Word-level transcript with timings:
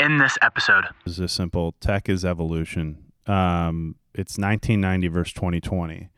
in 0.00 0.18
this 0.18 0.36
episode. 0.42 0.84
This 1.04 1.18
is 1.18 1.32
simple. 1.32 1.74
Tech 1.80 2.08
is 2.08 2.24
evolution. 2.24 3.12
Um, 3.26 3.96
it's 4.14 4.38
1990 4.38 5.08
versus 5.08 5.32
2020. 5.34 6.08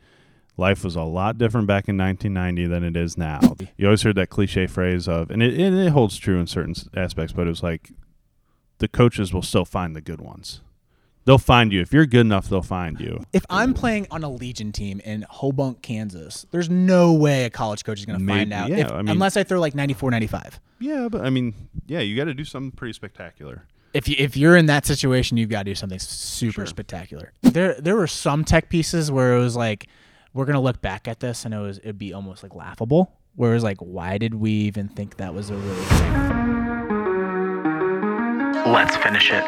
Life 0.57 0.85
was 0.85 0.95
a 0.97 1.03
lot 1.03 1.39
different 1.39 1.67
back 1.67 1.89
in 1.89 1.97
1990 1.97 2.67
than 2.67 2.85
it 2.85 2.97
is 2.97 3.17
now. 3.17 3.41
You 3.77 3.87
always 3.87 4.03
heard 4.03 4.17
that 4.17 4.29
cliche 4.29 4.67
phrase 4.67 5.09
of, 5.09 5.31
and 5.31 5.43
it, 5.43 5.59
and 5.59 5.79
it 5.79 5.89
holds 5.91 6.19
true 6.19 6.39
in 6.39 6.47
certain 6.47 6.75
aspects, 6.95 7.33
but 7.33 7.47
it 7.47 7.51
was 7.51 7.63
like 7.63 7.93
the 8.77 8.89
coaches 8.89 9.33
will 9.33 9.43
still 9.43 9.65
find 9.65 9.97
the 9.97 10.03
good 10.03 10.21
ones. 10.21 10.61
They'll 11.27 11.39
find 11.39 11.73
you. 11.73 11.81
If 11.81 11.93
you're 11.93 12.07
good 12.07 12.21
enough, 12.23 12.49
they'll 12.49 12.63
find 12.63 12.99
you. 12.99 13.23
If 13.33 13.45
I'm 13.51 13.75
playing 13.75 14.07
on 14.11 14.25
a 14.25 14.31
Legion 14.31 14.73
team 14.73 15.01
in 15.05 15.25
Hobunk, 15.31 15.83
Kansas, 15.83 16.47
there's 16.51 16.71
no 16.71 17.13
way 17.13 17.45
a 17.45 17.51
college 17.51 17.85
coach 17.85 18.01
is 18.01 18.07
going 18.07 18.19
to 18.19 18.25
Maybe- 18.25 18.39
find 18.41 18.53
out 18.55 18.71
yeah, 18.71 18.77
if- 18.79 18.93
I 18.93 19.03
mean- 19.03 19.09
unless 19.11 19.37
I 19.37 19.45
throw 19.45 19.61
like 19.61 19.75
94, 19.75 20.11
95. 20.11 20.59
Yeah, 20.81 21.09
but 21.11 21.21
I 21.21 21.31
mean, 21.31 21.55
yeah, 21.87 22.01
you 22.01 22.17
got 22.17 22.25
to 22.25 22.35
do 22.35 22.45
something 22.45 22.71
pretty 22.73 22.95
spectacular. 22.95 23.65
If 23.93 24.09
you, 24.09 24.17
if 24.19 24.37
you're 24.37 24.57
in 24.57 24.67
that 24.67 24.87
situation, 24.87 25.37
you've 25.37 25.51
got 25.51 25.61
to 25.65 25.71
do 25.71 25.75
something 25.75 25.99
super 25.99 26.53
Sure. 26.53 26.67
spectacular. 26.67 27.33
There 27.43 27.75
there 27.81 27.97
were 27.97 28.07
some 28.07 28.45
tech 28.45 28.69
pieces 28.71 29.11
where 29.11 29.37
it 29.37 29.41
was 29.41 29.57
like, 29.57 29.89
we're 30.33 30.45
gonna 30.47 30.61
look 30.61 30.81
back 30.81 31.07
at 31.09 31.19
this 31.21 31.45
and 31.45 31.53
it 31.53 31.59
was 31.59 31.79
it'd 31.79 31.99
be 31.99 32.13
almost 32.15 32.43
like 32.45 32.55
laughable. 32.55 33.13
Where 33.35 33.51
it 33.51 33.55
was 33.55 33.65
like, 33.65 33.79
why 33.79 34.17
did 34.19 34.35
we 34.35 34.53
even 34.53 34.89
think 34.89 35.17
that 35.17 35.35
was 35.35 35.51
a 35.51 35.55
really 35.57 35.85
thing? 35.85 36.13
Let's 38.73 38.97
finish 38.97 39.31
it. 39.33 39.45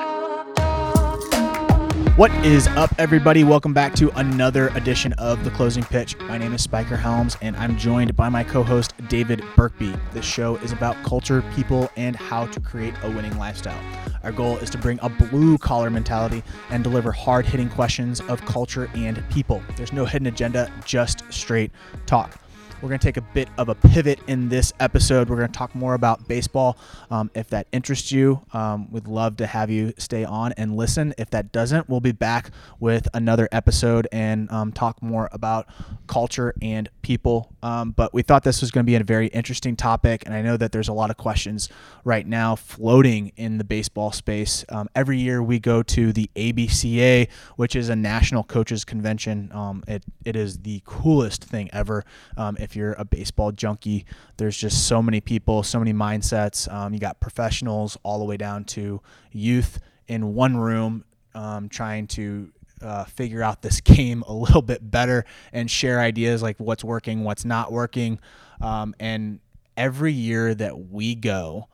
What 2.16 2.30
is 2.44 2.66
up, 2.66 2.94
everybody? 2.98 3.42
Welcome 3.42 3.72
back 3.72 3.94
to 3.94 4.10
another 4.18 4.68
edition 4.74 5.14
of 5.14 5.44
The 5.44 5.50
Closing 5.50 5.82
Pitch. 5.82 6.14
My 6.20 6.36
name 6.36 6.52
is 6.52 6.60
Spiker 6.60 6.94
Helms, 6.94 7.38
and 7.40 7.56
I'm 7.56 7.74
joined 7.78 8.14
by 8.14 8.28
my 8.28 8.44
co 8.44 8.62
host, 8.62 8.92
David 9.08 9.40
Burkby. 9.56 9.98
This 10.12 10.26
show 10.26 10.56
is 10.56 10.72
about 10.72 11.02
culture, 11.04 11.42
people, 11.54 11.90
and 11.96 12.14
how 12.14 12.44
to 12.48 12.60
create 12.60 12.92
a 13.02 13.10
winning 13.10 13.38
lifestyle. 13.38 13.82
Our 14.24 14.30
goal 14.30 14.58
is 14.58 14.68
to 14.70 14.78
bring 14.78 14.98
a 15.00 15.08
blue 15.08 15.56
collar 15.56 15.88
mentality 15.88 16.42
and 16.68 16.84
deliver 16.84 17.12
hard 17.12 17.46
hitting 17.46 17.70
questions 17.70 18.20
of 18.20 18.44
culture 18.44 18.90
and 18.94 19.26
people. 19.30 19.62
There's 19.78 19.94
no 19.94 20.04
hidden 20.04 20.26
agenda, 20.26 20.70
just 20.84 21.24
straight 21.32 21.70
talk. 22.04 22.38
We're 22.82 22.88
going 22.88 22.98
to 22.98 23.06
take 23.06 23.16
a 23.16 23.28
bit 23.32 23.48
of 23.58 23.68
a 23.68 23.76
pivot 23.76 24.18
in 24.26 24.48
this 24.48 24.72
episode. 24.80 25.30
We're 25.30 25.36
going 25.36 25.52
to 25.52 25.56
talk 25.56 25.72
more 25.72 25.94
about 25.94 26.26
baseball. 26.26 26.76
Um, 27.12 27.30
if 27.32 27.48
that 27.50 27.68
interests 27.70 28.10
you, 28.10 28.44
um, 28.52 28.90
we'd 28.90 29.06
love 29.06 29.36
to 29.36 29.46
have 29.46 29.70
you 29.70 29.92
stay 29.98 30.24
on 30.24 30.50
and 30.56 30.76
listen. 30.76 31.14
If 31.16 31.30
that 31.30 31.52
doesn't, 31.52 31.88
we'll 31.88 32.00
be 32.00 32.10
back 32.10 32.50
with 32.80 33.06
another 33.14 33.48
episode 33.52 34.08
and 34.10 34.50
um, 34.50 34.72
talk 34.72 35.00
more 35.00 35.28
about 35.30 35.68
culture 36.08 36.54
and 36.60 36.90
people. 37.02 37.54
Um, 37.62 37.92
but 37.92 38.12
we 38.12 38.22
thought 38.22 38.42
this 38.42 38.60
was 38.60 38.72
going 38.72 38.84
to 38.84 38.90
be 38.90 38.96
a 38.96 39.04
very 39.04 39.28
interesting 39.28 39.76
topic, 39.76 40.24
and 40.26 40.34
I 40.34 40.42
know 40.42 40.56
that 40.56 40.72
there's 40.72 40.88
a 40.88 40.92
lot 40.92 41.10
of 41.10 41.16
questions 41.16 41.68
right 42.02 42.26
now 42.26 42.56
floating 42.56 43.30
in 43.36 43.58
the 43.58 43.64
baseball 43.64 44.10
space. 44.10 44.64
Um, 44.70 44.88
every 44.96 45.18
year 45.18 45.40
we 45.40 45.60
go 45.60 45.84
to 45.84 46.12
the 46.12 46.28
ABCA, 46.34 47.30
which 47.54 47.76
is 47.76 47.88
a 47.88 47.94
national 47.94 48.42
coaches 48.42 48.84
convention. 48.84 49.50
Um, 49.52 49.84
it, 49.86 50.02
it 50.24 50.34
is 50.34 50.58
the 50.58 50.82
coolest 50.84 51.44
thing 51.44 51.70
ever. 51.72 52.04
Um, 52.36 52.56
if 52.72 52.76
you're 52.76 52.94
a 52.94 53.04
baseball 53.04 53.52
junkie, 53.52 54.06
there's 54.38 54.56
just 54.56 54.88
so 54.88 55.02
many 55.02 55.20
people, 55.20 55.62
so 55.62 55.78
many 55.78 55.92
mindsets. 55.92 56.72
Um, 56.72 56.94
you 56.94 56.98
got 56.98 57.20
professionals 57.20 57.98
all 58.02 58.18
the 58.18 58.24
way 58.24 58.38
down 58.38 58.64
to 58.64 59.02
youth 59.30 59.78
in 60.08 60.34
one 60.34 60.56
room 60.56 61.04
um, 61.34 61.68
trying 61.68 62.06
to 62.06 62.50
uh, 62.80 63.04
figure 63.04 63.42
out 63.42 63.60
this 63.60 63.80
game 63.82 64.24
a 64.26 64.32
little 64.32 64.62
bit 64.62 64.90
better 64.90 65.26
and 65.52 65.70
share 65.70 66.00
ideas 66.00 66.42
like 66.42 66.58
what's 66.58 66.82
working, 66.82 67.24
what's 67.24 67.44
not 67.44 67.70
working. 67.70 68.18
Um, 68.62 68.94
and 68.98 69.40
every 69.76 70.14
year 70.14 70.54
that 70.54 70.90
we 70.90 71.14
go, 71.14 71.68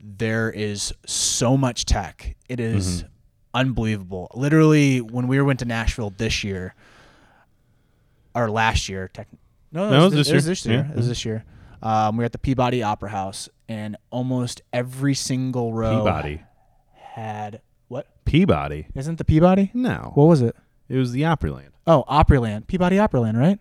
there 0.00 0.48
is 0.48 0.94
so 1.06 1.56
much 1.56 1.86
tech. 1.86 2.36
It 2.48 2.60
is 2.60 3.04
unbelievable. 3.52 4.30
Literally, 4.32 5.00
when 5.00 5.26
we 5.26 5.42
went 5.42 5.58
to 5.58 5.64
Nashville 5.64 6.10
this 6.10 6.44
year, 6.44 6.76
or 8.32 8.48
last 8.48 8.88
year, 8.88 9.08
tech, 9.08 9.26
no, 9.72 9.90
No, 9.90 10.00
it 10.00 10.04
was, 10.04 10.12
this, 10.14 10.28
it 10.30 10.34
was 10.34 10.44
year. 10.44 10.50
this 10.50 10.66
year. 10.66 10.86
Yeah. 10.86 10.90
It 10.90 10.96
was 10.96 11.08
this 11.08 11.24
year. 11.24 11.44
Um, 11.82 12.16
we 12.16 12.22
were 12.22 12.26
at 12.26 12.32
the 12.32 12.38
Peabody 12.38 12.82
Opera 12.82 13.10
House, 13.10 13.48
and 13.68 13.96
almost 14.10 14.60
every 14.72 15.14
single 15.14 15.72
row 15.72 16.04
Peabody. 16.04 16.42
had 16.94 17.62
what? 17.88 18.06
Peabody. 18.24 18.86
Isn't 18.94 19.16
the 19.16 19.24
Peabody? 19.24 19.70
No. 19.72 20.12
What 20.14 20.24
was 20.26 20.42
it? 20.42 20.54
it 20.88 20.96
was 20.96 21.12
the 21.12 21.22
Opryland. 21.22 21.70
Oh, 21.86 22.04
Opryland. 22.08 22.66
Peabody 22.66 22.96
Opryland, 22.96 23.38
right? 23.38 23.58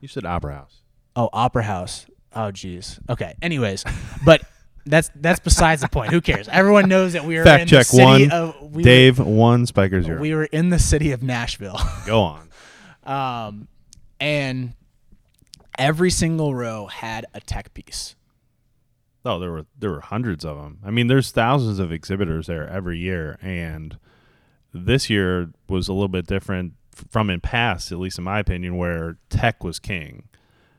You 0.00 0.08
said 0.08 0.26
Opera 0.26 0.54
House. 0.56 0.82
Oh, 1.16 1.30
Opera 1.32 1.62
House. 1.62 2.06
Oh, 2.34 2.50
jeez. 2.52 2.98
Okay. 3.08 3.34
Anyways, 3.40 3.84
but 4.24 4.42
that's 4.86 5.10
that's 5.14 5.40
besides 5.40 5.80
the 5.80 5.88
point. 5.88 6.12
Who 6.12 6.20
cares? 6.20 6.48
Everyone 6.48 6.88
knows 6.88 7.14
that 7.14 7.24
we 7.24 7.36
are 7.38 7.44
Fact 7.44 7.62
in 7.62 7.68
check 7.68 7.86
the 7.86 7.96
city 7.96 8.28
one. 8.28 8.30
of 8.32 8.72
we 8.74 8.82
Dave 8.82 9.18
one, 9.18 9.66
Spiker 9.66 10.02
zero. 10.02 10.20
We 10.20 10.34
were 10.34 10.44
in 10.44 10.68
the 10.68 10.78
city 10.78 11.12
of 11.12 11.22
Nashville, 11.22 11.80
Go 12.06 12.20
on. 12.22 12.50
um, 13.04 13.68
and 14.20 14.74
every 15.78 16.10
single 16.10 16.54
row 16.54 16.86
had 16.86 17.26
a 17.34 17.40
tech 17.40 17.74
piece. 17.74 18.16
Oh, 19.24 19.38
there 19.38 19.50
were 19.50 19.66
there 19.78 19.90
were 19.90 20.00
hundreds 20.00 20.44
of 20.44 20.56
them. 20.56 20.78
I 20.84 20.90
mean, 20.90 21.06
there's 21.06 21.30
thousands 21.30 21.78
of 21.78 21.90
exhibitors 21.90 22.46
there 22.46 22.68
every 22.68 22.98
year, 22.98 23.38
and 23.40 23.98
this 24.72 25.08
year 25.08 25.50
was 25.68 25.88
a 25.88 25.92
little 25.92 26.08
bit 26.08 26.26
different 26.26 26.74
from 27.10 27.30
in 27.30 27.40
past, 27.40 27.90
at 27.90 27.98
least 27.98 28.18
in 28.18 28.24
my 28.24 28.38
opinion, 28.38 28.76
where 28.76 29.16
tech 29.30 29.64
was 29.64 29.78
king. 29.78 30.28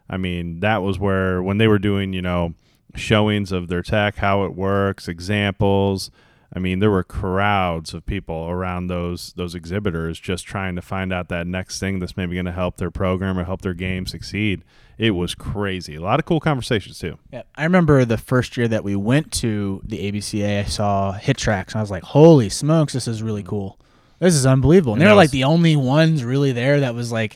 I 0.08 0.18
mean, 0.18 0.60
that 0.60 0.84
was 0.84 1.00
where 1.00 1.42
when 1.42 1.58
they 1.58 1.68
were 1.68 1.80
doing, 1.80 2.14
you 2.14 2.22
know, 2.22 2.54
showings 2.94 3.52
of 3.52 3.68
their 3.68 3.82
tech, 3.82 4.18
how 4.18 4.46
it 4.46 4.54
works, 4.54 5.08
examples. 5.08 6.12
I 6.56 6.60
mean, 6.60 6.80
there 6.80 6.90
were 6.90 7.04
crowds 7.04 7.94
of 7.94 8.06
people 8.06 8.48
around 8.50 8.88
those 8.88 9.34
those 9.34 9.56
exhibitors 9.56 10.20
just 10.20 10.46
trying 10.46 10.76
to 10.76 10.82
find 10.82 11.12
out 11.12 11.28
that 11.28 11.46
next 11.46 11.80
thing 11.80 12.00
that's 12.00 12.16
maybe 12.16 12.36
going 12.36 12.46
to 12.46 12.54
help 12.54 12.78
their 12.78 12.92
program 12.92 13.38
or 13.38 13.44
help 13.44 13.62
their 13.62 13.74
game 13.74 14.06
succeed. 14.06 14.64
It 14.98 15.12
was 15.12 15.36
crazy. 15.36 15.96
A 15.96 16.02
lot 16.02 16.20
of 16.20 16.26
cool 16.26 16.40
conversations 16.40 16.98
too. 16.98 17.20
Yeah, 17.32 17.44
I 17.56 17.66
remember 17.66 18.06
the 18.06 18.18
first 18.18 18.56
year 18.56 18.70
that 18.70 18.86
we 18.86 18.96
went 18.96 19.34
to 19.34 19.82
the 19.84 20.10
ABCA. 20.10 20.62
I 20.62 20.64
saw 20.64 21.14
HitTrax, 21.14 21.68
and 21.68 21.76
I 21.76 21.82
was 21.82 21.92
like, 21.92 22.04
"Holy 22.04 22.48
smokes, 22.48 22.94
this 22.94 23.08
is 23.08 23.22
really 23.22 23.44
cool! 23.44 23.78
This 24.20 24.34
is 24.34 24.46
unbelievable." 24.46 24.94
And, 24.94 25.02
And 25.02 25.08
they 25.08 25.12
were 25.12 25.16
that 25.16 25.24
like 25.24 25.32
the 25.32 25.44
only 25.44 25.76
ones 25.76 26.24
really 26.24 26.54
there 26.54 26.80
that 26.80 26.96
was 26.96 27.12
like 27.12 27.36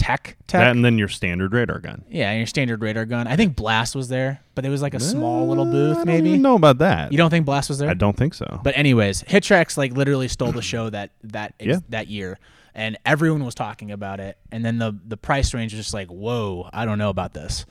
tech, 0.00 0.36
tech. 0.46 0.60
That 0.60 0.70
and 0.70 0.84
then 0.84 0.96
your 0.98 1.08
standard 1.08 1.52
radar 1.52 1.78
gun. 1.78 2.04
yeah, 2.08 2.30
and 2.30 2.38
your 2.38 2.46
standard 2.46 2.80
radar 2.82 3.04
gun. 3.04 3.26
I 3.26 3.36
think 3.36 3.54
Blast 3.56 3.94
was 3.94 4.08
there, 4.08 4.40
but 4.54 4.64
it 4.64 4.68
was 4.70 4.80
like 4.82 4.94
a 4.94 5.00
small 5.00 5.46
little 5.46 5.68
I 5.68 5.70
booth, 5.70 5.96
don't 5.98 6.06
maybe. 6.06 6.28
even 6.30 6.42
know 6.42 6.54
about 6.56 6.78
that. 6.78 7.12
You 7.12 7.18
don't 7.18 7.30
think 7.30 7.44
Blast 7.46 7.68
was 7.68 7.78
there? 7.78 7.90
I 7.90 7.94
don't 7.94 8.16
think 8.16 8.34
so. 8.34 8.60
But 8.64 8.76
anyways, 8.76 9.22
HitTrax 9.24 9.76
like 9.76 9.92
literally 9.92 10.28
stole 10.28 10.52
the 10.52 10.62
show 10.62 10.88
that 10.90 11.10
that 11.24 11.54
ex- 11.60 11.66
Yeah. 11.68 11.78
that 11.90 12.08
year, 12.08 12.38
and 12.74 12.98
everyone 13.04 13.44
was 13.44 13.54
talking 13.54 13.90
about 13.90 14.20
it. 14.20 14.38
And 14.50 14.64
then 14.64 14.78
the 14.78 14.98
the 15.06 15.16
price 15.16 15.52
range 15.54 15.72
was 15.74 15.80
just 15.84 15.94
like, 15.94 16.08
whoa, 16.08 16.68
I 16.72 16.84
don't 16.86 16.98
know 16.98 17.10
about 17.10 17.34
this. 17.34 17.66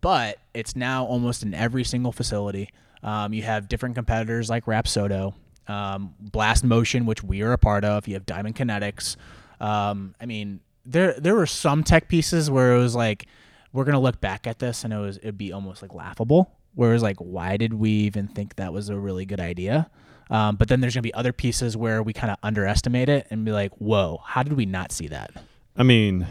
But 0.00 0.38
it's 0.52 0.76
now 0.76 1.04
almost 1.04 1.42
in 1.42 1.54
every 1.54 1.84
single 1.84 2.12
facility. 2.12 2.68
Um, 3.02 3.32
you 3.32 3.42
have 3.42 3.68
different 3.68 3.94
competitors 3.94 4.50
like 4.50 4.66
Rapsodo, 4.66 5.34
um, 5.68 6.14
Blast 6.20 6.62
Motion, 6.64 7.06
which 7.06 7.22
we 7.22 7.42
are 7.42 7.52
a 7.52 7.58
part 7.58 7.84
of. 7.84 8.06
You 8.06 8.14
have 8.14 8.26
Diamond 8.26 8.54
Kinetics. 8.56 9.16
Um, 9.60 10.14
I 10.20 10.26
mean, 10.26 10.60
there 10.84 11.14
there 11.18 11.34
were 11.34 11.46
some 11.46 11.84
tech 11.84 12.08
pieces 12.08 12.50
where 12.50 12.74
it 12.74 12.78
was 12.78 12.94
like, 12.94 13.26
we're 13.72 13.84
gonna 13.84 14.00
look 14.00 14.20
back 14.20 14.46
at 14.46 14.58
this 14.58 14.84
and 14.84 14.92
it 14.92 14.98
was 14.98 15.16
it'd 15.18 15.38
be 15.38 15.52
almost 15.52 15.82
like 15.82 15.94
laughable. 15.94 16.52
Where 16.74 16.90
it 16.90 16.94
was 16.94 17.02
like, 17.02 17.18
why 17.18 17.56
did 17.56 17.74
we 17.74 17.90
even 17.90 18.28
think 18.28 18.56
that 18.56 18.72
was 18.72 18.88
a 18.88 18.96
really 18.96 19.26
good 19.26 19.40
idea? 19.40 19.90
Um, 20.30 20.56
but 20.56 20.68
then 20.68 20.80
there's 20.80 20.94
gonna 20.94 21.02
be 21.02 21.14
other 21.14 21.32
pieces 21.32 21.76
where 21.76 22.02
we 22.02 22.12
kind 22.12 22.30
of 22.30 22.38
underestimate 22.42 23.08
it 23.08 23.26
and 23.30 23.44
be 23.44 23.52
like, 23.52 23.72
whoa, 23.74 24.22
how 24.24 24.42
did 24.42 24.54
we 24.54 24.66
not 24.66 24.92
see 24.92 25.08
that? 25.08 25.30
I 25.76 25.82
mean, 25.82 26.26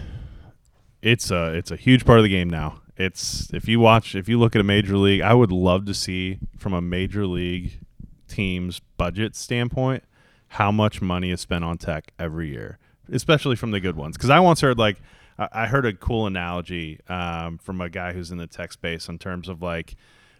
it's 1.01 1.31
a 1.31 1.53
it's 1.53 1.71
a 1.71 1.75
huge 1.75 2.05
part 2.05 2.19
of 2.19 2.23
the 2.23 2.29
game 2.29 2.49
now. 2.49 2.81
It's 2.97 3.51
if 3.53 3.67
you 3.67 3.79
watch 3.79 4.15
if 4.15 4.29
you 4.29 4.39
look 4.39 4.55
at 4.55 4.61
a 4.61 4.65
major 4.65 4.97
league, 4.97 5.21
I 5.21 5.33
would 5.33 5.51
love 5.51 5.85
to 5.85 5.93
see 5.93 6.39
from 6.57 6.73
a 6.73 6.81
major 6.81 7.25
league 7.25 7.79
team's 8.27 8.79
budget 8.97 9.35
standpoint 9.35 10.03
how 10.49 10.71
much 10.71 11.01
money 11.01 11.31
is 11.31 11.41
spent 11.41 11.63
on 11.63 11.77
tech 11.77 12.11
every 12.19 12.49
year, 12.49 12.77
especially 13.11 13.55
from 13.55 13.71
the 13.71 13.79
good 13.79 13.95
ones. 13.95 14.17
Because 14.17 14.29
I 14.29 14.39
once 14.39 14.61
heard 14.61 14.77
like 14.77 14.97
I 15.37 15.67
heard 15.67 15.85
a 15.85 15.93
cool 15.93 16.27
analogy 16.27 16.99
um, 17.07 17.57
from 17.57 17.81
a 17.81 17.89
guy 17.89 18.13
who's 18.13 18.31
in 18.31 18.37
the 18.37 18.47
tech 18.47 18.71
space 18.71 19.07
in 19.07 19.17
terms 19.17 19.49
of 19.49 19.61
like 19.61 19.95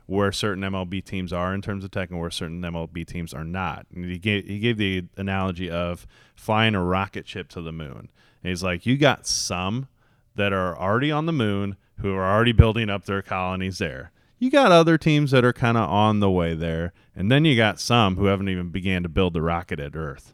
where 0.06 0.32
certain 0.32 0.64
MLB 0.64 1.04
teams 1.04 1.32
are 1.32 1.54
in 1.54 1.62
terms 1.62 1.84
of 1.84 1.92
tech 1.92 2.10
and 2.10 2.20
where 2.20 2.30
certain 2.30 2.62
MLB 2.62 3.06
teams 3.08 3.34
are 3.34 3.44
not. 3.44 3.86
And 3.94 4.06
he 4.06 4.18
gave 4.18 4.46
he 4.46 4.60
gave 4.60 4.78
the 4.78 5.06
analogy 5.18 5.70
of 5.70 6.06
flying 6.36 6.76
a 6.76 6.84
rocket 6.84 7.28
ship 7.28 7.50
to 7.50 7.62
the 7.62 7.72
moon. 7.72 8.10
And 8.44 8.50
he's 8.50 8.64
like, 8.64 8.86
you 8.86 8.98
got 8.98 9.26
some 9.26 9.88
that 10.36 10.54
are 10.54 10.78
already 10.78 11.12
on 11.12 11.26
the 11.26 11.32
moon 11.32 11.78
who 12.00 12.14
are 12.16 12.30
already 12.30 12.52
building 12.52 12.90
up 12.90 13.06
their 13.06 13.22
colonies 13.22 13.78
there. 13.78 14.12
You 14.40 14.50
got 14.50 14.72
other 14.72 14.98
teams 14.98 15.32
that 15.32 15.46
are 15.46 15.54
kind 15.54 15.78
of 15.78 15.88
on 15.88 16.20
the 16.20 16.32
way 16.32 16.56
there, 16.56 16.94
and 17.16 17.32
then 17.32 17.46
you 17.46 17.56
got 17.56 17.80
some 17.80 18.16
who 18.16 18.26
haven't 18.26 18.50
even 18.50 18.70
began 18.70 19.04
to 19.04 19.10
build 19.10 19.34
the 19.34 19.42
rocket 19.42 19.80
at 19.80 19.96
Earth. 19.96 20.34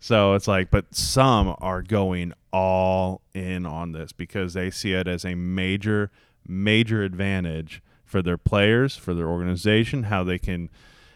So 0.00 0.34
it's 0.34 0.46
like, 0.46 0.70
but 0.70 0.94
some 0.94 1.56
are 1.58 1.82
going 1.82 2.32
all 2.52 3.20
in 3.34 3.66
on 3.66 3.92
this 3.92 4.12
because 4.12 4.54
they 4.54 4.70
see 4.70 4.92
it 4.92 5.08
as 5.08 5.24
a 5.24 5.34
major, 5.34 6.10
major 6.46 7.02
advantage 7.02 7.82
for 8.04 8.22
their 8.22 8.38
players, 8.38 8.96
for 8.96 9.12
their 9.12 9.28
organization, 9.28 10.04
how 10.04 10.24
they 10.24 10.38
can 10.38 10.70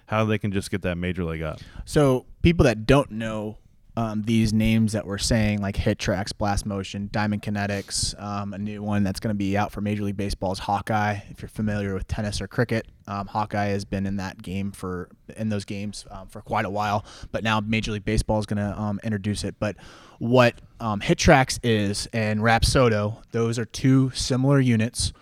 how 0.06 0.24
they 0.26 0.36
can 0.36 0.52
just 0.52 0.70
get 0.70 0.82
that 0.82 0.98
major 0.98 1.24
leg 1.24 1.40
up. 1.40 1.60
So 1.86 2.26
people 2.42 2.64
that 2.64 2.84
don't 2.86 3.10
know 3.12 3.56
um, 3.96 4.22
these 4.22 4.52
names 4.54 4.92
that 4.92 5.06
we're 5.06 5.18
saying, 5.18 5.60
like 5.60 5.76
HitTrax, 5.76 6.36
Blast 6.36 6.64
Motion, 6.64 7.10
Diamond 7.12 7.42
Kinetics, 7.42 8.20
um, 8.20 8.54
a 8.54 8.58
new 8.58 8.82
one 8.82 9.02
that's 9.02 9.20
going 9.20 9.34
to 9.34 9.38
be 9.38 9.56
out 9.56 9.70
for 9.70 9.82
Major 9.82 10.04
League 10.04 10.16
Baseball 10.16 10.52
is 10.52 10.60
Hawkeye. 10.60 11.18
If 11.30 11.42
you're 11.42 11.50
familiar 11.50 11.92
with 11.92 12.08
tennis 12.08 12.40
or 12.40 12.48
cricket, 12.48 12.86
um, 13.06 13.26
Hawkeye 13.26 13.66
has 13.66 13.84
been 13.84 14.06
in 14.06 14.16
that 14.16 14.42
game 14.42 14.72
for 14.72 15.10
in 15.36 15.50
those 15.50 15.66
games 15.66 16.06
um, 16.10 16.28
for 16.28 16.40
quite 16.40 16.64
a 16.64 16.70
while. 16.70 17.04
But 17.32 17.44
now 17.44 17.60
Major 17.60 17.92
League 17.92 18.04
Baseball 18.04 18.38
is 18.38 18.46
going 18.46 18.58
to 18.58 18.80
um, 18.80 18.98
introduce 19.04 19.44
it. 19.44 19.56
But 19.58 19.76
what 20.18 20.54
um, 20.80 21.00
HitTrax 21.00 21.60
is 21.62 22.08
and 22.14 22.40
Rapsodo, 22.40 23.22
those 23.32 23.58
are 23.58 23.66
two 23.66 24.10
similar 24.14 24.58
units, 24.58 25.12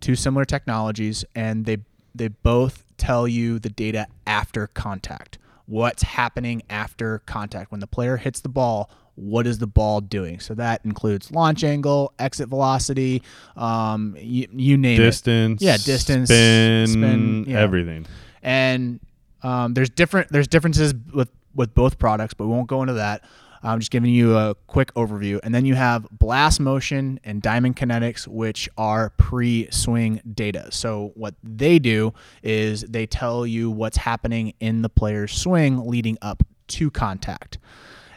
two 0.00 0.14
similar 0.14 0.44
technologies, 0.44 1.24
and 1.34 1.64
they 1.64 1.78
they 2.14 2.28
both 2.28 2.84
tell 2.98 3.26
you 3.26 3.58
the 3.58 3.70
data 3.70 4.06
after 4.26 4.66
contact 4.68 5.38
what's 5.66 6.02
happening 6.02 6.62
after 6.70 7.20
contact. 7.20 7.70
When 7.70 7.80
the 7.80 7.86
player 7.86 8.16
hits 8.16 8.40
the 8.40 8.48
ball, 8.48 8.90
what 9.14 9.46
is 9.46 9.58
the 9.58 9.66
ball 9.66 10.00
doing? 10.00 10.40
So 10.40 10.54
that 10.54 10.84
includes 10.84 11.30
launch 11.30 11.64
angle, 11.64 12.12
exit 12.18 12.48
velocity, 12.48 13.22
um, 13.56 14.16
you, 14.18 14.46
you 14.52 14.76
name 14.76 15.00
it. 15.00 15.04
distance, 15.04 15.62
it. 15.62 15.64
Yeah, 15.64 15.76
distance, 15.76 16.28
spin, 16.28 16.86
spin 16.86 17.56
everything. 17.56 18.06
And 18.42 19.00
um, 19.42 19.74
there's 19.74 19.90
different 19.90 20.30
there's 20.30 20.48
differences 20.48 20.94
with 21.12 21.30
with 21.54 21.74
both 21.74 21.98
products, 21.98 22.34
but 22.34 22.46
we 22.46 22.52
won't 22.52 22.68
go 22.68 22.82
into 22.82 22.94
that. 22.94 23.24
I'm 23.66 23.80
just 23.80 23.90
giving 23.90 24.10
you 24.10 24.36
a 24.36 24.54
quick 24.66 24.94
overview. 24.94 25.40
And 25.42 25.54
then 25.54 25.64
you 25.64 25.74
have 25.74 26.06
Blast 26.10 26.60
Motion 26.60 27.18
and 27.24 27.42
Diamond 27.42 27.76
Kinetics, 27.76 28.26
which 28.28 28.68
are 28.78 29.10
pre 29.18 29.68
swing 29.70 30.20
data. 30.34 30.68
So, 30.70 31.12
what 31.14 31.34
they 31.42 31.78
do 31.78 32.14
is 32.42 32.82
they 32.82 33.06
tell 33.06 33.46
you 33.46 33.70
what's 33.70 33.96
happening 33.96 34.54
in 34.60 34.82
the 34.82 34.88
player's 34.88 35.32
swing 35.32 35.86
leading 35.88 36.16
up 36.22 36.42
to 36.68 36.90
contact. 36.90 37.58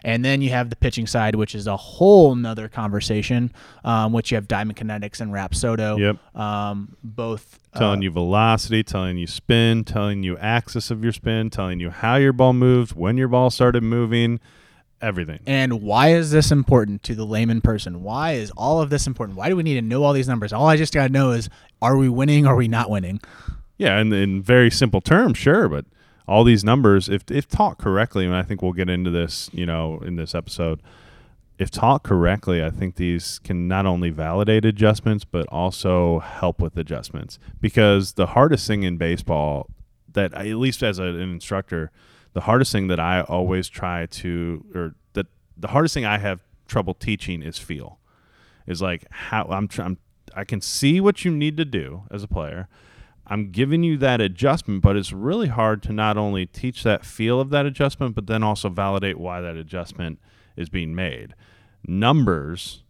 And 0.03 0.23
then 0.23 0.41
you 0.41 0.49
have 0.51 0.69
the 0.69 0.77
pitching 0.77 1.07
side, 1.07 1.35
which 1.35 1.53
is 1.53 1.67
a 1.67 1.75
whole 1.75 2.33
nother 2.35 2.69
conversation, 2.69 3.51
um, 3.83 4.13
which 4.13 4.31
you 4.31 4.35
have 4.35 4.47
Diamond 4.47 4.77
Kinetics 4.77 5.19
and 5.19 5.33
Rapsodo. 5.33 5.99
Yep. 5.99 6.39
Um, 6.39 6.95
both 7.03 7.59
telling 7.75 7.99
uh, 7.99 8.03
you 8.03 8.11
velocity, 8.11 8.81
telling 8.83 9.17
you 9.17 9.27
spin, 9.27 9.83
telling 9.83 10.23
you 10.23 10.37
axis 10.37 10.89
of 10.89 11.03
your 11.03 11.11
spin, 11.11 11.49
telling 11.49 11.79
you 11.79 11.89
how 11.89 12.15
your 12.15 12.33
ball 12.33 12.53
moves, 12.53 12.95
when 12.95 13.17
your 13.17 13.27
ball 13.27 13.49
started 13.49 13.83
moving 13.83 14.39
everything. 15.01 15.39
And 15.45 15.81
why 15.81 16.09
is 16.09 16.31
this 16.31 16.51
important 16.51 17.03
to 17.03 17.15
the 17.15 17.25
layman 17.25 17.61
person? 17.61 18.03
Why 18.03 18.33
is 18.33 18.51
all 18.51 18.81
of 18.81 18.89
this 18.89 19.07
important? 19.07 19.37
Why 19.37 19.49
do 19.49 19.55
we 19.55 19.63
need 19.63 19.75
to 19.75 19.81
know 19.81 20.03
all 20.03 20.13
these 20.13 20.27
numbers? 20.27 20.53
All 20.53 20.67
I 20.67 20.77
just 20.77 20.93
got 20.93 21.07
to 21.07 21.13
know 21.13 21.31
is 21.31 21.49
are 21.81 21.97
we 21.97 22.09
winning 22.09 22.45
or 22.45 22.53
are 22.53 22.57
we 22.57 22.67
not 22.67 22.89
winning? 22.89 23.19
Yeah, 23.77 23.97
and 23.97 24.13
in 24.13 24.41
very 24.41 24.69
simple 24.69 24.99
terms, 24.99 25.37
sure, 25.37 25.69
but 25.69 25.85
all 26.27 26.43
these 26.43 26.63
numbers, 26.63 27.09
if 27.09 27.23
if 27.31 27.47
taught 27.47 27.77
correctly, 27.77 28.25
and 28.25 28.35
I 28.35 28.43
think 28.43 28.61
we'll 28.61 28.73
get 28.73 28.89
into 28.89 29.09
this, 29.09 29.49
you 29.53 29.65
know, 29.65 29.99
in 30.05 30.15
this 30.15 30.35
episode, 30.35 30.81
if 31.57 31.71
taught 31.71 32.03
correctly, 32.03 32.63
I 32.63 32.69
think 32.69 32.95
these 32.95 33.39
can 33.39 33.67
not 33.67 33.85
only 33.85 34.09
validate 34.09 34.63
adjustments 34.63 35.25
but 35.25 35.47
also 35.47 36.19
help 36.19 36.61
with 36.61 36.77
adjustments. 36.77 37.39
Because 37.59 38.13
the 38.13 38.27
hardest 38.27 38.67
thing 38.67 38.83
in 38.83 38.97
baseball, 38.97 39.69
that 40.11 40.33
at 40.33 40.45
least 40.55 40.83
as 40.83 40.99
a, 40.99 41.03
an 41.03 41.31
instructor, 41.31 41.91
the 42.33 42.41
hardest 42.41 42.71
thing 42.71 42.87
that 42.87 42.99
I 42.99 43.21
always 43.21 43.69
try 43.69 44.05
to, 44.05 44.65
or 44.73 44.95
that 45.13 45.27
the 45.57 45.69
hardest 45.69 45.93
thing 45.93 46.05
I 46.05 46.17
have 46.17 46.41
trouble 46.67 46.93
teaching 46.93 47.41
is 47.41 47.57
feel. 47.57 47.99
Is 48.67 48.81
like 48.81 49.05
how 49.09 49.45
I'm, 49.49 49.67
I'm 49.79 49.97
I 50.35 50.43
can 50.43 50.61
see 50.61 51.01
what 51.01 51.25
you 51.25 51.31
need 51.31 51.57
to 51.57 51.65
do 51.65 52.03
as 52.11 52.23
a 52.23 52.27
player. 52.27 52.67
I'm 53.27 53.51
giving 53.51 53.83
you 53.83 53.97
that 53.97 54.21
adjustment, 54.21 54.81
but 54.81 54.95
it's 54.95 55.13
really 55.13 55.47
hard 55.47 55.83
to 55.83 55.93
not 55.93 56.17
only 56.17 56.45
teach 56.45 56.83
that 56.83 57.05
feel 57.05 57.39
of 57.39 57.51
that 57.51 57.65
adjustment, 57.65 58.15
but 58.15 58.27
then 58.27 58.41
also 58.41 58.69
validate 58.69 59.19
why 59.19 59.39
that 59.41 59.55
adjustment 59.55 60.19
is 60.55 60.69
being 60.69 60.95
made. 60.95 61.35
Numbers 61.85 62.83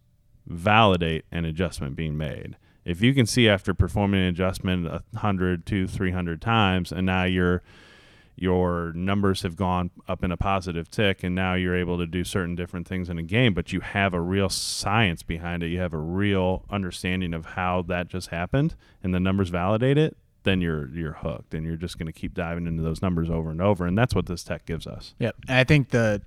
validate 0.48 1.26
an 1.32 1.46
adjustment 1.46 1.96
being 1.96 2.18
made. 2.18 2.56
If 2.86 3.02
you 3.02 3.14
can 3.14 3.26
see 3.26 3.50
after 3.50 3.74
performing 3.74 4.22
an 4.22 4.28
adjustment 4.28 4.90
100 4.90 5.66
to 5.68 5.88
300 5.88 6.42
times, 6.42 6.92
and 6.92 7.06
now 7.06 7.26
you're 7.26 7.62
your 8.42 8.92
numbers 8.94 9.42
have 9.42 9.56
gone 9.56 9.92
up 10.08 10.24
in 10.24 10.32
a 10.32 10.38
positive 10.38 10.90
tick 10.90 11.24
and 11.24 11.36
now 11.36 11.54
you're 11.54 11.76
able 11.76 11.98
to 11.98 12.06
do 12.06 12.24
certain 12.24 12.56
different 12.56 12.88
things 12.88 13.10
in 13.10 13.18
a 13.18 13.24
game 13.24 13.54
but 13.54 13.72
you 13.74 13.80
have 13.82 14.14
a 14.14 14.22
real 14.22 14.50
science 14.50 15.24
behind 15.24 15.64
it. 15.64 15.68
You 15.68 15.80
have 15.80 15.94
a 15.94 15.98
real 15.98 16.66
understanding 16.70 17.34
of 17.34 17.46
how 17.46 17.84
that 17.84 18.08
just 18.08 18.30
happened 18.30 18.76
and 19.04 19.14
the 19.14 19.20
numbers 19.20 19.50
validate 19.50 19.98
it 19.98 20.18
then 20.44 20.62
you're 20.62 20.88
you're 20.90 21.14
hooked 21.14 21.54
and 21.54 21.66
you're 21.66 21.76
just 21.76 21.98
going 21.98 22.08
to 22.08 22.14
keep 22.14 22.34
diving 22.34 22.66
into 22.66 22.82
those 22.82 23.02
numbers 23.02 23.30
over 23.30 23.50
and 23.50 23.62
over 23.62 23.86
and 23.86 23.98
that's 23.98 24.16
what 24.16 24.26
this 24.26 24.44
tech 24.44 24.66
gives 24.66 24.88
us. 24.88 25.14
Yep 25.20 25.36
i 25.48 25.64
think 25.64 25.90
the 25.90 26.22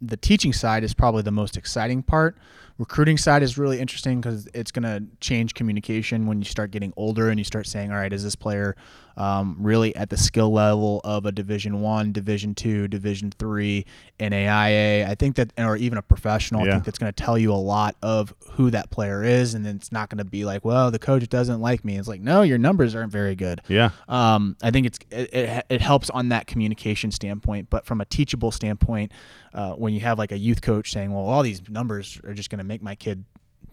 the 0.00 0.16
teaching 0.16 0.52
side 0.52 0.82
is 0.82 0.94
probably 0.94 1.22
the 1.22 1.30
most 1.30 1.56
exciting 1.56 2.02
part 2.02 2.36
recruiting 2.78 3.16
side 3.18 3.42
is 3.42 3.58
really 3.58 3.80
interesting 3.80 4.20
because 4.20 4.48
it's 4.54 4.70
going 4.70 4.82
to 4.84 5.04
change 5.20 5.54
communication 5.54 6.26
when 6.26 6.38
you 6.38 6.44
start 6.44 6.70
getting 6.70 6.92
older 6.96 7.28
and 7.28 7.38
you 7.38 7.44
start 7.44 7.66
saying 7.66 7.90
all 7.92 7.98
right 7.98 8.12
is 8.12 8.24
this 8.24 8.34
player 8.36 8.74
um, 9.16 9.56
really 9.60 9.94
at 9.94 10.08
the 10.08 10.16
skill 10.16 10.50
level 10.52 11.00
of 11.04 11.26
a 11.26 11.32
division 11.32 11.80
one 11.82 12.12
division 12.12 12.54
two 12.54 12.88
division 12.88 13.30
three 13.38 13.84
naia 14.18 15.06
i 15.08 15.14
think 15.14 15.36
that 15.36 15.52
or 15.58 15.76
even 15.76 15.98
a 15.98 16.02
professional 16.02 16.64
Yeah. 16.64 16.70
i 16.70 16.72
think 16.74 16.84
that's 16.84 16.98
going 16.98 17.12
to 17.12 17.22
tell 17.24 17.36
you 17.36 17.52
a 17.52 17.54
lot 17.54 17.94
of 18.02 18.32
who 18.52 18.70
that 18.70 18.90
player 18.90 19.22
is 19.22 19.54
and 19.54 19.64
then 19.66 19.76
it's 19.76 19.92
not 19.92 20.08
going 20.08 20.18
to 20.18 20.24
be 20.24 20.44
like 20.44 20.64
well 20.64 20.90
the 20.90 20.98
coach 20.98 21.28
doesn't 21.28 21.60
like 21.60 21.84
me. 21.84 21.96
It's 21.98 22.08
like 22.08 22.20
no 22.20 22.42
your 22.42 22.58
numbers 22.58 22.94
aren't 22.94 23.12
very 23.12 23.34
good. 23.36 23.60
Yeah. 23.68 23.90
Um, 24.08 24.56
I 24.62 24.70
think 24.70 24.86
it's 24.86 24.98
it, 25.10 25.32
it, 25.34 25.66
it 25.68 25.80
helps 25.80 26.10
on 26.10 26.30
that 26.30 26.46
communication 26.46 27.10
standpoint, 27.10 27.68
but 27.70 27.84
from 27.86 28.00
a 28.00 28.04
teachable 28.04 28.50
standpoint, 28.50 29.12
uh, 29.54 29.72
when 29.72 29.92
you 29.94 30.00
have 30.00 30.18
like 30.18 30.32
a 30.32 30.38
youth 30.38 30.62
coach 30.62 30.90
saying, 30.92 31.12
"Well, 31.12 31.24
all 31.24 31.42
these 31.42 31.62
numbers 31.68 32.18
are 32.24 32.34
just 32.34 32.50
going 32.50 32.58
to 32.58 32.61
make 32.62 32.82
my 32.82 32.94
kid 32.94 33.24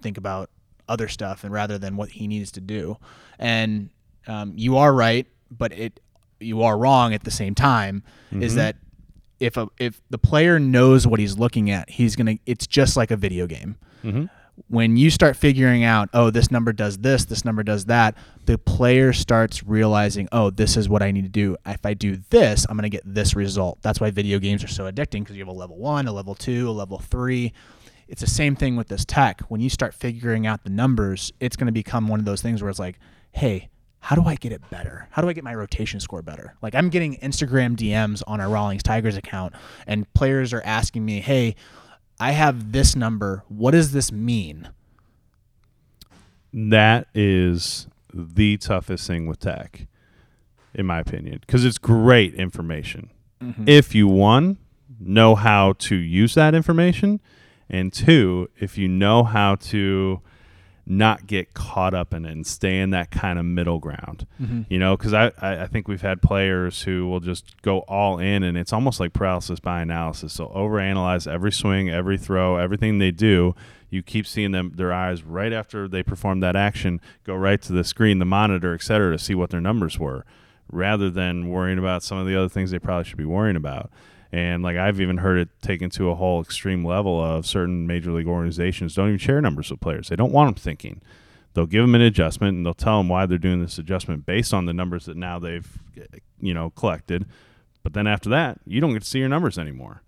think 0.01 0.17
about 0.17 0.49
other 0.87 1.07
stuff 1.07 1.43
and 1.43 1.53
rather 1.53 1.77
than 1.77 1.95
what 1.95 2.09
he 2.09 2.27
needs 2.27 2.51
to 2.53 2.61
do," 2.61 2.97
and 3.37 3.89
um, 4.27 4.53
you 4.55 4.77
are 4.77 4.93
right, 4.93 5.27
but 5.51 5.71
it 5.71 5.99
you 6.39 6.63
are 6.63 6.77
wrong 6.77 7.13
at 7.13 7.23
the 7.23 7.31
same 7.31 7.55
time. 7.55 8.03
Is 8.31 8.55
that 8.55 8.75
if 9.39 9.57
a 9.57 9.67
if 9.77 10.01
the 10.09 10.17
player 10.17 10.59
knows 10.59 11.05
what 11.05 11.19
he's 11.19 11.37
looking 11.37 11.69
at, 11.71 11.89
he's 11.89 12.15
gonna. 12.15 12.37
It's 12.45 12.67
just 12.67 12.97
like 12.97 13.11
a 13.11 13.17
video 13.17 13.47
game 13.47 13.77
mm-hmm. 14.03 14.25
when 14.67 14.97
you 14.97 15.09
start 15.09 15.35
figuring 15.35 15.83
out, 15.83 16.09
oh, 16.13 16.29
this 16.29 16.51
number 16.51 16.73
does 16.73 16.97
this, 16.99 17.25
this 17.25 17.45
number 17.45 17.63
does 17.63 17.85
that, 17.85 18.15
the 18.45 18.57
player 18.57 19.13
starts 19.13 19.63
realizing, 19.63 20.27
oh, 20.31 20.49
this 20.49 20.77
is 20.77 20.89
what 20.89 21.01
I 21.01 21.11
need 21.11 21.23
to 21.23 21.29
do. 21.29 21.55
If 21.65 21.85
I 21.85 21.93
do 21.93 22.19
this, 22.29 22.65
I'm 22.69 22.75
going 22.75 22.83
to 22.83 22.95
get 22.95 23.03
this 23.05 23.35
result. 23.35 23.79
That's 23.81 23.99
why 23.99 24.11
video 24.11 24.39
games 24.39 24.63
are 24.63 24.67
so 24.67 24.91
addicting 24.91 25.21
because 25.21 25.35
you 25.35 25.41
have 25.41 25.53
a 25.53 25.57
level 25.57 25.77
one, 25.77 26.07
a 26.07 26.11
level 26.11 26.35
two, 26.35 26.69
a 26.69 26.71
level 26.71 26.99
three. 26.99 27.53
It's 28.09 28.21
the 28.21 28.27
same 28.27 28.55
thing 28.55 28.75
with 28.75 28.87
this 28.87 29.05
tech. 29.05 29.41
When 29.49 29.61
you 29.61 29.69
start 29.69 29.93
figuring 29.93 30.47
out 30.47 30.63
the 30.63 30.69
numbers, 30.69 31.31
it's 31.39 31.55
going 31.55 31.67
to 31.67 31.71
become 31.71 32.07
one 32.07 32.19
of 32.19 32.25
those 32.25 32.41
things 32.41 32.61
where 32.61 32.69
it's 32.69 32.79
like, 32.79 32.99
hey, 33.31 33.69
how 33.99 34.15
do 34.15 34.23
I 34.25 34.35
get 34.35 34.51
it 34.51 34.67
better? 34.69 35.07
How 35.11 35.21
do 35.21 35.29
I 35.29 35.33
get 35.33 35.43
my 35.43 35.53
rotation 35.53 35.99
score 35.99 36.21
better? 36.21 36.55
Like 36.61 36.75
I'm 36.75 36.89
getting 36.89 37.17
Instagram 37.17 37.75
DMs 37.75 38.23
on 38.27 38.41
our 38.41 38.49
Rawlings 38.49 38.83
Tigers 38.83 39.15
account, 39.15 39.53
and 39.87 40.11
players 40.13 40.53
are 40.53 40.61
asking 40.65 41.05
me, 41.05 41.19
hey, 41.21 41.55
I 42.19 42.31
have 42.31 42.71
this 42.71 42.95
number. 42.95 43.43
What 43.47 43.71
does 43.71 43.91
this 43.91 44.11
mean? 44.11 44.69
that 46.53 47.07
is 47.13 47.87
the 48.13 48.57
toughest 48.57 49.07
thing 49.07 49.27
with 49.27 49.39
tech 49.39 49.85
in 50.73 50.85
my 50.85 50.99
opinion 50.99 51.39
because 51.41 51.63
it's 51.63 51.77
great 51.77 52.33
information 52.35 53.09
mm-hmm. 53.41 53.63
if 53.67 53.93
you 53.93 54.07
one 54.07 54.57
know 54.99 55.35
how 55.35 55.73
to 55.73 55.95
use 55.95 56.33
that 56.33 56.55
information 56.55 57.19
and 57.69 57.93
two 57.93 58.49
if 58.59 58.77
you 58.77 58.87
know 58.87 59.23
how 59.23 59.55
to 59.55 60.21
not 60.85 61.27
get 61.27 61.53
caught 61.53 61.93
up 61.93 62.15
in 62.15 62.25
it 62.25 62.31
and 62.31 62.47
stay 62.47 62.79
in 62.79 62.89
that 62.89 63.11
kind 63.11 63.37
of 63.37 63.45
middle 63.45 63.77
ground 63.77 64.25
mm-hmm. 64.41 64.61
you 64.69 64.79
know 64.79 64.97
because 64.97 65.13
I, 65.13 65.31
I 65.39 65.63
I 65.63 65.67
think 65.67 65.87
we've 65.87 66.01
had 66.01 66.19
players 66.19 66.81
who 66.81 67.07
will 67.07 67.19
just 67.19 67.61
go 67.61 67.79
all 67.81 68.17
in 68.17 68.41
and 68.41 68.57
it's 68.57 68.73
almost 68.73 68.99
like 68.99 69.13
paralysis 69.13 69.59
by 69.59 69.81
analysis. 69.81 70.33
So 70.33 70.47
overanalyze 70.47 71.31
every 71.31 71.51
swing 71.51 71.89
every 71.89 72.17
throw 72.17 72.57
everything 72.57 72.97
they 72.97 73.11
do. 73.11 73.53
You 73.91 74.03
keep 74.03 74.25
seeing 74.25 74.51
them 74.51 74.73
their 74.75 74.91
eyes 74.91 75.23
right 75.23 75.53
after 75.53 75.87
they 75.87 76.01
perform 76.03 76.39
that 76.39 76.55
action 76.55 77.01
go 77.23 77.35
right 77.35 77.61
to 77.61 77.73
the 77.73 77.83
screen 77.83 78.17
the 78.17 78.25
monitor 78.25 78.73
et 78.73 78.81
cetera 78.81 79.11
to 79.11 79.19
see 79.19 79.35
what 79.35 79.51
their 79.51 79.61
numbers 79.61 79.99
were 79.99 80.25
rather 80.71 81.09
than 81.11 81.49
worrying 81.49 81.77
about 81.79 82.01
some 82.01 82.17
of 82.17 82.25
the 82.25 82.35
other 82.35 82.49
things 82.49 82.71
they 82.71 82.79
probably 82.79 83.03
should 83.03 83.17
be 83.17 83.25
worrying 83.25 83.55
about 83.55 83.91
and 84.31 84.61
like 84.63 84.77
I've 84.77 85.01
even 85.01 85.17
heard 85.17 85.39
it 85.39 85.49
taken 85.61 85.89
to 85.91 86.09
a 86.09 86.15
whole 86.15 86.41
extreme 86.41 86.85
level 86.85 87.23
of 87.23 87.45
certain 87.45 87.87
major 87.87 88.11
league 88.11 88.27
organizations 88.27 88.95
don't 88.95 89.07
even 89.07 89.17
share 89.17 89.41
numbers 89.41 89.71
with 89.71 89.79
players. 89.79 90.09
They 90.09 90.15
don't 90.15 90.31
want 90.31 90.55
them 90.55 90.61
thinking. 90.61 91.01
They'll 91.53 91.65
give 91.65 91.81
them 91.81 91.95
an 91.95 92.01
adjustment 92.01 92.55
and 92.55 92.65
they'll 92.65 92.73
tell 92.75 92.99
them 92.99 93.09
why 93.09 93.25
they're 93.25 93.37
doing 93.39 93.61
this 93.61 93.77
adjustment 93.79 94.25
based 94.25 94.53
on 94.53 94.65
the 94.65 94.73
numbers 94.73 95.05
that 95.05 95.17
now 95.17 95.39
they've 95.39 95.67
you 96.39 96.53
know 96.53 96.69
collected. 96.71 97.25
But 97.81 97.93
then 97.93 98.07
after 98.07 98.29
that, 98.29 98.59
you 98.65 98.81
don't 98.81 98.93
get 98.93 99.03
to 99.03 99.07
see 99.07 99.19
your 99.19 99.29
numbers 99.29 99.57
anymore. 99.57 100.03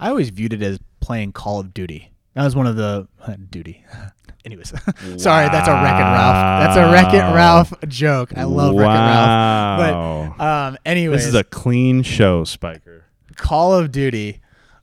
I 0.00 0.08
always 0.08 0.30
viewed 0.30 0.52
it 0.52 0.62
as 0.62 0.78
playing 1.00 1.32
Call 1.32 1.60
of 1.60 1.74
Duty. 1.74 2.12
That 2.34 2.44
was 2.44 2.54
one 2.54 2.66
of 2.66 2.76
the 2.76 3.08
duty. 3.50 3.84
Anyways, 4.44 4.68
sorry, 5.16 5.48
that's 5.48 5.68
a 5.68 5.72
Wreck 5.72 5.98
It 5.98 6.04
Ralph. 6.04 6.62
That's 6.62 6.76
a 6.76 6.92
Wreck 6.92 7.12
It 7.12 7.34
Ralph 7.34 7.72
joke. 7.88 8.32
I 8.36 8.44
love 8.44 8.76
Wreck 8.76 8.86
It 8.86 8.88
Ralph. 8.88 10.36
But 10.38 10.44
um, 10.44 10.78
anyways, 10.86 11.18
this 11.20 11.26
is 11.26 11.34
a 11.34 11.42
clean 11.44 12.02
show, 12.02 12.44
Spiker. 12.44 13.04
Call 13.38 13.74
of 13.74 13.90
Duty. 13.90 14.40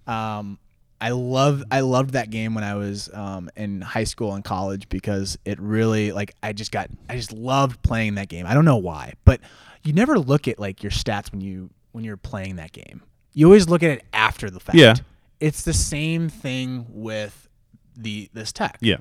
Um, 0.08 0.58
I 1.00 1.10
love 1.10 1.64
I 1.70 1.82
loved 1.82 2.12
that 2.12 2.30
game 2.30 2.56
when 2.56 2.64
I 2.64 2.76
was 2.76 3.14
um, 3.14 3.50
in 3.56 3.82
high 3.82 4.06
school 4.06 4.34
and 4.34 4.44
college 4.44 4.90
because 4.90 5.38
it 5.46 5.60
really 5.60 6.12
like 6.12 6.34
I 6.42 6.54
just 6.54 6.72
got 6.72 6.90
I 7.10 7.16
just 7.16 7.32
loved 7.32 7.82
playing 7.84 8.16
that 8.16 8.30
game. 8.30 8.48
I 8.48 8.54
don't 8.54 8.66
know 8.66 8.78
why, 8.78 9.14
but 9.26 9.42
you 9.84 9.94
never 9.94 10.18
look 10.18 10.48
at 10.48 10.58
like 10.58 10.82
your 10.82 10.92
stats 10.92 11.32
when 11.32 11.42
you 11.42 11.70
when 11.92 12.04
you're 12.04 12.18
playing 12.18 12.56
that 12.56 12.72
game. 12.72 13.04
You 13.34 13.46
always 13.46 13.70
look 13.70 13.84
at 13.84 13.92
it 13.92 14.04
after 14.14 14.50
the 14.50 14.60
fact. 14.60 14.78
Yeah. 14.78 14.96
It's 15.40 15.64
the 15.64 15.74
same 15.74 16.30
thing 16.30 16.86
with 16.90 17.50
the 17.96 18.30
this 18.34 18.52
tech. 18.54 18.78
Yeah. 18.80 18.98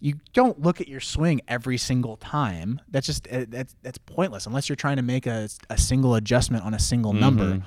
You 0.00 0.16
don't 0.34 0.60
look 0.60 0.80
at 0.80 0.88
your 0.88 1.00
swing 1.00 1.40
every 1.48 1.78
single 1.78 2.16
time. 2.16 2.80
That's 2.90 3.06
just 3.06 3.26
uh, 3.28 3.46
that's 3.48 3.74
that's 3.82 3.98
pointless 3.98 4.46
unless 4.46 4.68
you're 4.68 4.76
trying 4.76 4.96
to 4.96 5.02
make 5.02 5.26
a, 5.26 5.48
a 5.70 5.78
single 5.78 6.16
adjustment 6.16 6.64
on 6.64 6.74
a 6.74 6.78
single 6.78 7.12
number. 7.12 7.62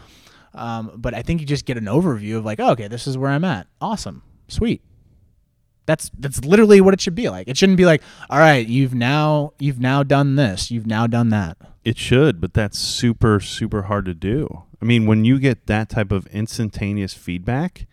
Um, 0.54 0.92
but 0.96 1.14
I 1.14 1.22
think 1.22 1.42
you 1.42 1.48
just 1.48 1.66
get 1.66 1.78
an 1.78 1.86
overview 1.86 2.38
of 2.38 2.46
like, 2.46 2.60
oh, 2.60 2.72
okay, 2.72 2.88
this 2.88 3.08
is 3.08 3.18
where 3.18 3.30
I'm 3.30 3.44
at. 3.44 3.68
Awesome, 3.80 4.24
sweet. 4.48 4.82
That's 5.86 6.12
that's 6.18 6.44
literally 6.44 6.82
what 6.82 6.94
it 6.94 7.02
should 7.02 7.16
be 7.16 7.30
like. 7.30 7.48
It 7.48 7.58
shouldn't 7.58 7.78
be 7.78 7.86
like, 7.86 8.02
all 8.30 8.40
right, 8.40 8.68
you've 8.68 8.94
now 8.94 9.54
you've 9.60 9.80
now 9.80 10.04
done 10.04 10.36
this, 10.36 10.70
you've 10.70 10.88
now 10.88 11.08
done 11.08 11.30
that. 11.30 11.58
It 11.86 11.98
should, 11.98 12.42
but 12.42 12.54
that's 12.54 12.78
super, 12.78 13.40
super 13.40 13.84
hard 13.84 14.04
to 14.06 14.14
do. 14.14 14.64
I 14.82 14.86
mean, 14.86 15.06
when 15.06 15.24
you 15.24 15.40
get 15.40 15.68
that 15.68 15.88
type 15.88 16.12
of 16.12 16.28
instantaneous 16.28 17.14
feedback, 17.14 17.88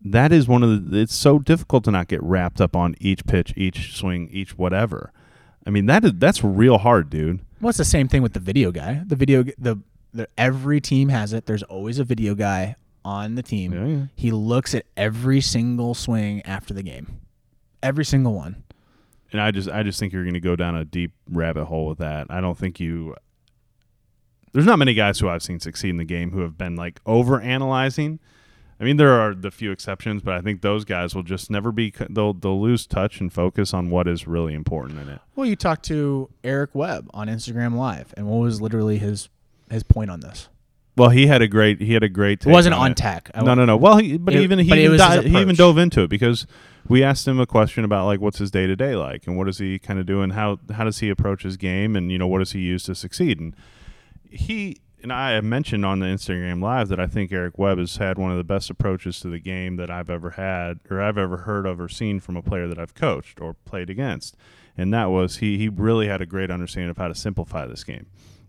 that 0.00 0.32
is 0.32 0.46
one 0.46 0.62
of 0.62 0.90
the. 0.90 1.00
It's 1.00 1.14
so 1.14 1.38
difficult 1.38 1.84
to 1.84 1.90
not 1.90 2.08
get 2.08 2.22
wrapped 2.22 2.60
up 2.60 2.76
on 2.76 2.94
each 3.00 3.26
pitch, 3.26 3.52
each 3.56 3.96
swing, 3.96 4.28
each 4.30 4.56
whatever. 4.56 5.12
I 5.66 5.70
mean, 5.70 5.86
that 5.86 6.04
is 6.04 6.12
that's 6.14 6.44
real 6.44 6.78
hard, 6.78 7.10
dude. 7.10 7.40
Well, 7.60 7.70
it's 7.70 7.78
the 7.78 7.84
same 7.84 8.08
thing 8.08 8.22
with 8.22 8.34
the 8.34 8.40
video 8.40 8.70
guy. 8.70 9.02
The 9.04 9.16
video 9.16 9.42
the, 9.42 9.54
the 9.58 9.78
every 10.36 10.80
team 10.80 11.08
has 11.08 11.32
it. 11.32 11.46
There's 11.46 11.62
always 11.64 11.98
a 11.98 12.04
video 12.04 12.34
guy 12.34 12.76
on 13.04 13.34
the 13.34 13.42
team. 13.42 13.72
Yeah, 13.72 13.86
yeah. 13.86 14.04
He 14.14 14.30
looks 14.30 14.74
at 14.74 14.84
every 14.96 15.40
single 15.40 15.94
swing 15.94 16.42
after 16.42 16.74
the 16.74 16.82
game. 16.82 17.20
Every 17.82 18.04
single 18.04 18.34
one. 18.34 18.64
And 19.32 19.40
I 19.40 19.50
just, 19.50 19.68
I 19.68 19.82
just 19.82 19.98
think 20.00 20.12
you're 20.12 20.24
going 20.24 20.34
to 20.34 20.40
go 20.40 20.56
down 20.56 20.74
a 20.74 20.84
deep 20.84 21.12
rabbit 21.30 21.66
hole 21.66 21.86
with 21.86 21.98
that. 21.98 22.26
I 22.30 22.40
don't 22.40 22.56
think 22.56 22.80
you. 22.80 23.14
There's 24.52 24.66
not 24.66 24.78
many 24.78 24.94
guys 24.94 25.18
who 25.20 25.28
I've 25.28 25.42
seen 25.42 25.60
succeed 25.60 25.90
in 25.90 25.98
the 25.98 26.04
game 26.04 26.30
who 26.32 26.40
have 26.40 26.56
been 26.56 26.76
like 26.76 27.00
over 27.04 27.40
analyzing. 27.40 28.18
I 28.80 28.84
mean, 28.84 28.96
there 28.96 29.12
are 29.12 29.34
the 29.34 29.50
few 29.50 29.72
exceptions, 29.72 30.22
but 30.22 30.34
I 30.34 30.40
think 30.40 30.62
those 30.62 30.84
guys 30.84 31.14
will 31.14 31.24
just 31.24 31.50
never 31.50 31.72
be. 31.72 31.92
They'll 32.08 32.32
they'll 32.32 32.60
lose 32.60 32.86
touch 32.86 33.20
and 33.20 33.32
focus 33.32 33.74
on 33.74 33.90
what 33.90 34.06
is 34.06 34.26
really 34.26 34.54
important 34.54 35.00
in 35.00 35.08
it. 35.08 35.20
Well, 35.34 35.46
you 35.46 35.56
talked 35.56 35.84
to 35.86 36.30
Eric 36.44 36.70
Webb 36.74 37.10
on 37.12 37.26
Instagram 37.26 37.74
Live, 37.74 38.14
and 38.16 38.26
what 38.28 38.38
was 38.38 38.60
literally 38.60 38.98
his 38.98 39.28
his 39.70 39.82
point 39.82 40.10
on 40.10 40.20
this? 40.20 40.48
Well, 40.96 41.10
he 41.10 41.28
had 41.28 41.42
a 41.42 41.48
great 41.48 41.80
he 41.80 41.94
had 41.94 42.02
a 42.02 42.08
great. 42.08 42.44
It 42.44 42.50
wasn't 42.50 42.74
on 42.74 42.80
on 42.80 42.90
it. 42.92 42.96
tech. 42.96 43.30
I 43.34 43.42
No, 43.42 43.54
no, 43.54 43.64
no. 43.64 43.76
Well, 43.76 43.98
he, 43.98 44.18
but 44.18 44.34
It- 44.34 44.42
even 44.42 44.58
he 44.58 44.68
but 44.68 44.78
even, 44.78 44.96
di- 44.98 45.22
he 45.28 45.38
even 45.40 45.54
dove 45.54 45.78
into 45.78 46.02
it 46.02 46.08
because 46.08 46.46
we 46.88 47.04
asked 47.04 47.28
him 47.28 47.38
a 47.38 47.46
question 47.46 47.84
about 47.84 48.06
like 48.06 48.20
what's 48.20 48.38
his 48.38 48.50
day 48.50 48.66
to 48.66 48.74
day 48.74 48.96
like 48.96 49.26
and 49.26 49.36
what 49.36 49.46
does 49.46 49.58
he 49.58 49.78
kind 49.78 50.00
of 50.00 50.06
do 50.06 50.22
and 50.22 50.32
how 50.32 50.58
how 50.72 50.84
does 50.84 50.98
he 50.98 51.08
approach 51.08 51.42
his 51.44 51.56
game 51.56 51.94
and 51.94 52.10
you 52.10 52.18
know 52.18 52.26
what 52.26 52.38
does 52.40 52.52
he 52.52 52.60
use 52.60 52.82
to 52.84 52.94
succeed 52.94 53.38
and 53.38 53.54
he 54.28 54.78
and 55.02 55.12
I 55.12 55.32
have 55.32 55.44
mentioned 55.44 55.84
on 55.86 56.00
the 56.00 56.06
Instagram 56.06 56.60
live 56.60 56.88
that 56.88 56.98
I 56.98 57.06
think 57.06 57.30
Eric 57.30 57.56
Webb 57.58 57.78
has 57.78 57.98
had 57.98 58.18
one 58.18 58.32
of 58.32 58.36
the 58.36 58.42
best 58.44 58.68
approaches 58.68 59.20
to 59.20 59.28
the 59.28 59.38
game 59.38 59.76
that 59.76 59.90
I've 59.90 60.10
ever 60.10 60.30
had 60.30 60.80
or 60.90 61.00
I've 61.00 61.18
ever 61.18 61.38
heard 61.38 61.66
of 61.66 61.80
or 61.80 61.88
seen 61.88 62.18
from 62.18 62.36
a 62.36 62.42
player 62.42 62.66
that 62.66 62.78
I've 62.78 62.94
coached 62.94 63.40
or 63.40 63.54
played 63.54 63.90
against. 63.90 64.36
And 64.76 64.92
that 64.92 65.06
was 65.10 65.36
he 65.36 65.56
he 65.58 65.68
really 65.68 66.08
had 66.08 66.20
a 66.20 66.26
great 66.26 66.50
understanding 66.50 66.90
of 66.90 66.96
how 66.96 67.06
to 67.08 67.14
simplify 67.14 67.66
this 67.66 67.84
game. 67.84 68.06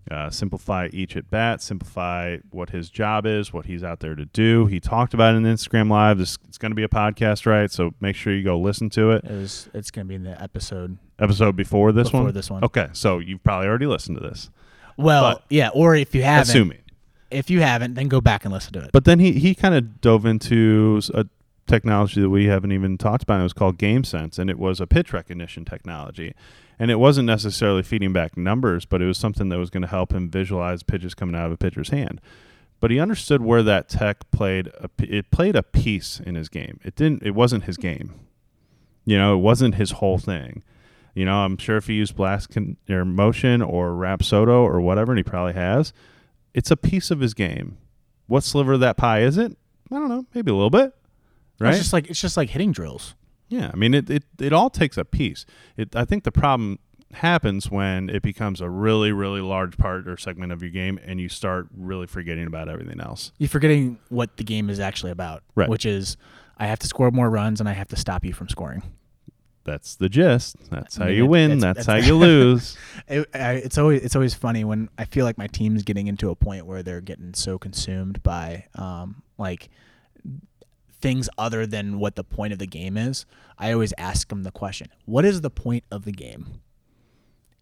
Uh, 0.09 0.27
simplify 0.29 0.89
each 0.91 1.15
at 1.15 1.29
bat, 1.29 1.61
simplify 1.61 2.37
what 2.49 2.71
his 2.71 2.89
job 2.89 3.27
is, 3.27 3.53
what 3.53 3.67
he's 3.67 3.83
out 3.83 3.99
there 3.99 4.15
to 4.15 4.25
do. 4.25 4.65
He 4.65 4.79
talked 4.79 5.13
about 5.13 5.35
it 5.35 5.37
in 5.37 5.43
Instagram 5.43 5.87
Live. 5.91 6.17
This 6.17 6.37
it's 6.47 6.57
going 6.57 6.71
to 6.71 6.75
be 6.75 6.81
a 6.83 6.87
podcast, 6.87 7.45
right? 7.45 7.69
So 7.69 7.93
make 7.99 8.15
sure 8.15 8.33
you 8.33 8.43
go 8.43 8.57
listen 8.59 8.89
to 8.91 9.11
it. 9.11 9.23
It 9.23 9.31
was. 9.31 9.69
It's 9.73 9.91
going 9.91 10.07
to 10.07 10.09
be 10.09 10.15
in 10.15 10.23
the 10.23 10.41
episode. 10.41 10.97
Episode 11.19 11.55
before 11.55 11.91
this 11.91 12.07
Before 12.07 12.23
one. 12.23 12.33
this 12.33 12.49
one. 12.49 12.63
Okay, 12.63 12.87
so 12.93 13.19
you've 13.19 13.43
probably 13.43 13.67
already 13.67 13.85
listened 13.85 14.17
to 14.17 14.27
this. 14.27 14.49
Well, 14.97 15.33
But- 15.35 15.43
yeah. 15.49 15.69
Or 15.75 15.95
if 15.95 16.15
you 16.15 16.23
haven't, 16.23 16.49
Assuming. 16.49 16.79
if 17.29 17.51
you 17.51 17.61
haven't, 17.61 17.93
then 17.93 18.07
go 18.07 18.19
back 18.19 18.45
and 18.45 18.53
listen 18.53 18.73
to 18.73 18.79
it. 18.79 18.89
But 18.91 19.05
then 19.05 19.19
he, 19.19 19.33
he 19.33 19.53
kind 19.53 19.75
of 19.75 20.01
dove 20.01 20.25
into 20.25 21.01
a 21.13 21.25
technology 21.67 22.19
that 22.19 22.29
we 22.31 22.45
haven't 22.45 22.71
even 22.71 22.97
talked 22.97 23.21
about. 23.21 23.39
It 23.41 23.43
was 23.43 23.53
called 23.53 23.77
Game 23.77 24.03
Sense, 24.03 24.39
and 24.39 24.49
it 24.49 24.57
was 24.57 24.81
a 24.81 24.87
pitch 24.87 25.13
recognition 25.13 25.65
technology. 25.65 26.33
And 26.79 26.89
it 26.89 26.95
wasn't 26.95 27.25
necessarily 27.25 27.83
feeding 27.83 28.13
back 28.13 28.37
numbers, 28.37 28.85
but 28.85 29.01
it 29.01 29.05
was 29.05 29.17
something 29.17 29.49
that 29.49 29.59
was 29.59 29.69
going 29.69 29.81
to 29.81 29.87
help 29.87 30.13
him 30.13 30.29
visualize 30.29 30.81
pitches 30.81 31.13
coming 31.13 31.35
out 31.35 31.47
of 31.47 31.51
a 31.51 31.57
pitcher's 31.57 31.89
hand. 31.89 32.21
But 32.79 32.89
he 32.89 32.99
understood 32.99 33.41
where 33.41 33.61
that 33.63 33.89
tech 33.89 34.31
played. 34.31 34.67
A, 34.67 34.89
it 34.99 35.29
played 35.31 35.57
a 35.57 35.63
piece 35.63 36.21
in 36.21 36.35
his 36.35 36.47
game. 36.47 36.79
It 36.83 36.95
didn't. 36.95 37.23
It 37.23 37.35
wasn't 37.35 37.65
his 37.65 37.75
game. 37.75 38.13
You 39.03 39.17
know, 39.17 39.33
it 39.35 39.39
wasn't 39.41 39.75
his 39.75 39.91
whole 39.91 40.17
thing. 40.17 40.63
You 41.13 41.25
know, 41.25 41.39
I'm 41.39 41.57
sure 41.57 41.75
if 41.75 41.87
he 41.87 41.95
used 41.95 42.15
blast 42.15 42.49
con- 42.49 42.77
or 42.89 43.03
motion 43.03 43.61
or 43.61 43.89
Rapsodo 43.89 44.61
or 44.61 44.79
whatever, 44.79 45.11
and 45.11 45.19
he 45.19 45.23
probably 45.23 45.53
has, 45.53 45.91
it's 46.53 46.71
a 46.71 46.77
piece 46.77 47.11
of 47.11 47.19
his 47.19 47.33
game. 47.33 47.77
What 48.27 48.43
sliver 48.43 48.73
of 48.73 48.79
that 48.79 48.95
pie 48.95 49.21
is 49.23 49.37
it? 49.37 49.57
I 49.91 49.95
don't 49.95 50.07
know. 50.07 50.25
Maybe 50.33 50.51
a 50.51 50.53
little 50.53 50.69
bit. 50.69 50.93
Right? 51.59 51.71
It's 51.71 51.79
just 51.79 51.91
like 51.91 52.09
it's 52.09 52.21
just 52.21 52.37
like 52.37 52.51
hitting 52.51 52.71
drills. 52.71 53.15
Yeah. 53.49 53.69
I 53.73 53.75
mean, 53.75 53.93
it, 53.93 54.09
it, 54.09 54.23
it 54.39 54.53
all 54.53 54.69
takes 54.69 54.97
a 54.97 55.03
piece. 55.05 55.45
It, 55.77 55.95
I 55.95 56.05
think 56.05 56.23
the 56.23 56.31
problem 56.31 56.79
happens 57.13 57.69
when 57.71 58.09
it 58.09 58.21
becomes 58.21 58.61
a 58.61 58.69
really, 58.69 59.11
really 59.11 59.41
large 59.41 59.77
part 59.77 60.07
or 60.07 60.15
segment 60.15 60.51
of 60.51 60.61
your 60.61 60.69
game 60.71 60.99
and 61.03 61.19
you 61.19 61.27
start 61.27 61.67
really 61.75 62.05
forgetting 62.07 62.45
about 62.45 62.69
everything 62.69 62.99
else. 63.01 63.31
You're 63.39 63.49
forgetting 63.49 63.97
what 64.09 64.37
the 64.37 64.43
game 64.43 64.69
is 64.69 64.79
actually 64.79 65.11
about, 65.11 65.43
Right. 65.55 65.67
which 65.67 65.85
is 65.85 66.17
I 66.57 66.67
have 66.67 66.79
to 66.79 66.87
score 66.87 67.09
more 67.11 67.29
runs 67.29 67.59
and 67.59 67.67
I 67.67 67.73
have 67.73 67.87
to 67.89 67.95
stop 67.95 68.23
you 68.23 68.31
from 68.33 68.47
scoring. 68.49 68.83
That's 69.63 69.95
the 69.95 70.07
gist. 70.09 70.55
That's 70.69 70.97
how 70.97 71.05
mean, 71.05 71.15
you 71.15 71.25
win. 71.25 71.59
that's- 71.59 71.85
That's, 71.85 71.87
that's- 71.87 72.05
how 72.05 72.07
you 72.13 72.17
lose. 72.19 72.77
It, 73.07 73.27
I, 73.33 73.51
it's 73.53 73.77
always 73.77 74.01
it's 74.03 74.15
always 74.15 74.33
funny 74.33 74.63
when 74.63 74.89
I 74.97 75.05
feel 75.05 75.25
like 75.25 75.37
my 75.37 75.47
team's 75.47 75.83
getting 75.83 76.07
into 76.07 76.29
a 76.29 76.35
point 76.35 76.65
where 76.65 76.81
they're 76.83 77.01
getting 77.01 77.33
so 77.33 77.57
consumed 77.59 78.21
by 78.23 78.65
um, 78.75 79.21
like 79.37 79.69
things 81.01 81.29
other 81.37 81.65
than 81.65 81.99
what 81.99 82.15
the 82.15 82.23
point 82.23 82.53
of 82.53 82.59
the 82.59 82.67
game 82.67 82.97
is. 82.97 83.25
I 83.57 83.71
always 83.73 83.93
ask 83.97 84.27
them 84.29 84.43
the 84.43 84.51
question, 84.51 84.87
"What 85.05 85.25
is 85.25 85.41
the 85.41 85.49
point 85.49 85.83
of 85.91 86.05
the 86.05 86.11
game?" 86.11 86.45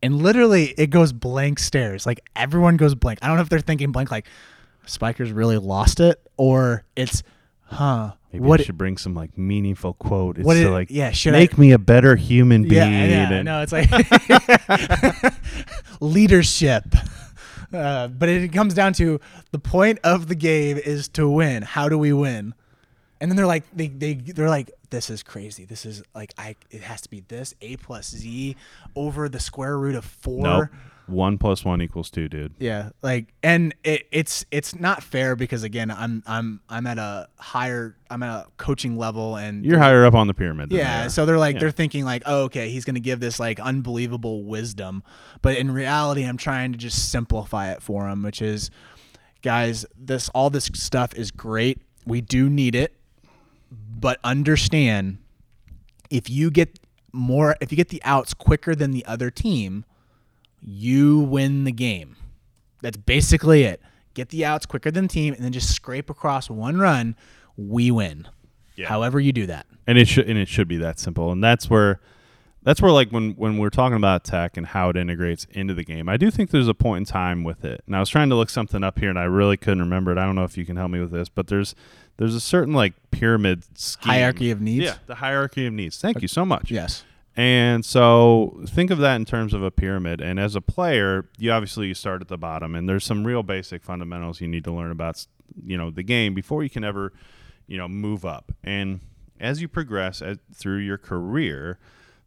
And 0.03 0.21
literally, 0.21 0.73
it 0.77 0.89
goes 0.91 1.11
blank 1.13 1.59
stares. 1.59 2.05
Like 2.05 2.19
everyone 2.35 2.77
goes 2.77 2.93
blank. 2.95 3.19
I 3.21 3.27
don't 3.27 3.37
know 3.37 3.41
if 3.43 3.49
they're 3.49 3.59
thinking 3.59 3.91
blank, 3.91 4.11
like 4.11 4.27
Spikers 4.85 5.31
really 5.31 5.57
lost 5.57 5.99
it, 5.99 6.21
or 6.37 6.83
it's, 6.95 7.23
huh? 7.63 8.11
Maybe 8.31 8.45
what 8.45 8.61
I 8.61 8.63
should 8.63 8.77
bring 8.77 8.97
some 8.97 9.15
like 9.15 9.35
meaningful 9.37 9.93
quote. 9.93 10.37
It's 10.37 10.45
What 10.45 10.53
to 10.55 10.67
it- 10.67 10.71
like 10.71 10.87
yeah, 10.91 11.11
should 11.11 11.33
I- 11.33 11.39
make 11.39 11.57
me 11.57 11.71
a 11.71 11.79
better 11.79 12.15
human 12.15 12.63
being. 12.63 12.73
Yeah, 12.75 13.05
yeah, 13.05 13.31
and- 13.33 13.45
no, 13.45 13.61
it's 13.63 13.71
like 13.71 13.89
leadership. 15.99 16.83
Uh, 17.73 18.07
but 18.07 18.29
it 18.29 18.53
comes 18.53 18.73
down 18.73 18.93
to 18.93 19.19
the 19.51 19.59
point 19.59 19.99
of 20.03 20.27
the 20.27 20.35
game 20.35 20.77
is 20.77 21.09
to 21.09 21.27
win. 21.27 21.63
How 21.63 21.89
do 21.89 21.97
we 21.97 22.13
win? 22.13 22.53
And 23.19 23.31
then 23.31 23.35
they're 23.35 23.47
like, 23.47 23.63
they 23.73 23.87
they 23.87 24.13
they're 24.13 24.49
like, 24.49 24.71
this 24.89 25.09
is 25.09 25.23
crazy. 25.23 25.65
This 25.65 25.85
is 25.85 26.03
like, 26.13 26.33
I 26.37 26.55
it 26.69 26.81
has 26.83 27.01
to 27.01 27.09
be 27.09 27.21
this 27.27 27.53
a 27.61 27.77
plus 27.77 28.09
z 28.11 28.55
over 28.95 29.27
the 29.29 29.39
square 29.39 29.77
root 29.77 29.95
of 29.95 30.05
four. 30.05 30.43
Nope. 30.43 30.69
One 31.07 31.37
plus 31.37 31.63
one 31.63 31.81
equals 31.81 32.09
two, 32.11 32.27
dude. 32.27 32.53
Yeah, 32.59 32.89
like, 33.01 33.33
and 33.41 33.73
it, 33.85 34.07
it's 34.11 34.45
it's 34.51 34.75
not 34.75 35.01
fair 35.01 35.37
because 35.37 35.63
again, 35.63 35.89
I'm 35.89 36.21
I'm 36.27 36.59
I'm 36.67 36.85
at 36.85 36.97
a 36.97 37.29
higher, 37.37 37.95
I'm 38.09 38.21
at 38.23 38.29
a 38.29 38.47
coaching 38.57 38.97
level, 38.97 39.37
and 39.37 39.65
You're 39.65 39.79
higher 39.79 40.03
up 40.03 40.15
on 40.15 40.27
the 40.27 40.33
pyramid. 40.33 40.69
yeah, 40.69 41.03
they 41.03 41.09
so 41.09 41.25
they're 41.25 41.37
like 41.37 41.53
Yeah. 41.55 41.59
they're 41.61 41.71
thinking 41.71 42.03
like, 42.03 42.23
oh, 42.25 42.41
okay, 42.43 42.69
he's 42.71 42.83
gonna 42.83 42.99
give 42.99 43.21
this 43.21 43.39
like 43.39 43.57
unbelievable 43.61 44.43
wisdom, 44.43 45.01
but 45.41 45.55
in 45.55 45.71
reality, 45.71 46.23
I'm 46.25 46.35
trying 46.35 46.73
to 46.73 46.77
just 46.77 47.09
simplify 47.09 47.71
it 47.71 47.81
for 47.81 48.09
him, 48.09 48.21
which 48.21 48.41
is, 48.41 48.69
guys, 49.41 49.85
this 49.97 50.27
all 50.35 50.49
this 50.49 50.65
stuff 50.73 51.13
is 51.15 51.31
great. 51.31 51.81
We 52.05 52.19
do 52.19 52.49
need 52.49 52.75
it, 52.75 52.96
but 53.71 54.19
understand 54.23 55.17
if 56.09 56.29
you 56.29 56.49
get 56.51 56.79
more, 57.11 57.55
if 57.61 57.71
you 57.71 57.75
get 57.75 57.89
the 57.89 58.01
outs 58.03 58.33
quicker 58.33 58.75
than 58.75 58.91
the 58.91 59.05
other 59.05 59.29
team, 59.29 59.85
you 60.61 61.19
win 61.19 61.63
the 61.63 61.71
game. 61.71 62.15
That's 62.81 62.97
basically 62.97 63.63
it. 63.63 63.81
Get 64.13 64.29
the 64.29 64.45
outs 64.45 64.65
quicker 64.65 64.91
than 64.91 65.05
the 65.05 65.13
team, 65.13 65.33
and 65.33 65.43
then 65.43 65.51
just 65.51 65.73
scrape 65.73 66.09
across 66.09 66.49
one 66.49 66.77
run. 66.77 67.15
We 67.55 67.91
win. 67.91 68.27
Yeah. 68.75 68.87
However 68.87 69.19
you 69.19 69.31
do 69.31 69.47
that. 69.47 69.65
and 69.87 69.97
it 69.97 70.07
should 70.07 70.29
and 70.29 70.37
it 70.37 70.47
should 70.47 70.67
be 70.67 70.77
that 70.77 70.99
simple 70.99 71.31
and 71.31 71.43
that's 71.43 71.69
where 71.69 71.99
that's 72.61 72.81
where 72.81 72.91
like 72.91 73.09
when 73.11 73.31
when 73.31 73.57
we're 73.57 73.69
talking 73.69 73.95
about 73.95 74.23
tech 74.25 74.57
and 74.57 74.67
how 74.67 74.89
it 74.89 74.97
integrates 74.97 75.47
into 75.51 75.73
the 75.73 75.83
game, 75.83 76.09
I 76.09 76.17
do 76.17 76.29
think 76.29 76.51
there's 76.51 76.67
a 76.67 76.73
point 76.73 76.97
in 76.97 77.05
time 77.05 77.43
with 77.45 77.63
it. 77.63 77.81
And 77.87 77.95
I 77.95 77.99
was 77.99 78.09
trying 78.09 78.27
to 78.29 78.35
look 78.35 78.49
something 78.49 78.83
up 78.83 78.99
here, 78.99 79.09
and 79.09 79.17
I 79.17 79.23
really 79.23 79.55
couldn't 79.55 79.79
remember 79.79 80.11
it. 80.11 80.17
I 80.17 80.25
don't 80.25 80.35
know 80.35 80.43
if 80.43 80.57
you 80.57 80.65
can 80.65 80.75
help 80.75 80.91
me 80.91 80.99
with 80.99 81.11
this, 81.11 81.29
but 81.29 81.47
there's 81.47 81.75
there's 82.17 82.35
a 82.35 82.41
certain 82.41 82.73
like 82.73 82.93
pyramid 83.11 83.63
scheme. 83.77 84.11
Hierarchy 84.11 84.51
of 84.51 84.61
needs? 84.61 84.85
Yeah, 84.85 84.95
the 85.05 85.15
hierarchy 85.15 85.65
of 85.67 85.73
needs. 85.73 85.99
Thank 85.99 86.21
you 86.21 86.27
so 86.27 86.45
much. 86.45 86.69
Yes. 86.69 87.03
And 87.35 87.85
so 87.85 88.59
think 88.67 88.89
of 88.89 88.97
that 88.97 89.15
in 89.17 89.25
terms 89.25 89.53
of 89.53 89.61
a 89.61 89.69
pyramid. 89.69 90.21
And 90.21 90.39
as 90.39 90.55
a 90.55 90.61
player, 90.61 91.29
you 91.37 91.51
obviously 91.51 91.87
you 91.87 91.93
start 91.93 92.21
at 92.21 92.27
the 92.29 92.37
bottom, 92.37 92.73
and 92.73 92.89
there's 92.89 93.05
some 93.05 93.25
real 93.25 93.43
basic 93.43 93.83
fundamentals 93.83 94.41
you 94.41 94.47
need 94.47 94.63
to 94.63 94.71
learn 94.71 94.89
about, 94.89 95.23
you 95.63 95.77
know, 95.77 95.91
the 95.91 96.01
game 96.01 96.33
before 96.33 96.63
you 96.63 96.69
can 96.69 96.83
ever, 96.83 97.13
you 97.67 97.77
know, 97.77 97.87
move 97.87 98.25
up. 98.25 98.51
And 98.63 99.01
as 99.39 99.61
you 99.61 99.67
progress 99.67 100.19
as, 100.23 100.39
through 100.51 100.79
your 100.79 100.97
career, 100.97 101.77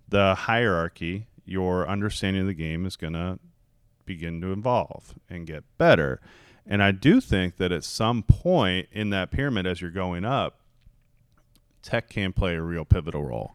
the 0.08 0.36
hierarchy, 0.36 1.26
your 1.44 1.88
understanding 1.88 2.42
of 2.42 2.46
the 2.46 2.54
game 2.54 2.86
is 2.86 2.94
going 2.94 3.14
to 3.14 3.40
begin 4.04 4.40
to 4.42 4.52
evolve 4.52 5.14
and 5.28 5.44
get 5.44 5.64
better. 5.76 6.20
And 6.66 6.82
I 6.82 6.92
do 6.92 7.20
think 7.20 7.56
that 7.56 7.72
at 7.72 7.84
some 7.84 8.22
point 8.22 8.88
in 8.92 9.10
that 9.10 9.30
pyramid, 9.30 9.66
as 9.66 9.80
you're 9.80 9.90
going 9.90 10.24
up, 10.24 10.60
tech 11.82 12.08
can 12.08 12.32
play 12.32 12.54
a 12.54 12.62
real 12.62 12.84
pivotal 12.84 13.24
role. 13.24 13.54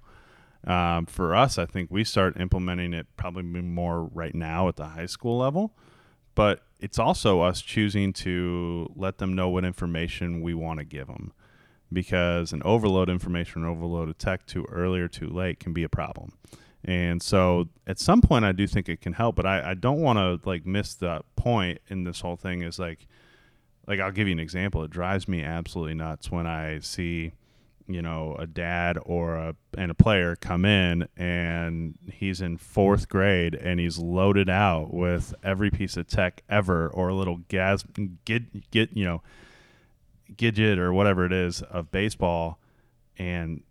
Um, 0.65 1.05
for 1.05 1.35
us, 1.35 1.57
I 1.57 1.65
think 1.65 1.91
we 1.91 2.03
start 2.03 2.39
implementing 2.39 2.93
it 2.93 3.05
probably 3.17 3.43
more 3.43 4.03
right 4.03 4.33
now 4.33 4.67
at 4.67 4.77
the 4.77 4.87
high 4.87 5.05
school 5.05 5.37
level, 5.37 5.75
but 6.33 6.63
it's 6.79 6.97
also 6.97 7.41
us 7.41 7.61
choosing 7.61 8.13
to 8.13 8.91
let 8.95 9.19
them 9.19 9.35
know 9.35 9.47
what 9.49 9.63
information 9.63 10.41
we 10.41 10.53
want 10.53 10.79
to 10.79 10.85
give 10.85 11.07
them 11.07 11.33
because 11.93 12.51
an 12.51 12.61
overload 12.63 13.09
information, 13.09 13.63
an 13.63 13.69
overload 13.69 14.09
of 14.09 14.17
tech 14.17 14.45
too 14.45 14.65
early 14.69 14.99
or 14.99 15.07
too 15.07 15.29
late 15.29 15.59
can 15.59 15.71
be 15.71 15.83
a 15.83 15.89
problem. 15.89 16.33
And 16.85 17.21
so 17.21 17.69
at 17.87 17.99
some 17.99 18.21
point, 18.21 18.45
I 18.45 18.51
do 18.51 18.67
think 18.67 18.87
it 18.87 19.01
can 19.01 19.13
help, 19.13 19.35
but 19.35 19.45
I, 19.45 19.71
I 19.71 19.73
don't 19.73 20.01
want 20.01 20.19
to 20.19 20.47
like 20.47 20.65
miss 20.65 20.93
the 20.93 21.21
point 21.35 21.79
in 21.87 22.03
this 22.03 22.21
whole 22.21 22.35
thing 22.35 22.61
is 22.61 22.77
like, 22.77 23.07
like 23.87 23.99
I'll 23.99 24.11
give 24.11 24.27
you 24.27 24.33
an 24.33 24.39
example. 24.39 24.83
It 24.83 24.91
drives 24.91 25.27
me 25.27 25.43
absolutely 25.43 25.95
nuts 25.95 26.31
when 26.31 26.45
I 26.45 26.79
see 26.79 27.33
you 27.87 28.01
know 28.01 28.35
a 28.39 28.47
dad 28.47 28.97
or 29.05 29.35
a 29.35 29.55
and 29.77 29.91
a 29.91 29.93
player 29.93 30.35
come 30.35 30.65
in 30.65 31.07
and 31.15 31.97
he's 32.11 32.41
in 32.41 32.57
fourth 32.57 33.07
grade 33.07 33.53
and 33.53 33.79
he's 33.79 33.99
loaded 33.99 34.49
out 34.49 34.93
with 34.93 35.35
every 35.43 35.69
piece 35.69 35.95
of 35.95 36.07
tech 36.07 36.41
ever 36.49 36.87
or 36.87 37.09
a 37.09 37.13
little 37.13 37.37
gas 37.47 37.83
get 38.25 38.71
get 38.71 38.95
you 38.95 39.05
know 39.05 39.21
gidget 40.33 40.77
or 40.77 40.93
whatever 40.93 41.25
it 41.25 41.33
is 41.33 41.61
of 41.63 41.91
baseball 41.91 42.59
and 43.17 43.61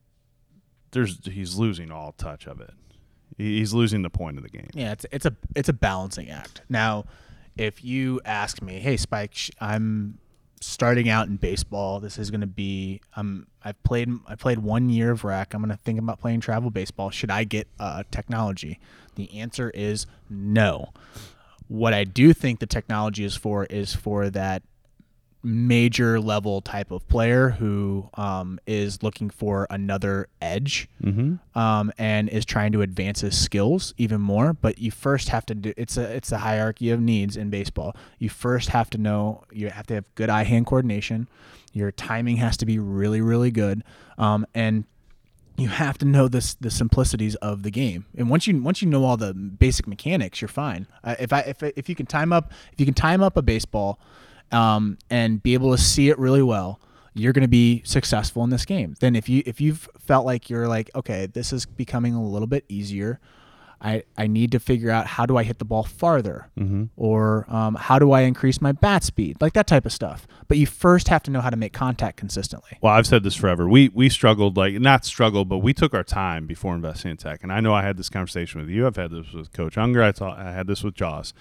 there's 0.92 1.26
he's 1.26 1.56
losing 1.56 1.90
all 1.90 2.12
touch 2.12 2.46
of 2.46 2.60
it 2.60 2.74
he's 3.36 3.72
losing 3.72 4.02
the 4.02 4.10
point 4.10 4.36
of 4.36 4.42
the 4.42 4.48
game 4.50 4.68
Yeah, 4.74 4.92
it's 4.92 5.06
it's 5.12 5.26
a 5.26 5.34
it's 5.54 5.68
a 5.68 5.72
balancing 5.72 6.30
act. 6.30 6.62
Now, 6.68 7.04
if 7.56 7.84
you 7.84 8.20
ask 8.24 8.62
me, 8.62 8.80
"Hey 8.80 8.96
Spike, 8.96 9.36
I'm 9.60 10.18
starting 10.60 11.08
out 11.10 11.28
in 11.28 11.36
baseball. 11.36 12.00
This 12.00 12.18
is 12.18 12.30
going 12.30 12.40
to 12.40 12.46
be 12.46 13.00
um 13.16 13.46
I've 13.64 13.82
played 13.82 14.08
I 14.26 14.34
played 14.34 14.58
1 14.58 14.88
year 14.90 15.10
of 15.10 15.24
rec. 15.24 15.54
I'm 15.54 15.60
going 15.60 15.70
to 15.70 15.82
think 15.82 15.98
about 15.98 16.20
playing 16.20 16.40
travel 16.40 16.70
baseball. 16.70 17.10
Should 17.10 17.30
I 17.30 17.44
get 17.44 17.68
uh, 17.78 18.02
technology?" 18.10 18.80
The 19.16 19.32
answer 19.38 19.70
is 19.70 20.06
no. 20.28 20.92
What 21.68 21.94
I 21.94 22.04
do 22.04 22.32
think 22.32 22.60
the 22.60 22.66
technology 22.66 23.24
is 23.24 23.36
for 23.36 23.64
is 23.66 23.94
for 23.94 24.30
that 24.30 24.62
major 25.44 26.18
level 26.18 26.60
type 26.62 26.90
of 26.90 27.06
player 27.08 27.50
who 27.50 28.08
um, 28.14 28.58
is 28.66 29.02
looking 29.02 29.28
for 29.28 29.66
another 29.68 30.26
edge 30.40 30.88
mm-hmm. 31.02 31.36
um, 31.58 31.92
and 31.98 32.28
is 32.30 32.44
trying 32.44 32.72
to 32.72 32.82
advance 32.82 33.20
his 33.20 33.38
skills 33.38 33.94
even 33.98 34.20
more. 34.20 34.54
But 34.54 34.78
you 34.78 34.90
first 34.90 35.28
have 35.28 35.44
to 35.46 35.54
do 35.54 35.74
it's 35.76 35.96
a 35.96 36.14
it's 36.14 36.32
a 36.32 36.38
hierarchy 36.38 36.90
of 36.90 37.00
needs 37.00 37.36
in 37.36 37.50
baseball. 37.50 37.94
You 38.18 38.30
first 38.30 38.70
have 38.70 38.90
to 38.90 38.98
know 38.98 39.44
you 39.52 39.68
have 39.68 39.86
to 39.88 39.94
have 39.94 40.14
good 40.14 40.30
eye 40.30 40.44
hand 40.44 40.66
coordination. 40.66 41.28
Your 41.72 41.92
timing 41.92 42.38
has 42.38 42.56
to 42.58 42.66
be 42.66 42.78
really 42.78 43.20
really 43.20 43.50
good, 43.50 43.84
um, 44.16 44.46
and 44.54 44.84
you 45.56 45.68
have 45.68 45.98
to 45.98 46.04
know 46.04 46.26
this 46.26 46.54
the 46.54 46.70
simplicities 46.70 47.34
of 47.36 47.62
the 47.62 47.70
game. 47.70 48.06
And 48.16 48.30
once 48.30 48.46
you 48.46 48.60
once 48.62 48.80
you 48.80 48.88
know 48.88 49.04
all 49.04 49.16
the 49.16 49.34
basic 49.34 49.86
mechanics, 49.86 50.40
you're 50.40 50.48
fine. 50.48 50.86
Uh, 51.02 51.16
if 51.18 51.32
I 51.32 51.40
if 51.40 51.62
if 51.62 51.88
you 51.88 51.94
can 51.94 52.06
time 52.06 52.32
up 52.32 52.52
if 52.72 52.80
you 52.80 52.86
can 52.86 52.94
time 52.94 53.22
up 53.22 53.36
a 53.36 53.42
baseball 53.42 53.98
um, 54.54 54.98
and 55.10 55.42
be 55.42 55.54
able 55.54 55.72
to 55.72 55.78
see 55.82 56.08
it 56.08 56.18
really 56.18 56.42
well, 56.42 56.80
you're 57.14 57.32
going 57.32 57.42
to 57.42 57.48
be 57.48 57.82
successful 57.84 58.42
in 58.44 58.50
this 58.50 58.64
game. 58.64 58.94
Then 59.00 59.14
if 59.16 59.28
you 59.28 59.42
if 59.46 59.60
you've 59.60 59.88
felt 59.98 60.24
like 60.26 60.48
you're 60.50 60.68
like, 60.68 60.90
okay, 60.94 61.26
this 61.26 61.52
is 61.52 61.66
becoming 61.66 62.14
a 62.14 62.22
little 62.22 62.48
bit 62.48 62.64
easier. 62.68 63.20
I, 63.80 64.04
I 64.16 64.28
need 64.28 64.52
to 64.52 64.60
figure 64.60 64.90
out 64.90 65.06
how 65.06 65.26
do 65.26 65.36
I 65.36 65.42
hit 65.42 65.58
the 65.58 65.66
ball 65.66 65.82
farther 65.82 66.48
Mm-hmm. 66.58 66.84
or 66.96 67.44
um, 67.50 67.74
how 67.74 67.98
do 67.98 68.12
I 68.12 68.22
increase 68.22 68.62
my 68.62 68.72
bat 68.72 69.04
speed, 69.04 69.36
like 69.42 69.52
that 69.52 69.66
type 69.66 69.84
of 69.84 69.92
stuff. 69.92 70.26
But 70.48 70.56
you 70.56 70.66
first 70.66 71.08
have 71.08 71.22
to 71.24 71.30
know 71.30 71.42
how 71.42 71.50
to 71.50 71.56
make 71.56 71.74
contact 71.74 72.16
consistently. 72.16 72.78
Well, 72.80 72.94
I've 72.94 73.06
said 73.06 73.24
this 73.24 73.34
forever. 73.34 73.68
We 73.68 73.90
we 73.90 74.08
struggled 74.08 74.56
like 74.56 74.74
not 74.80 75.04
struggled, 75.04 75.50
but 75.50 75.58
we 75.58 75.74
took 75.74 75.92
our 75.92 76.04
time 76.04 76.46
before 76.46 76.74
investing 76.74 77.10
in 77.10 77.18
tech. 77.18 77.42
And 77.42 77.52
I 77.52 77.60
know 77.60 77.74
I 77.74 77.82
had 77.82 77.98
this 77.98 78.08
conversation 78.08 78.58
with 78.60 78.70
you. 78.70 78.86
I've 78.86 78.96
had 78.96 79.10
this 79.10 79.32
with 79.34 79.52
Coach 79.52 79.76
Unger. 79.76 80.02
I 80.02 80.12
thought 80.12 80.38
I 80.38 80.52
had 80.52 80.66
this 80.66 80.82
with 80.82 80.94
Joss. 80.94 81.34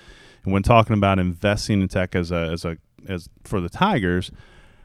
And 0.44 0.52
when 0.52 0.64
talking 0.64 0.96
about 0.98 1.20
investing 1.20 1.82
in 1.82 1.88
tech 1.88 2.14
as 2.14 2.30
a 2.32 2.50
as 2.52 2.66
a 2.66 2.78
as 3.08 3.30
for 3.44 3.62
the 3.62 3.70
Tigers, 3.70 4.32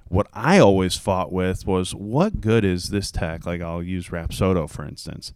what 0.09 0.27
I 0.33 0.59
always 0.59 0.97
fought 0.97 1.33
with 1.33 1.67
was 1.67 1.95
what 1.95 2.41
good 2.41 2.65
is 2.65 2.89
this 2.89 3.11
tech? 3.11 3.47
Like 3.47 3.61
I'll 3.61 3.83
use 3.83 4.09
Rapsodo 4.09 4.69
for 4.69 4.85
instance, 4.85 5.33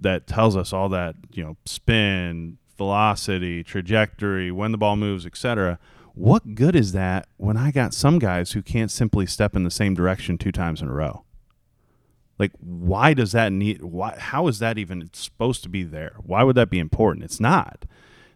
that 0.00 0.26
tells 0.26 0.56
us 0.56 0.72
all 0.72 0.88
that 0.90 1.16
you 1.32 1.44
know 1.44 1.56
spin, 1.64 2.58
velocity, 2.76 3.64
trajectory, 3.64 4.50
when 4.50 4.72
the 4.72 4.78
ball 4.78 4.96
moves, 4.96 5.26
etc. 5.26 5.78
What 6.14 6.54
good 6.54 6.74
is 6.74 6.92
that 6.92 7.28
when 7.36 7.56
I 7.56 7.70
got 7.70 7.94
some 7.94 8.18
guys 8.18 8.52
who 8.52 8.62
can't 8.62 8.90
simply 8.90 9.26
step 9.26 9.54
in 9.54 9.64
the 9.64 9.70
same 9.70 9.94
direction 9.94 10.36
two 10.36 10.52
times 10.52 10.82
in 10.82 10.88
a 10.88 10.92
row? 10.92 11.24
Like, 12.38 12.52
why 12.60 13.14
does 13.14 13.32
that 13.32 13.52
need? 13.52 13.82
Why? 13.82 14.16
How 14.18 14.46
is 14.48 14.58
that 14.60 14.78
even 14.78 15.10
supposed 15.12 15.62
to 15.64 15.68
be 15.68 15.82
there? 15.82 16.16
Why 16.18 16.42
would 16.42 16.56
that 16.56 16.70
be 16.70 16.78
important? 16.78 17.24
It's 17.24 17.40
not. 17.40 17.84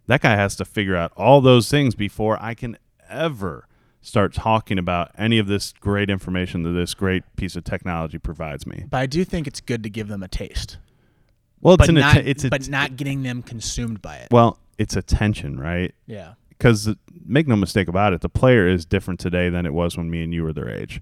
That 0.07 0.21
guy 0.21 0.35
has 0.35 0.57
to 0.57 0.65
figure 0.65 0.97
out 0.97 1.13
all 1.17 1.41
those 1.41 1.71
things 1.71 1.95
before 1.95 2.37
I 2.43 2.55
can 2.55 2.77
ever 3.13 3.67
start 4.01 4.33
talking 4.35 4.79
about 4.79 5.11
any 5.17 5.39
of 5.39 5.47
this 5.47 5.73
great 5.81 6.11
information 6.11 6.63
that 6.65 6.71
this 6.71 6.95
great 6.95 7.23
piece 7.37 7.55
of 7.55 7.63
technology 7.65 8.19
provides 8.19 8.67
me. 8.67 8.85
But 8.91 8.99
I 8.99 9.07
do 9.07 9.25
think 9.25 9.47
it's 9.47 9.61
good 9.61 9.83
to 9.85 9.91
give 9.91 10.09
them 10.09 10.23
a 10.25 10.29
taste, 10.29 10.79
Well, 11.61 11.75
it's 11.75 11.83
but 11.83 11.89
an 11.91 11.95
not 11.97 12.17
atten- 12.17 12.27
it's 12.29 12.45
a, 12.45 12.49
but 12.51 12.69
not 12.69 12.97
getting 12.97 13.23
them 13.23 13.43
consumed 13.43 14.03
by 14.03 14.17
it. 14.17 14.29
well, 14.33 14.59
it's 14.79 14.97
attention, 14.97 15.61
right? 15.61 15.95
Yeah. 16.07 16.35
because 16.49 16.89
make 17.25 17.47
no 17.47 17.55
mistake 17.57 17.87
about 17.89 18.13
it, 18.13 18.21
the 18.23 18.29
player 18.29 18.67
is 18.67 18.85
different 18.85 19.21
today 19.21 19.49
than 19.49 19.67
it 19.67 19.73
was 19.75 19.97
when 19.97 20.11
me 20.11 20.23
and 20.25 20.33
you 20.35 20.43
were 20.43 20.53
their 20.53 20.69
age. 20.69 21.01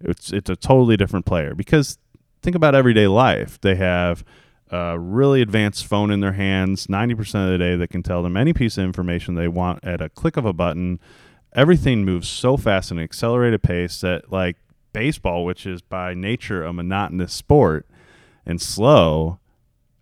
It's 0.00 0.32
it's 0.32 0.50
a 0.50 0.56
totally 0.56 0.96
different 0.98 1.24
player 1.24 1.54
because 1.54 1.96
think 2.42 2.54
about 2.56 2.74
everyday 2.74 3.06
life. 3.06 3.58
They 3.60 3.76
have 3.76 4.22
a 4.70 4.98
really 4.98 5.40
advanced 5.40 5.86
phone 5.86 6.10
in 6.10 6.20
their 6.20 6.32
hands 6.32 6.88
90% 6.88 7.44
of 7.44 7.50
the 7.52 7.58
day 7.58 7.76
that 7.76 7.88
can 7.88 8.02
tell 8.02 8.22
them 8.22 8.36
any 8.36 8.52
piece 8.52 8.76
of 8.76 8.84
information 8.84 9.34
they 9.34 9.48
want 9.48 9.82
at 9.84 10.00
a 10.02 10.08
click 10.10 10.36
of 10.36 10.44
a 10.44 10.52
button. 10.52 10.98
Everything 11.54 12.04
moves 12.04 12.28
so 12.28 12.56
fast 12.56 12.90
at 12.90 12.98
an 12.98 13.02
accelerated 13.02 13.62
pace 13.62 14.00
that 14.00 14.32
like 14.32 14.56
baseball, 14.92 15.44
which 15.44 15.66
is 15.66 15.82
by 15.82 16.14
nature 16.14 16.64
a 16.64 16.72
monotonous 16.72 17.32
sport 17.32 17.86
and 18.44 18.60
slow, 18.60 19.38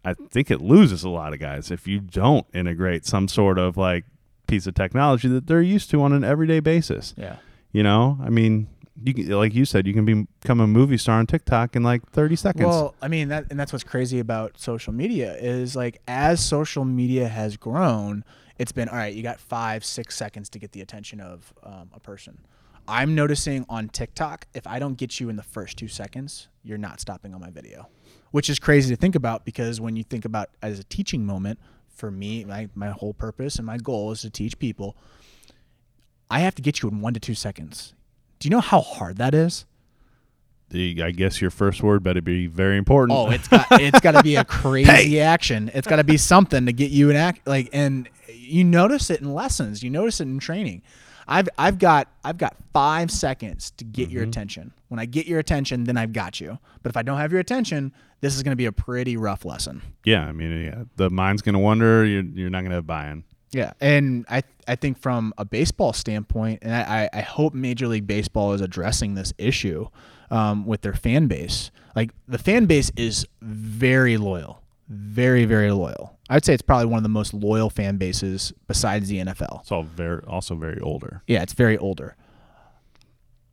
I 0.04 0.14
think 0.14 0.50
it 0.50 0.60
loses 0.60 1.04
a 1.04 1.08
lot 1.08 1.32
of 1.32 1.38
guys 1.38 1.70
if 1.70 1.86
you 1.86 2.00
don't 2.00 2.46
integrate 2.54 3.04
some 3.06 3.28
sort 3.28 3.58
of 3.58 3.76
like 3.76 4.04
piece 4.46 4.66
of 4.66 4.74
technology 4.74 5.28
that 5.28 5.46
they're 5.46 5.62
used 5.62 5.90
to 5.90 6.02
on 6.02 6.12
an 6.12 6.24
everyday 6.24 6.60
basis. 6.60 7.14
Yeah. 7.16 7.36
You 7.72 7.82
know, 7.82 8.18
I 8.22 8.28
mean, 8.28 8.68
you 9.02 9.14
can, 9.14 9.30
like 9.30 9.54
you 9.54 9.64
said, 9.64 9.86
you 9.86 9.94
can 9.94 10.04
be, 10.04 10.26
become 10.40 10.60
a 10.60 10.66
movie 10.66 10.98
star 10.98 11.18
on 11.18 11.26
TikTok 11.26 11.76
in 11.76 11.82
like 11.82 12.08
30 12.10 12.36
seconds. 12.36 12.66
Well, 12.66 12.94
I 13.00 13.08
mean 13.08 13.28
that, 13.28 13.46
and 13.50 13.58
that's 13.58 13.72
what's 13.72 13.84
crazy 13.84 14.18
about 14.18 14.58
social 14.58 14.92
media 14.92 15.34
is 15.36 15.74
like 15.74 16.00
as 16.06 16.44
social 16.44 16.84
media 16.84 17.28
has 17.28 17.56
grown, 17.56 18.24
it's 18.58 18.72
been 18.72 18.88
all 18.88 18.96
right. 18.96 19.14
You 19.14 19.22
got 19.22 19.40
five, 19.40 19.84
six 19.84 20.16
seconds 20.16 20.48
to 20.50 20.58
get 20.58 20.72
the 20.72 20.80
attention 20.80 21.20
of 21.20 21.52
um, 21.62 21.90
a 21.92 22.00
person. 22.00 22.38
I'm 22.88 23.14
noticing 23.14 23.64
on 23.68 23.88
TikTok, 23.88 24.46
if 24.54 24.66
I 24.66 24.78
don't 24.78 24.96
get 24.96 25.20
you 25.20 25.28
in 25.28 25.36
the 25.36 25.42
first 25.42 25.76
two 25.76 25.88
seconds, 25.88 26.48
you're 26.64 26.78
not 26.78 27.00
stopping 27.00 27.32
on 27.32 27.40
my 27.40 27.50
video, 27.50 27.88
which 28.32 28.50
is 28.50 28.58
crazy 28.58 28.94
to 28.94 29.00
think 29.00 29.14
about 29.14 29.44
because 29.44 29.80
when 29.80 29.94
you 29.94 30.02
think 30.02 30.24
about 30.24 30.50
as 30.62 30.80
a 30.80 30.84
teaching 30.84 31.24
moment, 31.24 31.60
for 31.94 32.10
me, 32.10 32.44
my, 32.44 32.68
my 32.74 32.90
whole 32.90 33.14
purpose 33.14 33.56
and 33.56 33.66
my 33.66 33.76
goal 33.76 34.10
is 34.10 34.22
to 34.22 34.30
teach 34.30 34.58
people. 34.58 34.96
I 36.30 36.40
have 36.40 36.54
to 36.56 36.62
get 36.62 36.82
you 36.82 36.88
in 36.88 37.00
one 37.00 37.14
to 37.14 37.20
two 37.20 37.34
seconds. 37.34 37.94
Do 38.38 38.48
you 38.48 38.50
know 38.50 38.60
how 38.60 38.80
hard 38.80 39.18
that 39.18 39.34
is? 39.34 39.66
I 40.74 41.10
guess 41.10 41.40
your 41.40 41.50
first 41.50 41.82
word 41.82 42.02
better 42.02 42.22
be 42.22 42.46
very 42.46 42.76
important. 42.76 43.18
Oh, 43.18 43.30
it's 43.30 43.48
got 43.48 43.66
it's 43.72 44.00
got 44.00 44.12
to 44.12 44.22
be 44.22 44.36
a 44.36 44.44
crazy 44.60 45.20
action. 45.20 45.70
It's 45.74 45.86
got 45.86 45.96
to 45.96 46.04
be 46.04 46.16
something 46.16 46.66
to 46.66 46.72
get 46.72 46.90
you 46.90 47.10
an 47.10 47.16
act 47.16 47.46
like 47.46 47.68
and 47.72 48.08
you 48.28 48.64
notice 48.64 49.10
it 49.10 49.20
in 49.20 49.32
lessons. 49.32 49.82
You 49.82 49.90
notice 49.90 50.20
it 50.20 50.24
in 50.24 50.38
training. 50.38 50.82
I've 51.28 51.48
I've 51.56 51.78
got 51.78 52.08
I've 52.24 52.38
got 52.38 52.56
five 52.72 53.10
seconds 53.10 53.70
to 53.72 53.84
get 53.84 54.08
Mm-hmm. 54.08 54.14
your 54.14 54.24
attention. 54.24 54.72
When 54.88 54.98
I 54.98 55.06
get 55.06 55.26
your 55.26 55.38
attention, 55.38 55.84
then 55.84 55.96
I've 55.96 56.12
got 56.12 56.40
you. 56.40 56.58
But 56.82 56.90
if 56.90 56.96
I 56.96 57.02
don't 57.02 57.18
have 57.18 57.30
your 57.32 57.40
attention, 57.40 57.92
this 58.20 58.34
is 58.36 58.42
going 58.42 58.52
to 58.52 58.56
be 58.56 58.66
a 58.66 58.72
pretty 58.72 59.16
rough 59.16 59.44
lesson. 59.44 59.80
Yeah, 60.04 60.26
I 60.26 60.32
mean, 60.32 60.64
yeah, 60.64 60.84
the 60.96 61.08
mind's 61.10 61.40
gonna 61.42 61.58
wonder. 61.60 62.04
You're 62.04 62.24
you're 62.24 62.50
not 62.50 62.62
gonna 62.62 62.74
have 62.76 62.86
buy-in. 62.86 63.24
Yeah, 63.52 63.72
and 63.80 64.24
I 64.28 64.42
I 64.66 64.76
think 64.76 64.98
from 64.98 65.32
a 65.38 65.44
baseball 65.44 65.92
standpoint, 65.92 66.60
and 66.62 66.74
I, 66.74 67.08
I 67.12 67.20
hope 67.20 67.52
Major 67.54 67.86
League 67.86 68.06
Baseball 68.06 68.52
is 68.54 68.60
addressing 68.60 69.14
this 69.14 69.32
issue 69.38 69.88
um, 70.32 70.66
with 70.66 70.80
their 70.80 70.94
fan 70.94 71.28
base. 71.28 71.70
Like 71.94 72.10
the 72.26 72.38
fan 72.38 72.64
base 72.64 72.90
is 72.96 73.26
very 73.40 74.16
loyal, 74.16 74.62
very 74.88 75.44
very 75.44 75.70
loyal. 75.70 76.18
I'd 76.28 76.44
say 76.44 76.54
it's 76.54 76.62
probably 76.62 76.86
one 76.86 76.96
of 76.96 77.02
the 77.02 77.08
most 77.10 77.34
loyal 77.34 77.70
fan 77.70 77.98
bases 77.98 78.52
besides 78.66 79.08
the 79.08 79.18
NFL. 79.18 79.60
It's 79.60 79.70
all 79.70 79.84
very 79.84 80.22
also 80.24 80.56
very 80.56 80.80
older. 80.80 81.22
Yeah, 81.28 81.42
it's 81.42 81.52
very 81.52 81.78
older. 81.78 82.16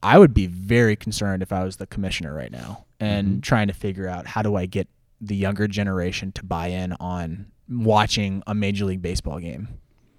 I 0.02 0.18
would 0.18 0.34
be 0.34 0.48
very 0.48 0.96
concerned 0.96 1.44
if 1.44 1.52
I 1.52 1.65
was 1.65 1.76
the 1.76 1.86
commissioner 1.86 2.34
right 2.34 2.52
now 2.52 2.86
and 3.02 3.44
trying 3.44 3.68
to 3.68 3.74
figure 3.74 4.08
out 4.08 4.28
how 4.28 4.42
do 4.42 4.56
I 4.56 4.65
get 4.65 4.88
the 5.20 5.36
younger 5.36 5.68
generation 5.68 6.32
to 6.34 6.46
buy 6.46 6.68
in 6.68 6.94
on 7.02 7.48
watching 7.68 8.42
a 8.48 8.56
Major 8.56 8.86
League 8.86 9.02
Baseball 9.02 9.39
game. 9.39 9.68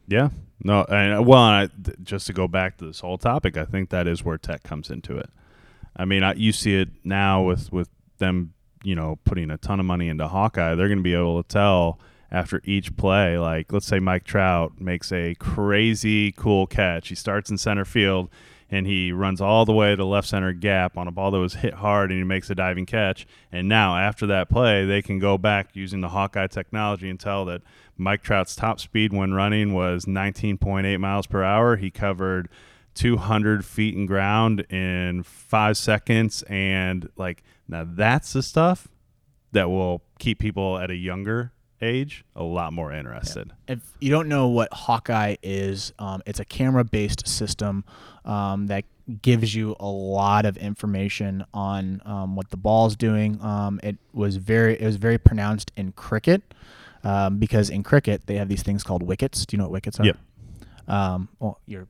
Yeah. 0.07 0.29
No. 0.63 0.85
And 0.85 1.27
well, 1.27 1.39
I, 1.39 1.69
just 2.03 2.27
to 2.27 2.35
go 2.35 2.47
back 2.47 2.77
to 2.79 2.87
this 2.87 3.01
whole 3.01 3.17
topic, 3.17 3.57
I 3.57 3.65
think 3.65 3.89
that 3.89 4.07
is 4.07 4.23
where 4.23 4.37
tech 4.37 4.63
comes 4.63 4.91
into 4.91 5.17
it. 5.17 5.31
I 5.97 6.05
mean, 6.05 6.23
I, 6.23 6.35
you 6.35 6.53
see 6.53 6.77
it 6.77 6.89
now 7.05 7.43
with 7.43 7.73
with 7.73 7.89
them, 8.19 8.55
you 8.83 8.95
know, 8.95 9.19
putting 9.25 9.51
a 9.51 9.59
ton 9.59 9.81
of 9.81 9.87
money 9.87 10.09
into 10.09 10.29
Hawkeye. 10.29 10.75
They're 10.75 10.89
going 10.89 10.99
to 10.99 11.03
be 11.05 11.15
able 11.15 11.43
to 11.43 11.49
tell 11.49 11.99
after 12.31 12.61
each 12.65 12.97
play. 12.97 13.39
Like, 13.39 13.73
let's 13.73 13.87
say 13.87 13.99
Mike 13.99 14.25
Trout 14.25 14.81
makes 14.81 15.13
a 15.13 15.35
crazy 15.37 16.33
cool 16.33 16.67
catch. 16.67 17.09
He 17.09 17.15
starts 17.15 17.51
in 17.51 17.59
center 17.59 17.85
field 17.85 18.31
and 18.71 18.87
he 18.87 19.11
runs 19.11 19.41
all 19.41 19.65
the 19.65 19.73
way 19.73 19.97
to 19.97 20.05
left 20.05 20.29
center 20.29 20.53
gap 20.53 20.97
on 20.97 21.09
a 21.09 21.11
ball 21.11 21.33
that 21.33 21.39
was 21.39 21.55
hit 21.55 21.75
hard 21.75 22.11
and 22.11 22.19
he 22.19 22.25
makes 22.25 22.49
a 22.51 22.55
diving 22.55 22.87
catch. 22.87 23.27
And 23.51 23.69
now 23.69 23.97
after 23.97 24.27
that 24.29 24.49
play, 24.49 24.85
they 24.85 25.03
can 25.03 25.19
go 25.19 25.37
back 25.37 25.71
using 25.75 26.01
the 26.01 26.11
Hawkeye 26.11 26.47
technology 26.47 27.11
and 27.11 27.19
tell 27.19 27.45
that 27.47 27.63
Mike 27.97 28.23
Trout's 28.23 28.55
top 28.55 28.79
speed 28.81 29.13
when 29.13 29.35
running 29.35 29.75
was 29.75 30.05
19.8 30.05 30.99
miles 31.01 31.27
per 31.27 31.43
hour. 31.43 31.77
He 31.77 31.91
covered 31.91 32.49
200 32.95 33.65
feet 33.65 33.95
in 33.95 34.07
ground 34.07 34.61
in 34.71 35.23
five 35.23 35.77
seconds. 35.77 36.43
And 36.49 37.09
like, 37.17 37.43
now 37.69 37.87
that's 37.89 38.33
the 38.33 38.43
stuff 38.43 38.89
that 39.53 39.69
will 39.69 40.03
keep 40.19 40.39
people 40.39 40.79
at 40.79 40.91
a 40.91 40.97
younger 40.97 41.53
age 41.83 42.25
a 42.37 42.43
lot 42.43 42.73
more 42.73 42.93
interested. 42.93 43.53
if 43.67 43.79
you 44.01 44.11
don't 44.11 44.29
know 44.29 44.49
what 44.49 44.73
Hawkeye 44.73 45.37
is, 45.43 45.93
um, 45.99 46.23
it's 46.27 46.41
a 46.41 46.45
camera-based 46.45 47.27
system 47.27 47.85
um, 48.25 48.67
that 48.67 48.85
gives 49.23 49.55
you 49.55 49.75
a 49.81 49.87
lot 49.87 50.47
of 50.47 50.57
information 50.57 51.45
on 51.53 52.01
um, 52.05 52.37
what 52.37 52.51
the 52.51 52.57
ball's 52.57 52.97
doing. 52.97 53.43
Um, 53.43 53.81
it 53.83 53.97
was 54.13 54.37
very 54.37 54.75
it 54.81 54.85
was 54.85 54.97
very 54.97 55.19
pronounced 55.19 55.73
in 55.77 55.93
cricket 55.93 56.43
um, 57.03 57.39
because 57.39 57.71
in 57.71 57.83
cricket 57.83 58.27
they 58.27 58.37
have 58.37 58.49
these 58.49 58.63
things 58.63 58.85
called 58.85 59.03
wickets. 59.03 59.47
Do 59.47 59.57
you 59.57 59.59
know 59.59 59.65
what 59.65 59.73
wickets 59.73 59.99
are? 60.01 60.05
Yep. 60.05 60.19
Um, 60.87 61.29
well, 61.39 61.61
your 61.67 61.87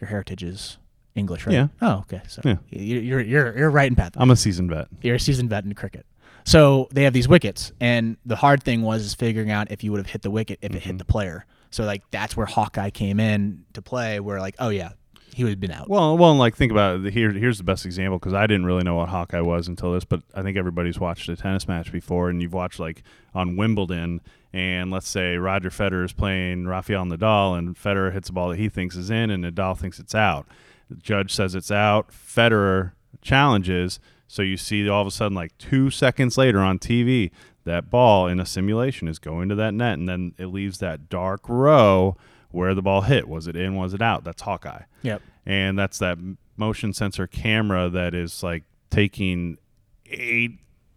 your 0.00 0.08
heritage 0.08 0.42
is 0.42 0.78
English, 1.14 1.46
right? 1.46 1.52
Yeah. 1.54 1.68
Oh, 1.80 1.98
okay. 2.00 2.20
So 2.28 2.42
Yeah. 2.44 2.56
you- 2.70 3.00
you're 3.00 3.20
you're 3.20 3.56
you're 3.58 3.70
right 3.70 3.88
in 3.88 3.94
path. 3.96 4.12
I'm 4.16 4.30
a 4.30 4.36
seasoned 4.36 4.70
vet. 4.70 4.88
You're 5.02 5.16
a 5.16 5.20
seasoned 5.20 5.50
vet 5.50 5.64
in 5.64 5.74
cricket. 5.74 6.06
So 6.44 6.88
they 6.92 7.02
have 7.04 7.12
these 7.12 7.26
wickets, 7.28 7.72
and 7.80 8.16
the 8.24 8.36
hard 8.36 8.62
thing 8.62 8.82
was 8.82 9.04
is 9.04 9.14
figuring 9.14 9.50
out 9.50 9.70
if 9.72 9.82
you 9.82 9.90
would 9.90 9.98
have 9.98 10.06
hit 10.10 10.22
the 10.22 10.30
wicket 10.30 10.58
if 10.62 10.70
it 10.72 10.78
Mm-hmm. 10.78 10.88
hit 10.90 10.98
the 10.98 11.04
player. 11.04 11.44
So 11.70 11.84
like 11.84 12.02
that's 12.10 12.36
where 12.36 12.46
Hawkeye 12.46 12.90
came 12.90 13.18
in 13.18 13.64
to 13.72 13.82
play. 13.82 14.20
Where 14.20 14.38
like, 14.40 14.54
oh 14.60 14.68
yeah, 14.68 14.90
he 15.34 15.42
would 15.42 15.50
have 15.50 15.60
been 15.60 15.72
out. 15.72 15.88
Well, 15.88 16.16
well, 16.16 16.30
and 16.30 16.38
like 16.38 16.54
think 16.54 16.70
about 16.70 17.04
it. 17.04 17.12
Here, 17.12 17.32
here's 17.32 17.58
the 17.58 17.64
best 17.64 17.84
example 17.84 18.18
because 18.20 18.32
I 18.34 18.46
didn't 18.46 18.64
really 18.66 18.84
know 18.84 18.94
what 18.94 19.08
Hawkeye 19.08 19.40
was 19.40 19.66
until 19.66 19.92
this, 19.92 20.04
but 20.04 20.22
I 20.34 20.42
think 20.42 20.56
everybody's 20.56 21.00
watched 21.00 21.28
a 21.28 21.34
tennis 21.36 21.66
match 21.66 21.90
before, 21.90 22.30
and 22.30 22.40
you've 22.40 22.52
watched 22.54 22.78
like 22.78 23.02
on 23.34 23.56
Wimbledon, 23.56 24.20
and 24.52 24.90
let's 24.90 25.08
say 25.08 25.36
Roger 25.36 25.70
Federer 25.70 26.04
is 26.04 26.12
playing 26.12 26.66
Rafael 26.66 27.04
Nadal, 27.04 27.58
and 27.58 27.76
Federer 27.76 28.12
hits 28.12 28.28
a 28.28 28.32
ball 28.32 28.48
that 28.50 28.58
he 28.58 28.68
thinks 28.68 28.96
is 28.96 29.10
in, 29.10 29.30
and 29.30 29.44
Nadal 29.44 29.76
thinks 29.78 29.98
it's 29.98 30.14
out. 30.14 30.46
The 30.88 30.96
judge 30.96 31.34
says 31.34 31.54
it's 31.54 31.70
out. 31.70 32.10
Federer 32.10 32.92
challenges, 33.22 33.98
so 34.28 34.42
you 34.42 34.56
see 34.56 34.88
all 34.88 35.00
of 35.02 35.06
a 35.06 35.10
sudden, 35.10 35.34
like 35.34 35.56
two 35.58 35.90
seconds 35.90 36.38
later 36.38 36.60
on 36.60 36.78
TV, 36.78 37.30
that 37.64 37.90
ball 37.90 38.28
in 38.28 38.38
a 38.40 38.46
simulation 38.46 39.08
is 39.08 39.18
going 39.18 39.48
to 39.48 39.54
that 39.56 39.74
net, 39.74 39.94
and 39.98 40.08
then 40.08 40.32
it 40.38 40.46
leaves 40.46 40.78
that 40.78 41.08
dark 41.08 41.40
row 41.48 42.16
where 42.50 42.74
the 42.74 42.82
ball 42.82 43.02
hit. 43.02 43.28
Was 43.28 43.46
it 43.48 43.56
in? 43.56 43.74
Was 43.74 43.92
it 43.92 44.00
out? 44.00 44.22
That's 44.24 44.42
Hawkeye 44.42 44.82
Yep. 45.02 45.20
and 45.44 45.76
that's 45.78 45.98
that 45.98 46.16
motion 46.56 46.92
sensor 46.92 47.26
camera 47.26 47.88
that 47.90 48.14
is 48.14 48.42
like 48.42 48.62
taking 48.90 49.58
eight, 50.06 50.52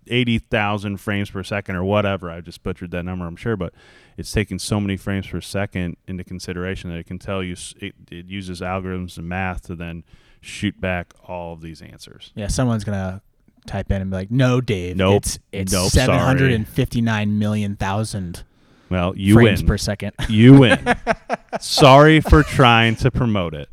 80,000 0.10 0.98
frames 0.98 1.30
per 1.30 1.44
second 1.44 1.76
or 1.76 1.84
whatever. 1.84 2.30
I 2.30 2.42
just 2.42 2.64
butchered 2.64 2.92
that 2.92 3.04
number, 3.04 3.26
I'm 3.26 3.36
sure, 3.36 3.56
but 3.56 3.74
it's 4.18 4.32
taking 4.32 4.60
so 4.60 4.80
many 4.80 4.98
frames 4.98 5.28
per 5.28 5.40
second 5.42 5.98
into 6.08 6.24
consideration 6.24 6.90
that 6.90 6.98
it 6.98 7.06
can 7.08 7.20
tell 7.20 7.42
you 7.44 7.56
it, 7.80 7.96
it 8.12 8.26
uses 8.26 8.62
algorithms 8.62 9.18
and 9.18 9.30
math 9.30 9.64
to 9.68 9.76
then 9.76 10.04
shoot 10.42 10.80
back 10.82 11.14
all 11.28 11.54
of 11.54 11.62
these 11.62 11.82
answers. 11.82 12.32
Yeah, 12.36 12.48
someone's 12.48 12.84
gonna 12.84 13.22
type 13.68 13.92
in 13.92 14.02
and 14.02 14.10
be 14.10 14.16
like, 14.18 14.32
"No, 14.32 14.62
Dave, 14.62 14.96
Nope. 14.98 15.18
it's 15.18 15.40
it's 15.52 15.72
Nope, 15.72 15.92
seven 15.92 16.18
hundred 16.18 16.52
and 16.54 16.68
fifty 16.68 17.02
nine 17.02 17.40
million 17.40 17.76
thousand 17.76 18.44
Well, 18.90 19.16
you 19.18 19.34
frames 19.36 19.62
win. 19.62 19.68
per 19.68 19.78
second. 19.78 20.14
you 20.30 20.58
win. 20.60 20.80
Sorry 21.60 22.22
for 22.22 22.44
trying 22.44 22.96
to 22.98 23.12
promote 23.12 23.54
it, 23.54 23.68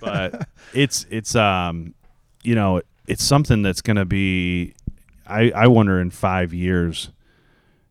but 0.00 0.48
it's 0.72 1.06
it's 1.10 1.34
um, 1.34 1.94
you 2.42 2.54
know, 2.54 2.80
it's 3.06 3.24
something 3.24 3.62
that's 3.62 3.82
going 3.82 3.96
to 3.96 4.04
be. 4.04 4.74
I 5.28 5.50
I 5.54 5.66
wonder 5.66 6.00
in 6.00 6.10
five 6.10 6.52
years, 6.52 7.10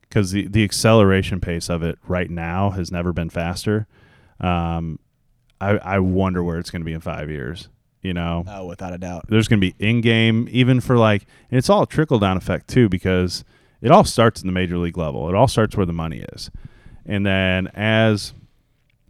because 0.01 0.31
the 0.31 0.47
the 0.47 0.63
acceleration 0.63 1.39
pace 1.39 1.69
of 1.69 1.83
it 1.83 1.99
right 2.07 2.29
now 2.29 2.71
has 2.71 2.91
never 2.91 3.13
been 3.13 3.29
faster. 3.29 3.87
Um, 4.39 4.99
I 5.61 5.77
I 5.77 5.99
wonder 5.99 6.43
where 6.43 6.59
it's 6.59 6.69
going 6.69 6.81
to 6.81 6.85
be 6.85 6.93
in 6.93 7.01
five 7.01 7.29
years. 7.29 7.69
You 8.01 8.13
know, 8.13 8.45
oh, 8.47 8.65
without 8.65 8.93
a 8.93 8.97
doubt. 8.97 9.25
there's 9.27 9.47
going 9.47 9.59
to 9.59 9.67
be 9.67 9.75
in 9.85 10.01
game, 10.01 10.47
even 10.51 10.79
for 10.79 10.97
like, 10.97 11.25
and 11.51 11.57
it's 11.57 11.69
all 11.69 11.83
a 11.83 11.87
trickle 11.87 12.19
down 12.19 12.37
effect 12.37 12.69
too, 12.69 12.87
because 12.87 13.43
it 13.81 13.91
all 13.91 14.03
starts 14.03 14.39
in 14.41 14.47
the 14.47 14.53
major 14.53 14.77
league 14.77 14.97
level. 14.97 15.27
It 15.27 15.35
all 15.35 15.47
starts 15.47 15.75
where 15.75 15.85
the 15.85 15.93
money 15.93 16.23
is. 16.33 16.49
And 17.05 17.25
then 17.25 17.67
as 17.73 18.33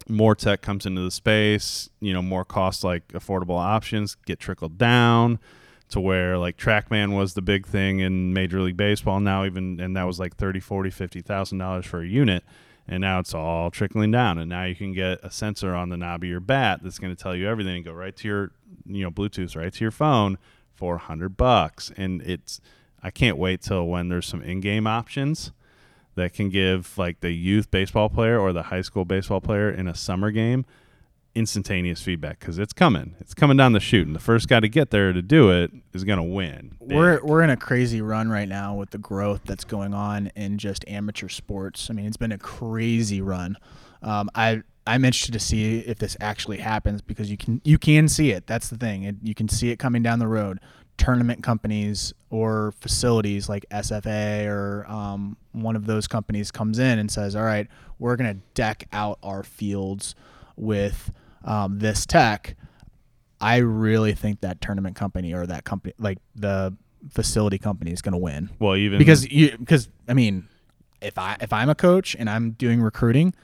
more 0.08 0.36
tech 0.36 0.62
comes 0.62 0.86
into 0.86 1.02
the 1.02 1.12
space, 1.12 1.90
you 2.00 2.14
know, 2.14 2.22
more 2.22 2.46
cost 2.46 2.84
like 2.84 3.08
affordable 3.10 3.60
options 3.60 4.16
get 4.26 4.40
trickled 4.40 4.78
down 4.78 5.40
to 5.90 6.00
where 6.00 6.38
like 6.38 6.58
TrackMan 6.58 7.16
was 7.16 7.34
the 7.34 7.42
big 7.42 7.66
thing 7.66 8.00
in 8.00 8.34
Major 8.34 8.62
League 8.62 8.78
Baseball. 8.78 9.20
Now 9.20 9.46
even 9.46 9.80
and 9.80 9.96
that 9.96 10.04
was 10.04 10.20
like 10.20 10.36
30, 10.36 10.60
40, 10.60 10.90
50,000 10.90 11.58
dollars 11.58 11.86
for 11.86 12.02
a 12.02 12.08
unit. 12.08 12.44
And 12.90 13.02
now 13.02 13.20
it's 13.20 13.34
all 13.34 13.70
trickling 13.70 14.12
down 14.12 14.38
and 14.38 14.50
now 14.50 14.64
you 14.64 14.76
can 14.76 14.94
get 14.94 15.20
a 15.22 15.30
sensor 15.30 15.76
on 15.76 15.90
the 15.90 15.98
knob 15.98 16.24
of 16.24 16.30
your 16.30 16.40
bat 16.40 16.80
that's 16.82 17.00
going 17.00 17.14
to 17.14 17.22
tell 17.22 17.36
you 17.36 17.48
everything 17.48 17.76
and 17.78 17.86
go 17.86 17.92
right 17.92 18.16
to 18.16 18.28
your 18.28 18.52
you 18.86 19.04
know 19.04 19.12
Bluetooth 19.12 19.56
right 19.56 19.74
to 19.74 19.84
your 19.84 19.92
phone 19.92 20.38
for 20.74 20.94
100 20.94 21.36
bucks 21.36 21.92
and 21.98 22.22
it's 22.22 22.62
I 23.04 23.12
can't 23.12 23.38
wait 23.38 23.62
till 23.62 23.88
when 23.88 24.10
there's 24.10 24.26
some 24.26 24.42
in-game 24.42 24.88
options 24.88 25.52
that 26.16 26.34
can 26.34 26.50
give 26.50 26.98
like 26.98 27.20
the 27.20 27.32
youth 27.32 27.70
baseball 27.72 28.10
player 28.10 28.40
or 28.40 28.54
the 28.54 28.64
high 28.64 28.82
school 28.82 29.06
baseball 29.06 29.42
player 29.42 29.70
in 29.70 29.88
a 29.88 29.96
summer 29.96 30.32
game 30.32 30.66
instantaneous 31.38 32.02
feedback 32.02 32.40
because 32.40 32.58
it's 32.58 32.74
coming. 32.74 33.16
It's 33.20 33.34
coming 33.36 33.58
down 33.58 33.74
the 33.74 33.80
chute, 33.80 34.08
and 34.08 34.16
the 34.16 34.20
first 34.20 34.50
guy 34.50 34.60
to 34.60 34.68
get 34.68 34.90
there 34.90 35.14
to 35.14 35.22
do 35.22 35.52
it 35.52 35.72
is 35.94 36.04
going 36.04 36.18
to 36.18 36.24
win. 36.24 36.76
We're 36.80 37.24
we're 37.24 37.44
in 37.44 37.52
a 37.52 37.58
crazy 37.58 38.02
run 38.02 38.30
right 38.30 38.48
now 38.48 38.74
with 38.74 38.90
the 38.90 38.98
growth 38.98 39.42
that's 39.46 39.64
going 39.64 39.94
on 39.94 40.32
in 40.36 40.58
just 40.58 40.84
amateur 40.88 41.30
sports. 41.30 41.90
I 41.90 41.94
mean, 41.94 42.08
it's 42.08 42.18
been 42.18 42.32
a 42.32 42.38
crazy 42.38 43.22
run. 43.22 43.58
Um, 44.02 44.30
I 44.34 44.64
I'm 44.88 45.06
interested 45.06 45.34
to 45.34 45.40
see 45.40 45.80
if 45.80 46.00
this 46.00 46.18
actually 46.20 46.58
happens 46.58 47.02
because 47.02 47.30
you 47.30 47.38
can 47.38 47.62
you 47.64 47.78
can 47.78 48.08
see 48.08 48.32
it. 48.32 48.48
That's 48.48 48.70
the 48.70 48.78
thing. 48.78 49.04
It, 49.04 49.18
you 49.22 49.36
can 49.36 49.48
see 49.48 49.70
it 49.70 49.78
coming 49.78 50.02
down 50.02 50.20
the 50.20 50.28
road. 50.28 50.60
Tournament 50.98 51.44
companies 51.44 52.12
or 52.32 52.74
facilities 52.80 53.48
like 53.48 53.68
SFA 53.70 54.48
or 54.48 54.86
um, 54.90 55.38
one 55.52 55.76
of 55.76 55.86
those 55.86 56.08
companies 56.08 56.50
comes 56.50 56.80
in 56.80 56.98
and 56.98 57.12
says, 57.12 57.36
"All 57.36 57.44
right, 57.44 57.68
we're 58.00 58.16
going 58.16 58.34
to 58.34 58.42
deck 58.56 58.88
out 58.92 59.20
our 59.22 59.44
fields 59.44 60.16
with 60.56 61.12
um, 61.44 61.80
this 61.80 62.06
tech." 62.06 62.56
I 63.40 63.58
really 63.58 64.14
think 64.14 64.42
that 64.42 64.62
tournament 64.62 64.96
company 64.96 65.34
or 65.34 65.46
that 65.46 65.64
company, 65.64 65.94
like 66.00 66.18
the 66.36 66.76
facility 67.12 67.60
company, 67.60 67.92
is 67.92 68.02
going 68.02 68.14
to 68.14 68.18
win 68.18 68.50
well, 68.60 68.76
even 68.76 68.98
because 68.98 69.30
you 69.32 69.56
because 69.58 69.90
I 70.08 70.14
mean, 70.14 70.48
if 71.02 71.18
I 71.18 71.38
if 71.40 71.54
I'm 71.54 71.70
a 71.70 71.76
coach 71.76 72.16
and 72.18 72.30
I'm 72.30 72.52
doing 72.52 72.82
recruiting, 72.82 73.36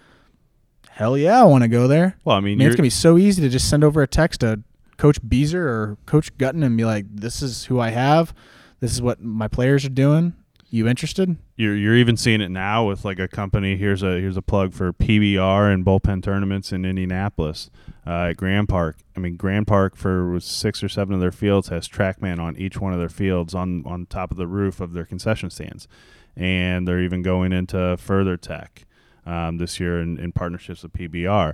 hell 0.90 1.18
yeah, 1.18 1.42
I 1.42 1.44
want 1.44 1.64
to 1.64 1.68
go 1.68 1.88
there. 1.88 2.18
well, 2.26 2.36
I 2.36 2.40
I 2.40 2.42
mean, 2.42 2.58
mean, 2.58 2.68
it's 2.68 2.76
gonna 2.76 2.86
be 2.86 2.90
so 2.90 3.18
easy 3.18 3.42
to 3.44 3.50
just 3.50 3.70
send 3.70 3.84
over 3.84 4.02
a 4.02 4.08
text 4.08 4.40
to 4.42 4.62
Coach 4.98 5.20
Beezer 5.28 5.68
or 5.68 5.98
Coach 6.08 6.36
Gutton 6.38 6.64
and 6.64 6.76
be 6.76 6.86
like, 6.86 7.06
"This 7.10 7.42
is 7.44 7.66
who 7.66 7.80
I 7.80 7.90
have. 7.92 8.34
This 8.80 8.92
is 8.92 9.02
what 9.02 9.22
my 9.22 9.48
players 9.48 9.86
are 9.86 9.90
doing." 9.90 10.34
You 10.74 10.88
interested? 10.88 11.38
You're 11.56 11.76
you're 11.76 11.96
even 11.96 12.18
seeing 12.18 12.42
it 12.42 12.50
now 12.50 12.88
with 12.88 13.06
like 13.06 13.20
a 13.20 13.28
company. 13.28 13.78
Here's 13.78 14.02
a 14.02 14.20
here's 14.20 14.38
a 14.38 14.42
plug 14.42 14.74
for 14.74 14.92
PBR 14.92 15.72
and 15.72 15.86
bullpen 15.86 16.24
tournaments 16.24 16.72
in 16.72 16.84
Indianapolis 16.84 17.70
uh, 18.08 18.30
at 18.30 18.38
Grand 18.38 18.70
Park. 18.70 18.98
I 19.16 19.20
mean, 19.20 19.36
Grand 19.36 19.68
Park 19.68 19.96
for 19.96 20.40
six 20.40 20.84
or 20.84 20.90
seven 20.90 21.14
of 21.14 21.22
their 21.22 21.32
fields 21.32 21.68
has 21.68 21.88
TrackMan 21.88 22.40
on 22.40 22.58
each 22.58 22.80
one 22.82 22.92
of 22.92 22.98
their 22.98 23.08
fields 23.08 23.54
on 23.54 23.86
on 23.86 24.08
top 24.08 24.32
of 24.32 24.38
the 24.38 24.48
roof 24.48 24.80
of 24.80 24.94
their 24.94 25.06
concession 25.06 25.52
stands, 25.52 25.88
and 26.36 26.88
they're 26.88 27.04
even 27.04 27.22
going 27.22 27.54
into 27.54 27.96
further 27.98 28.36
tech 28.36 28.86
um, 29.28 29.60
this 29.60 29.80
year 29.80 30.02
in, 30.02 30.18
in 30.18 30.32
partnerships 30.32 30.82
with 30.82 30.94
PBR. 30.94 31.54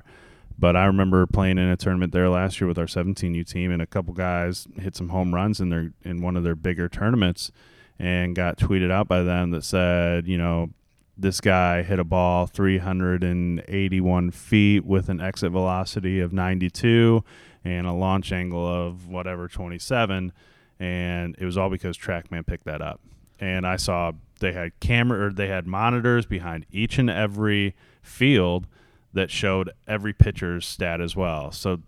But 0.57 0.77
I 0.77 0.85
remember 0.85 1.25
playing 1.25 1.57
in 1.57 1.67
a 1.67 1.75
tournament 1.75 2.13
there 2.13 2.29
last 2.29 2.61
year 2.61 2.69
with 2.69 2.79
our 2.79 2.85
17U 2.85 3.45
team, 3.45 3.69
and 3.69 3.81
a 3.81 3.85
couple 3.85 4.13
guys 4.13 4.65
hit 4.79 4.95
some 4.95 5.09
home 5.09 5.35
runs 5.35 5.59
in 5.59 5.71
their 5.71 5.91
in 6.05 6.21
one 6.21 6.37
of 6.37 6.45
their 6.45 6.55
bigger 6.55 6.87
tournaments 6.87 7.51
and 7.99 8.35
got 8.35 8.57
tweeted 8.57 8.91
out 8.91 9.07
by 9.07 9.23
them 9.23 9.51
that 9.51 9.63
said, 9.63 10.27
you 10.27 10.37
know, 10.37 10.69
this 11.17 11.41
guy 11.41 11.83
hit 11.83 11.99
a 11.99 12.03
ball 12.03 12.47
381 12.47 14.31
feet 14.31 14.85
with 14.85 15.09
an 15.09 15.19
exit 15.19 15.51
velocity 15.51 16.21
of 16.21 16.31
92 16.31 17.23
and 17.65 17.85
a 17.85 17.91
launch 17.91 18.31
angle 18.31 18.65
of 18.65 19.07
whatever 19.07 19.49
27 19.49 20.31
and 20.79 21.35
it 21.37 21.43
was 21.43 21.57
all 21.57 21.69
because 21.69 21.97
trackman 21.97 22.45
picked 22.47 22.63
that 22.63 22.81
up. 22.81 23.01
And 23.37 23.67
i 23.67 23.75
saw 23.75 24.13
they 24.39 24.53
had 24.53 24.79
camera 24.79 25.27
or 25.27 25.33
they 25.33 25.47
had 25.47 25.67
monitors 25.67 26.25
behind 26.25 26.65
each 26.71 26.97
and 26.97 27.09
every 27.09 27.75
field 28.01 28.67
that 29.13 29.29
showed 29.29 29.71
every 29.87 30.13
pitcher's 30.13 30.65
stat 30.65 31.01
as 31.01 31.15
well. 31.15 31.51
So 31.51 31.81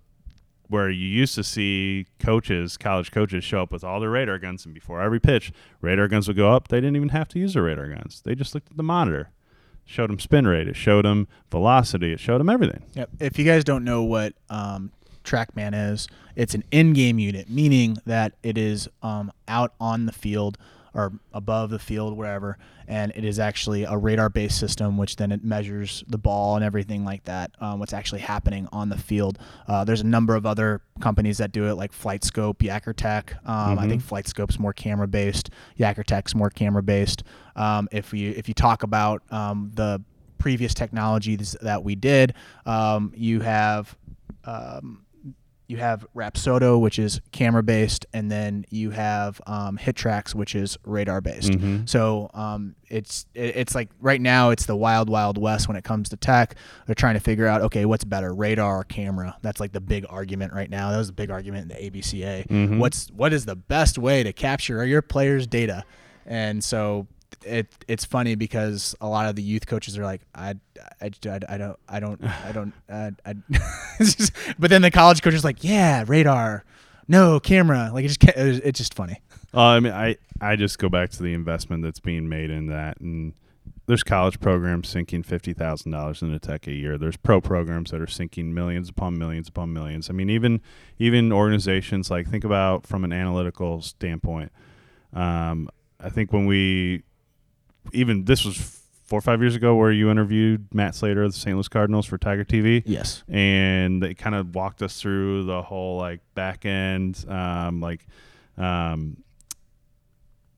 where 0.72 0.90
you 0.90 1.06
used 1.06 1.36
to 1.36 1.44
see 1.44 2.08
coaches, 2.18 2.78
college 2.78 3.12
coaches, 3.12 3.44
show 3.44 3.62
up 3.62 3.72
with 3.72 3.84
all 3.84 4.00
their 4.00 4.10
radar 4.10 4.40
guns, 4.40 4.66
and 4.66 4.74
before 4.74 5.02
every 5.02 5.20
pitch, 5.20 5.52
radar 5.82 6.08
guns 6.08 6.28
would 6.28 6.38
go 6.38 6.52
up. 6.52 6.70
They 6.70 6.78
didn't 6.78 6.96
even 6.96 7.10
have 7.10 7.28
to 7.30 7.40
use 7.40 7.54
their 7.54 7.64
radar 7.64 7.88
guns. 7.88 8.22
They 8.24 8.36
just 8.36 8.56
looked 8.56 8.72
at 8.72 8.78
the 8.78 8.84
monitor, 8.84 9.32
showed 9.86 10.10
them 10.10 10.20
spin 10.20 10.48
rate, 10.48 10.68
it 10.70 10.76
showed 10.76 11.06
them 11.06 11.28
velocity, 11.52 12.14
it 12.14 12.20
showed 12.20 12.40
them 12.40 12.50
everything. 12.50 12.84
Yep. 12.94 13.10
If 13.20 13.38
you 13.38 13.44
guys 13.44 13.66
don't 13.66 13.84
know 13.84 14.04
what 14.04 14.34
um, 14.50 14.92
TrackMan 15.26 15.92
is, 15.92 16.08
it's 16.36 16.56
an 16.56 16.64
in-game 16.72 17.20
unit, 17.20 17.50
meaning 17.50 17.98
that 18.06 18.34
it 18.42 18.58
is 18.58 18.88
um, 19.04 19.32
out 19.48 19.74
on 19.80 20.06
the 20.06 20.14
field 20.14 20.58
or 20.94 21.14
above 21.34 21.70
the 21.70 21.80
field, 21.80 22.18
wherever, 22.18 22.58
and 22.88 23.14
it 23.16 23.24
is 23.24 23.40
actually 23.40 23.84
a 23.84 23.96
radar-based 23.96 24.60
system, 24.60 24.98
which 24.98 25.16
then 25.16 25.32
it 25.32 25.44
measures 25.44 26.04
the 26.08 26.18
ball 26.18 26.56
and 26.56 26.66
everything 26.66 27.06
like 27.06 27.24
that, 27.24 27.52
um, 27.62 27.80
what's 27.80 27.94
actually 27.94 28.20
happening 28.20 28.68
on 28.74 28.90
the 28.90 28.98
field. 28.98 29.40
Uh, 29.68 29.84
there's 29.86 30.02
a 30.02 30.06
number 30.06 30.36
of 30.36 30.46
other 30.46 30.82
companies 31.00 31.38
that 31.38 31.52
do 31.52 31.68
it, 31.68 31.76
like 31.76 31.94
FlightScope, 31.94 32.58
Yakkertech. 32.58 33.34
Um, 33.48 33.80
I 33.80 33.88
think 33.88 34.04
FlightScope's 34.04 34.60
more 34.60 34.74
camera-based. 34.74 35.50
Yakkertech's 35.80 36.36
more 36.36 36.50
camera-based. 36.50 37.24
Um, 37.56 37.88
if 37.92 38.14
you 38.14 38.34
if 38.36 38.48
you 38.48 38.54
talk 38.54 38.84
about 38.84 39.24
um, 39.32 39.72
the 39.74 40.02
previous 40.38 40.74
technologies 40.74 41.56
that 41.62 41.84
we 41.84 41.96
did, 41.96 42.34
um, 42.66 43.14
you 43.16 43.42
have 43.42 43.96
um, 44.44 45.06
you 45.72 45.78
have 45.78 46.06
Rapsodo, 46.14 46.78
which 46.80 47.00
is 47.00 47.22
camera 47.32 47.64
based, 47.64 48.06
and 48.12 48.30
then 48.30 48.66
you 48.70 48.90
have 48.90 49.40
um, 49.48 49.78
HitTrax, 49.78 50.36
which 50.36 50.54
is 50.54 50.78
radar 50.86 51.22
based. 51.22 51.54
So 51.86 52.30
um, 52.34 52.76
it's 52.90 53.26
it, 53.34 53.56
it's 53.56 53.74
like 53.74 53.90
right 54.02 54.20
now 54.20 54.50
it's 54.50 54.66
the 54.66 54.76
wild 54.76 55.10
wild 55.10 55.38
west 55.38 55.70
when 55.70 55.78
it 55.78 55.86
comes 55.86 56.10
to 56.10 56.18
tech. 56.18 56.56
They're 56.86 56.94
trying 56.94 57.14
to 57.14 57.22
figure 57.22 57.48
out 57.48 57.62
okay, 57.62 57.86
what's 57.86 58.04
better, 58.04 58.34
radar 58.34 58.80
or 58.82 58.84
camera? 58.84 59.38
That's 59.42 59.62
like 59.62 59.72
the 59.72 59.80
big 59.80 60.06
argument 60.10 60.52
right 60.52 60.70
now. 60.70 60.92
That 60.92 60.98
was 60.98 61.08
a 61.10 61.14
big 61.14 61.32
argument 61.32 61.72
in 61.72 61.78
the 61.78 61.90
ABCA. 61.90 62.78
What's 62.78 63.08
what 63.12 63.32
is 63.32 63.46
the 63.46 63.56
best 63.56 63.98
way 63.98 64.24
to 64.24 64.34
capture 64.34 64.86
your 64.86 65.02
players' 65.02 65.48
data? 65.48 65.86
And 66.26 66.62
so 66.62 67.08
it 67.46 67.68
it's 67.88 68.06
funny 68.06 68.36
because 68.36 68.96
a 69.02 69.08
lot 69.08 69.28
of 69.28 69.36
the 69.36 69.42
youth 69.42 69.66
coaches 69.68 69.98
are 69.98 70.04
like 70.04 70.22
I 70.36 70.56
I, 71.02 71.12
I, 71.26 71.40
I 71.50 71.58
don't 71.58 71.80
I 71.88 72.00
don't 72.00 72.24
I 72.24 72.52
don't 72.52 72.74
I, 73.26 73.36
just, 74.00 74.32
but 74.60 74.70
then 74.70 74.82
the 74.82 74.92
college 74.92 75.22
coach 75.22 75.34
is 75.34 75.44
like 75.44 75.64
yeah 75.64 76.04
radar 76.08 76.64
no 77.08 77.40
camera 77.40 77.90
like 77.94 78.06
it 78.06 78.10
just 78.10 78.24
it's 78.24 78.66
it's 78.66 78.78
just 78.78 78.94
funny 78.94 79.22
Uh, 79.54 79.60
I 79.62 79.80
mean, 79.82 79.92
I 79.94 80.18
I 80.40 80.56
just 80.56 80.80
go 80.80 80.88
back 80.88 81.10
to 81.12 81.24
the 81.24 81.34
investment 81.34 81.84
that's 81.84 82.00
being 82.00 82.30
made 82.30 82.50
in 82.50 82.68
that, 82.68 83.02
and 83.02 83.34
there's 83.86 84.02
college 84.02 84.40
programs 84.40 84.88
sinking 84.88 85.24
fifty 85.24 85.52
thousand 85.54 85.92
dollars 85.92 86.22
into 86.22 86.40
tech 86.40 86.68
a 86.68 86.72
year. 86.72 86.98
There's 86.98 87.18
pro 87.18 87.42
programs 87.42 87.92
that 87.92 88.00
are 88.00 88.08
sinking 88.08 88.54
millions 88.54 88.88
upon 88.90 89.20
millions 89.20 89.50
upon 89.50 89.74
millions. 89.74 90.10
I 90.10 90.14
mean, 90.14 90.30
even 90.30 90.62
even 91.00 91.34
organizations 91.34 92.10
like 92.10 92.30
think 92.30 92.46
about 92.46 92.88
from 92.88 93.04
an 93.04 93.12
analytical 93.12 93.82
standpoint. 93.82 94.54
Um, 95.12 95.70
I 96.00 96.10
think 96.10 96.32
when 96.32 96.46
we 96.46 97.04
even 97.94 98.26
this 98.26 98.46
was 98.46 98.82
four 99.06 99.20
or 99.20 99.22
five 99.22 99.41
years 99.41 99.56
ago 99.56 99.76
where 99.76 99.91
you 99.91 100.10
interviewed 100.10 100.74
Matt 100.74 100.96
Slater 100.96 101.24
of 101.24 101.34
the 101.34 101.38
St. 101.38 101.54
Louis 101.54 101.67
Cardinals 101.67 102.06
for 102.06 102.17
Tiger 102.17 102.46
TV 102.46 102.82
yes. 102.86 103.24
And 103.28 104.02
they 104.02 104.13
kind 104.13 104.36
of 104.36 104.56
walked 104.56 104.82
us 104.82 105.02
through 105.02 105.44
the 105.44 105.62
whole 105.62 105.98
like 105.98 106.22
back 106.34 106.65
end 106.65 107.26
um, 107.28 107.82
like 107.82 108.08
um, 108.58 109.17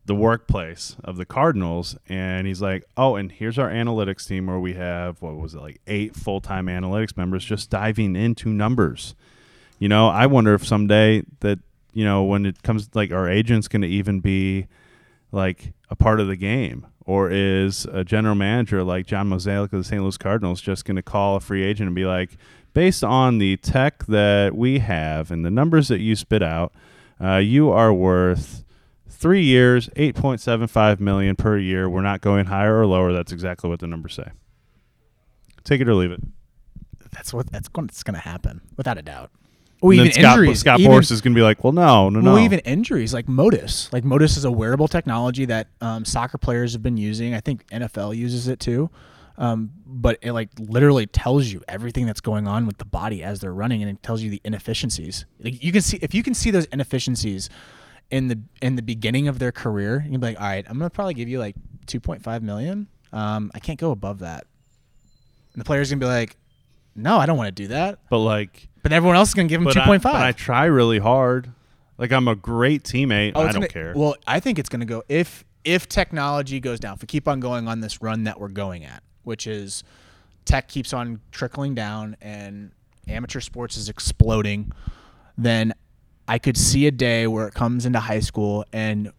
the 0.06 0.14
workplace 0.14 0.98
of 1.04 1.18
the 1.18 1.26
cardinals. 1.26 1.98
And 2.08 2.46
he's 2.46 2.62
like 2.62 2.84
oh 2.96 3.16
and 3.16 3.32
here's 3.32 3.58
our 3.58 3.70
analytics 3.70 4.28
team 4.28 4.46
where 4.46 4.60
we 4.60 4.74
have 4.74 5.22
what 5.22 5.36
was 5.36 5.56
it 5.56 5.60
like 5.60 5.82
eight 5.88 6.16
full-time 6.16 6.68
analytics 6.68 7.18
members 7.18 7.44
just 7.44 7.70
diving 7.70 8.16
into 8.16 8.50
numbers. 8.50 9.16
You 9.80 9.90
know 9.90 10.08
i 10.08 10.28
wonder 10.28 10.54
if 10.54 10.66
someday 10.66 11.24
that 11.42 11.60
you 11.94 12.06
know 12.06 12.24
when 12.24 12.46
it 12.46 12.62
comes 12.64 12.90
like 12.94 13.12
our 13.12 13.28
agents 13.28 13.68
going 13.68 13.82
to 13.82 13.88
even 13.88 14.20
be 14.20 14.68
like 15.32 15.74
a 15.90 15.96
part 15.96 16.20
of 16.20 16.28
the 16.28 16.36
game 16.36 16.86
or 17.06 17.30
is 17.30 17.86
a 17.86 18.04
general 18.04 18.36
manager 18.36 18.84
like 18.84 19.06
John 19.06 19.30
Mozeliak 19.30 19.66
of 19.66 19.72
the 19.72 19.84
St. 19.84 20.02
Louis 20.02 20.18
Cardinals 20.18 20.62
just 20.62 20.86
going 20.86 20.96
to 20.96 21.02
call 21.02 21.36
a 21.36 21.40
free 21.40 21.64
agent 21.64 21.88
and 21.88 21.96
be 21.96 22.06
like, 22.06 22.38
based 22.74 23.04
on 23.04 23.38
the 23.38 23.58
tech 23.58 24.06
that 24.06 24.56
we 24.56 24.80
have 24.80 25.32
and 25.32 25.46
the 25.46 25.52
numbers 25.52 25.88
that 25.90 26.00
you 26.00 26.16
spit 26.16 26.42
out, 26.42 26.74
uh, 27.22 27.38
you 27.38 27.70
are 27.70 27.94
worth 27.94 28.64
three 29.08 29.44
years, 29.44 29.90
eight 29.96 30.16
point 30.16 30.42
seven 30.42 30.68
five 30.68 31.00
million 31.00 31.36
per 31.36 31.58
year. 31.58 31.90
We're 31.90 32.02
not 32.02 32.22
going 32.22 32.46
higher 32.46 32.80
or 32.80 32.86
lower. 32.86 33.14
That's 33.14 33.32
exactly 33.32 33.70
what 33.70 33.80
the 33.80 33.88
numbers 33.88 34.14
say. 34.16 34.32
Take 35.64 35.82
it 35.82 35.88
or 35.88 35.96
leave 35.96 36.12
it. 36.12 36.22
that's 37.12 37.34
what 37.34 37.52
that's 37.52 37.68
going 37.68 37.90
going 38.04 38.16
to 38.16 38.20
happen 38.20 38.62
without 38.76 38.98
a 38.98 39.02
doubt 39.02 39.32
then 39.92 40.08
even 40.08 40.12
Scott, 40.12 40.40
injuries 40.40 40.60
Scott 40.60 40.80
even, 40.80 40.92
Boras 40.92 41.12
is 41.12 41.22
going 41.22 41.34
to 41.34 41.38
be 41.38 41.44
like, 41.44 41.64
well, 41.64 41.74
no, 41.74 42.10
no, 42.10 42.20
no. 42.22 42.34
Well, 42.34 42.44
even 42.44 42.60
injuries 42.60 43.14
like 43.14 43.28
Motus. 43.28 43.92
Like 43.92 44.04
Motus 44.04 44.38
is 44.38 44.46
a 44.46 44.52
wearable 44.52 44.88
technology 44.88 45.46
that 45.46 45.68
um, 45.82 46.06
soccer 46.06 46.38
players 46.38 46.74
have 46.74 46.82
been 46.82 46.98
using. 46.98 47.34
I 47.34 47.40
think 47.40 47.68
NFL 47.68 48.16
uses 48.16 48.48
it 48.48 48.60
too. 48.60 48.90
Um, 49.38 49.72
but 49.86 50.20
it 50.22 50.32
like 50.32 50.50
literally 50.60 51.08
tells 51.08 51.48
you 51.48 51.64
everything 51.68 52.06
that's 52.06 52.22
going 52.22 52.48
on 52.48 52.68
with 52.68 52.78
the 52.78 52.86
body 52.86 53.24
as 53.24 53.40
they're 53.40 53.54
running, 53.54 53.82
and 53.82 53.90
it 53.90 54.04
tells 54.04 54.22
you 54.22 54.30
the 54.30 54.42
inefficiencies. 54.44 55.26
Like 55.40 55.64
you 55.64 55.72
can 55.72 55.82
see 55.82 55.98
if 56.02 56.14
you 56.14 56.22
can 56.24 56.34
see 56.34 56.52
those 56.52 56.66
inefficiencies 56.66 57.50
in 58.12 58.28
the 58.28 58.40
in 58.62 58.76
the 58.76 58.84
beginning 58.84 59.28
of 59.28 59.40
their 59.40 59.52
career, 59.52 60.06
you'd 60.08 60.22
be 60.22 60.28
like, 60.28 60.40
all 60.40 60.48
right, 60.48 60.66
I'm 60.70 60.78
gonna 60.78 60.90
probably 60.92 61.16
give 61.16 61.28
you 61.30 61.40
like 61.40 61.56
2.5 61.88 62.42
million. 62.44 62.88
Um, 63.12 63.52
I 63.56 63.60
can't 63.60 63.80
go 63.80 63.92
above 63.92 64.20
that. 64.20 64.46
And 65.54 65.62
the 65.62 65.66
player's 65.66 65.90
gonna 65.90 66.00
be 66.00 66.06
like, 66.06 66.38
no, 66.96 67.18
I 67.18 67.26
don't 67.26 67.38
want 67.38 67.48
to 67.48 67.64
do 67.64 67.70
that. 67.70 68.00
but 68.10 68.20
like, 68.20 68.70
But 68.84 68.92
everyone 68.92 69.16
else 69.16 69.30
is 69.30 69.34
gonna 69.34 69.48
give 69.48 69.62
him 69.62 69.66
but 69.66 69.78
I, 69.78 69.86
2.5. 69.86 70.04
but 70.04 70.16
I 70.16 70.32
try 70.34 70.66
really 70.66 71.00
hard. 71.00 71.50
Like 71.98 72.12
I'm 72.12 72.28
a 72.28 72.36
great 72.36 72.84
teammate. 72.84 73.32
Oh, 73.36 73.42
I 73.42 73.46
it's 73.46 73.54
don't 73.54 73.62
gonna- 73.62 73.68
care. 73.70 73.94
Well, 73.96 74.16
I 74.28 74.40
think 74.40 74.60
it's 74.60 74.70
going 74.70 74.82
to 74.82 74.86
go 74.86 75.04
if 75.10 75.44
if 75.64 75.88
technology 75.88 76.60
goes 76.60 76.80
down. 76.80 76.96
If 76.96 77.02
we 77.02 77.08
keep 77.08 77.28
on 77.28 77.40
going 77.40 77.68
on 77.68 77.80
this 77.80 78.02
run 78.02 78.26
that 78.26 78.40
we're 78.40 78.50
going 78.50 78.84
at, 78.84 79.02
which 79.24 79.48
is 79.48 79.84
tech 80.46 80.68
keeps 80.68 80.92
on 80.92 81.22
trickling 81.32 81.74
down 81.74 82.18
and 82.22 82.72
amateur 83.08 83.40
sports 83.40 83.78
is 83.78 83.88
exploding, 83.88 84.72
then 85.38 85.74
I 86.28 86.38
could 86.40 86.58
see 86.58 86.86
a 86.88 86.92
day 86.92 87.28
where 87.28 87.48
it 87.48 87.54
comes 87.54 87.86
into 87.86 88.00
high 88.02 88.20
school 88.20 88.66
and 88.74 89.12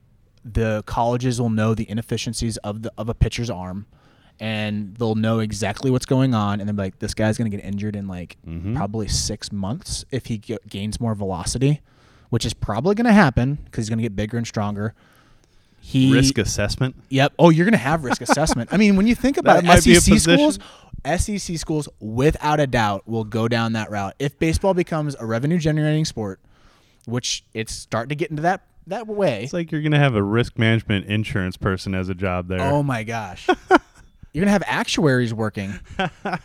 the 0.45 0.83
colleges 0.85 1.41
will 1.41 1.49
know 1.49 1.75
the 1.75 1.89
inefficiencies 1.89 2.59
of 2.59 2.83
the 2.83 2.93
of 2.99 3.09
a 3.09 3.15
pitcher's 3.15 3.49
arm 3.49 3.87
and 4.41 4.95
they'll 4.97 5.15
know 5.15 5.39
exactly 5.39 5.91
what's 5.91 6.07
going 6.07 6.35
on 6.35 6.61
and 6.61 6.69
they're 6.69 6.75
like 6.85 6.99
this 6.99 7.15
guy's 7.15 7.39
going 7.39 7.51
to 7.51 7.57
get 7.57 7.65
injured 7.65 7.95
in 7.97 8.07
like 8.09 8.37
Mm-hmm. 8.47 8.75
probably 8.77 9.07
6 9.09 9.53
months 9.53 10.05
if 10.11 10.27
he 10.27 10.39
g- 10.39 10.59
gains 10.69 11.01
more 11.01 11.15
velocity 11.15 11.81
which 12.31 12.45
is 12.45 12.53
probably 12.55 12.95
going 12.97 13.07
to 13.07 13.13
happen 13.13 13.59
cuz 13.71 13.85
he's 13.85 13.89
going 13.89 13.99
to 13.99 14.03
get 14.03 14.17
bigger 14.17 14.37
and 14.37 14.47
stronger 14.47 14.95
he 15.87 16.11
Risk 16.15 16.39
assessment. 16.39 16.97
Yep. 17.11 17.35
Oh, 17.39 17.51
you're 17.51 17.67
going 17.67 17.73
to 17.73 17.77
have 17.79 18.05
risk 18.05 18.23
assessment. 18.23 18.71
I 18.73 18.79
mean, 18.79 18.97
when 18.97 19.07
you 19.07 19.15
think 19.15 19.37
about 19.43 19.59
it, 19.59 19.67
might 19.67 19.85
be 19.85 19.95
a 19.95 20.01
SEC 20.01 20.19
schools, 20.19 20.59
SEC 21.19 21.59
schools, 21.59 21.91
without 22.01 22.59
a 22.59 22.67
doubt, 22.67 23.07
will 23.07 23.25
go 23.25 23.49
down 23.49 23.75
that 23.75 23.91
route. 23.91 24.15
If 24.19 24.39
baseball 24.39 24.73
becomes 24.73 25.15
a 25.21 25.27
revenue 25.27 25.59
generating 25.59 26.07
sport, 26.07 26.41
which 27.05 27.45
it's 27.53 27.75
starting 27.75 28.09
to 28.09 28.15
get 28.15 28.31
into 28.31 28.41
that 28.45 28.63
that 28.87 29.07
way. 29.07 29.45
It's 29.45 29.53
like 29.53 29.71
you're 29.73 29.83
gonna 29.83 29.99
have 29.99 30.15
a 30.15 30.23
risk 30.23 30.59
management 30.59 31.05
insurance 31.05 31.59
person 31.59 31.95
as 31.95 32.09
a 32.09 32.15
job 32.15 32.49
there. 32.49 32.63
Oh 32.63 32.83
my 32.83 33.03
gosh. 33.05 33.47
You're 34.35 34.43
going 34.43 34.49
to 34.49 34.53
have 34.53 34.65
actuaries 34.67 35.33
working 35.33 35.73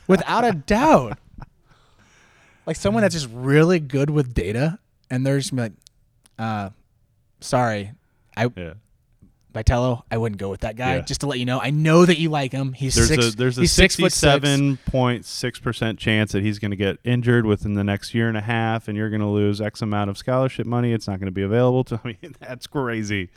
without 0.07 0.45
a 0.45 0.53
doubt. 0.53 1.17
Like 2.65 2.75
someone 2.75 3.01
that's 3.01 3.15
just 3.15 3.29
really 3.33 3.79
good 3.79 4.11
with 4.11 4.33
data 4.35 4.77
and 5.09 5.25
they're 5.25 5.39
just 5.39 5.51
like, 5.51 5.71
uh, 6.37 6.69
sorry, 7.41 7.91
I 8.37 8.49
yeah. 8.55 8.73
Vitello, 9.53 10.03
I 10.11 10.17
wouldn't 10.17 10.39
go 10.39 10.49
with 10.51 10.59
that 10.61 10.75
guy. 10.75 10.97
Yeah. 10.97 11.01
Just 11.01 11.21
to 11.21 11.27
let 11.27 11.39
you 11.39 11.45
know, 11.45 11.59
I 11.59 11.71
know 11.71 12.05
that 12.05 12.19
you 12.19 12.29
like 12.29 12.51
him. 12.51 12.73
He's 12.73 12.93
There's 12.93 13.07
six. 13.07 13.33
a 13.33 13.35
there's 13.35 13.57
a 13.57 13.61
he's 13.61 13.71
six 13.71 13.95
foot 13.95 14.11
six. 14.11 14.19
sixty-seven 14.19 14.77
point 14.85 15.25
six 15.25 15.59
percent 15.59 15.97
chance 15.97 16.31
that 16.33 16.43
he's 16.43 16.59
going 16.59 16.69
to 16.69 16.77
get 16.77 16.97
injured 17.03 17.47
within 17.47 17.73
the 17.73 17.83
next 17.83 18.13
year 18.13 18.27
and 18.27 18.37
a 18.37 18.41
half, 18.41 18.87
and 18.87 18.95
you're 18.95 19.09
going 19.09 19.21
to 19.21 19.27
lose 19.27 19.59
X 19.59 19.81
amount 19.81 20.11
of 20.11 20.19
scholarship 20.19 20.67
money. 20.67 20.93
It's 20.93 21.07
not 21.07 21.19
going 21.19 21.25
to 21.25 21.31
be 21.31 21.41
available 21.41 21.83
to. 21.85 21.95
I 22.03 22.07
mean, 22.21 22.35
that's 22.39 22.67
crazy. 22.67 23.29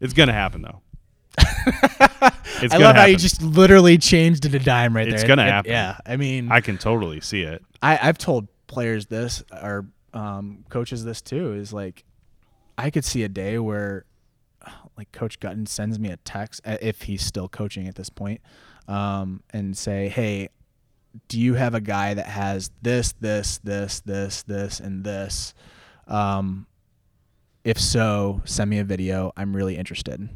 It's 0.00 0.12
going 0.12 0.28
to 0.28 0.32
happen 0.32 0.62
though. 0.62 0.80
it's 2.62 2.74
I 2.74 2.78
love 2.78 2.96
how 2.96 3.04
you 3.04 3.16
just 3.16 3.42
literally 3.42 3.98
changed 3.98 4.44
it 4.44 4.54
a 4.54 4.58
dime 4.58 4.96
right 4.96 5.04
there. 5.04 5.14
It's 5.14 5.24
gonna 5.24 5.42
It- 5.44 5.50
happen. 5.50 5.70
Yeah, 5.72 5.98
I 6.06 6.16
mean, 6.16 6.50
I 6.50 6.60
can 6.60 6.78
totally 6.78 7.20
see 7.20 7.42
it. 7.42 7.62
I, 7.82 7.98
I've 8.02 8.18
told 8.18 8.48
players 8.66 9.06
this 9.06 9.42
or 9.52 9.86
um, 10.14 10.64
coaches 10.70 11.04
this 11.04 11.20
too 11.20 11.54
is 11.54 11.72
like 11.72 12.04
I 12.78 12.90
could 12.90 13.04
see 13.04 13.22
a 13.22 13.28
day 13.28 13.58
where 13.58 14.04
like 14.96 15.12
Coach 15.12 15.40
Gutton 15.40 15.66
sends 15.66 15.98
me 15.98 16.10
a 16.10 16.16
text 16.18 16.60
if 16.64 17.02
he's 17.02 17.22
still 17.22 17.48
coaching 17.48 17.86
at 17.86 17.94
this 17.94 18.08
point 18.10 18.40
um, 18.88 19.42
and 19.52 19.76
say, 19.76 20.08
"Hey, 20.08 20.48
do 21.28 21.38
you 21.40 21.54
have 21.54 21.74
a 21.74 21.80
guy 21.80 22.14
that 22.14 22.26
has 22.26 22.70
this, 22.82 23.12
this, 23.20 23.58
this, 23.58 24.00
this, 24.00 24.42
this, 24.42 24.80
and 24.80 25.04
this? 25.04 25.54
Um, 26.08 26.66
if 27.64 27.78
so, 27.78 28.42
send 28.44 28.70
me 28.70 28.78
a 28.78 28.84
video. 28.84 29.32
I'm 29.36 29.54
really 29.54 29.76
interested." 29.76 30.28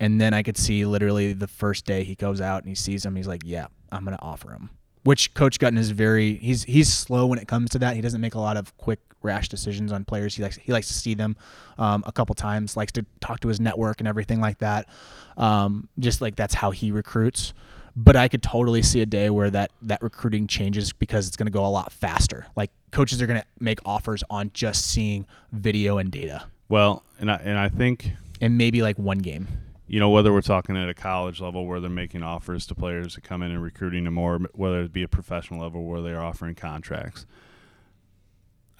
And 0.00 0.20
then 0.20 0.34
I 0.34 0.42
could 0.42 0.56
see 0.56 0.84
literally 0.84 1.32
the 1.32 1.46
first 1.46 1.84
day 1.84 2.04
he 2.04 2.14
goes 2.14 2.40
out 2.40 2.62
and 2.62 2.68
he 2.68 2.74
sees 2.74 3.04
him, 3.06 3.14
he's 3.16 3.28
like, 3.28 3.42
"Yeah, 3.44 3.66
I'm 3.92 4.04
gonna 4.04 4.18
offer 4.20 4.50
him." 4.50 4.70
Which 5.04 5.34
Coach 5.34 5.58
Gutton 5.58 5.78
is 5.78 5.90
very 5.90 6.34
he's 6.36 6.64
he's 6.64 6.92
slow 6.92 7.26
when 7.26 7.38
it 7.38 7.46
comes 7.46 7.70
to 7.70 7.78
that. 7.80 7.94
He 7.94 8.00
doesn't 8.00 8.20
make 8.20 8.34
a 8.34 8.40
lot 8.40 8.56
of 8.56 8.76
quick 8.76 9.00
rash 9.22 9.48
decisions 9.48 9.92
on 9.92 10.04
players. 10.04 10.34
He 10.34 10.42
likes 10.42 10.56
he 10.56 10.72
likes 10.72 10.88
to 10.88 10.94
see 10.94 11.14
them 11.14 11.36
um, 11.78 12.02
a 12.06 12.12
couple 12.12 12.34
times, 12.34 12.76
likes 12.76 12.92
to 12.92 13.04
talk 13.20 13.40
to 13.40 13.48
his 13.48 13.60
network 13.60 14.00
and 14.00 14.08
everything 14.08 14.40
like 14.40 14.58
that. 14.58 14.88
Um, 15.36 15.88
just 15.98 16.20
like 16.20 16.36
that's 16.36 16.54
how 16.54 16.70
he 16.70 16.90
recruits. 16.90 17.52
But 17.96 18.16
I 18.16 18.26
could 18.26 18.42
totally 18.42 18.82
see 18.82 19.00
a 19.02 19.06
day 19.06 19.30
where 19.30 19.50
that 19.50 19.70
that 19.82 20.02
recruiting 20.02 20.46
changes 20.46 20.92
because 20.92 21.28
it's 21.28 21.36
going 21.36 21.46
to 21.46 21.52
go 21.52 21.64
a 21.64 21.68
lot 21.68 21.92
faster. 21.92 22.46
Like 22.56 22.70
coaches 22.90 23.22
are 23.22 23.26
going 23.26 23.40
to 23.40 23.46
make 23.60 23.78
offers 23.84 24.24
on 24.30 24.50
just 24.52 24.86
seeing 24.86 25.26
video 25.52 25.98
and 25.98 26.10
data, 26.10 26.44
Well, 26.68 27.04
and 27.20 27.30
I 27.30 27.36
and 27.36 27.58
I 27.58 27.68
think 27.68 28.10
and 28.40 28.58
maybe 28.58 28.82
like 28.82 28.98
one 28.98 29.18
game. 29.18 29.46
You 29.86 30.00
know 30.00 30.08
whether 30.08 30.32
we're 30.32 30.40
talking 30.40 30.76
at 30.76 30.88
a 30.88 30.94
college 30.94 31.40
level 31.40 31.66
where 31.66 31.80
they're 31.80 31.90
making 31.90 32.22
offers 32.22 32.66
to 32.66 32.74
players 32.74 33.14
to 33.14 33.20
come 33.20 33.42
in 33.42 33.50
and 33.50 33.62
recruiting 33.62 34.04
them, 34.04 34.18
or 34.18 34.38
whether 34.54 34.82
it 34.82 34.92
be 34.92 35.02
a 35.02 35.08
professional 35.08 35.60
level 35.60 35.84
where 35.84 36.00
they're 36.00 36.22
offering 36.22 36.54
contracts. 36.54 37.26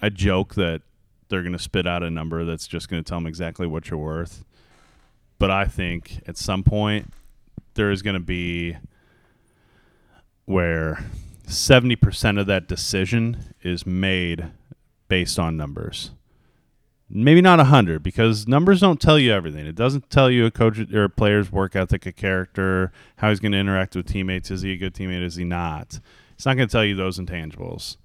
I 0.01 0.09
joke 0.09 0.55
that 0.55 0.81
they're 1.29 1.41
going 1.41 1.53
to 1.53 1.59
spit 1.59 1.87
out 1.87 2.03
a 2.03 2.09
number 2.09 2.43
that's 2.45 2.67
just 2.67 2.89
going 2.89 3.03
to 3.03 3.07
tell 3.07 3.17
them 3.17 3.27
exactly 3.27 3.67
what 3.67 3.89
you're 3.89 3.99
worth, 3.99 4.43
but 5.39 5.51
I 5.51 5.65
think 5.65 6.21
at 6.27 6.37
some 6.37 6.63
point 6.63 7.13
there 7.75 7.91
is 7.91 8.01
going 8.01 8.15
to 8.15 8.19
be 8.19 8.77
where 10.45 11.03
70% 11.47 12.39
of 12.39 12.47
that 12.47 12.67
decision 12.67 13.53
is 13.63 13.85
made 13.85 14.45
based 15.07 15.37
on 15.37 15.57
numbers 15.57 16.11
maybe 17.09 17.41
not 17.41 17.59
100 17.59 18.01
because 18.01 18.47
numbers 18.47 18.81
don't 18.81 18.99
tell 18.99 19.19
you 19.19 19.31
everything. 19.31 19.65
It 19.65 19.75
doesn't 19.75 20.09
tell 20.09 20.29
you 20.29 20.45
a 20.45 20.51
coach 20.51 20.79
or 20.93 21.03
a 21.03 21.09
player's 21.09 21.51
work 21.51 21.75
ethic 21.75 22.05
a 22.05 22.11
character 22.11 22.91
how 23.17 23.29
he's 23.29 23.39
going 23.39 23.51
to 23.51 23.57
interact 23.57 23.95
with 23.95 24.07
teammates. 24.07 24.51
Is 24.51 24.61
he 24.61 24.73
a 24.73 24.77
good 24.77 24.93
teammate? 24.93 25.23
Is 25.23 25.35
he 25.35 25.43
not? 25.43 25.99
It's 26.33 26.45
not 26.45 26.55
going 26.55 26.67
to 26.67 26.71
tell 26.71 26.83
you 26.83 26.95
those 26.95 27.19
intangibles. 27.19 27.97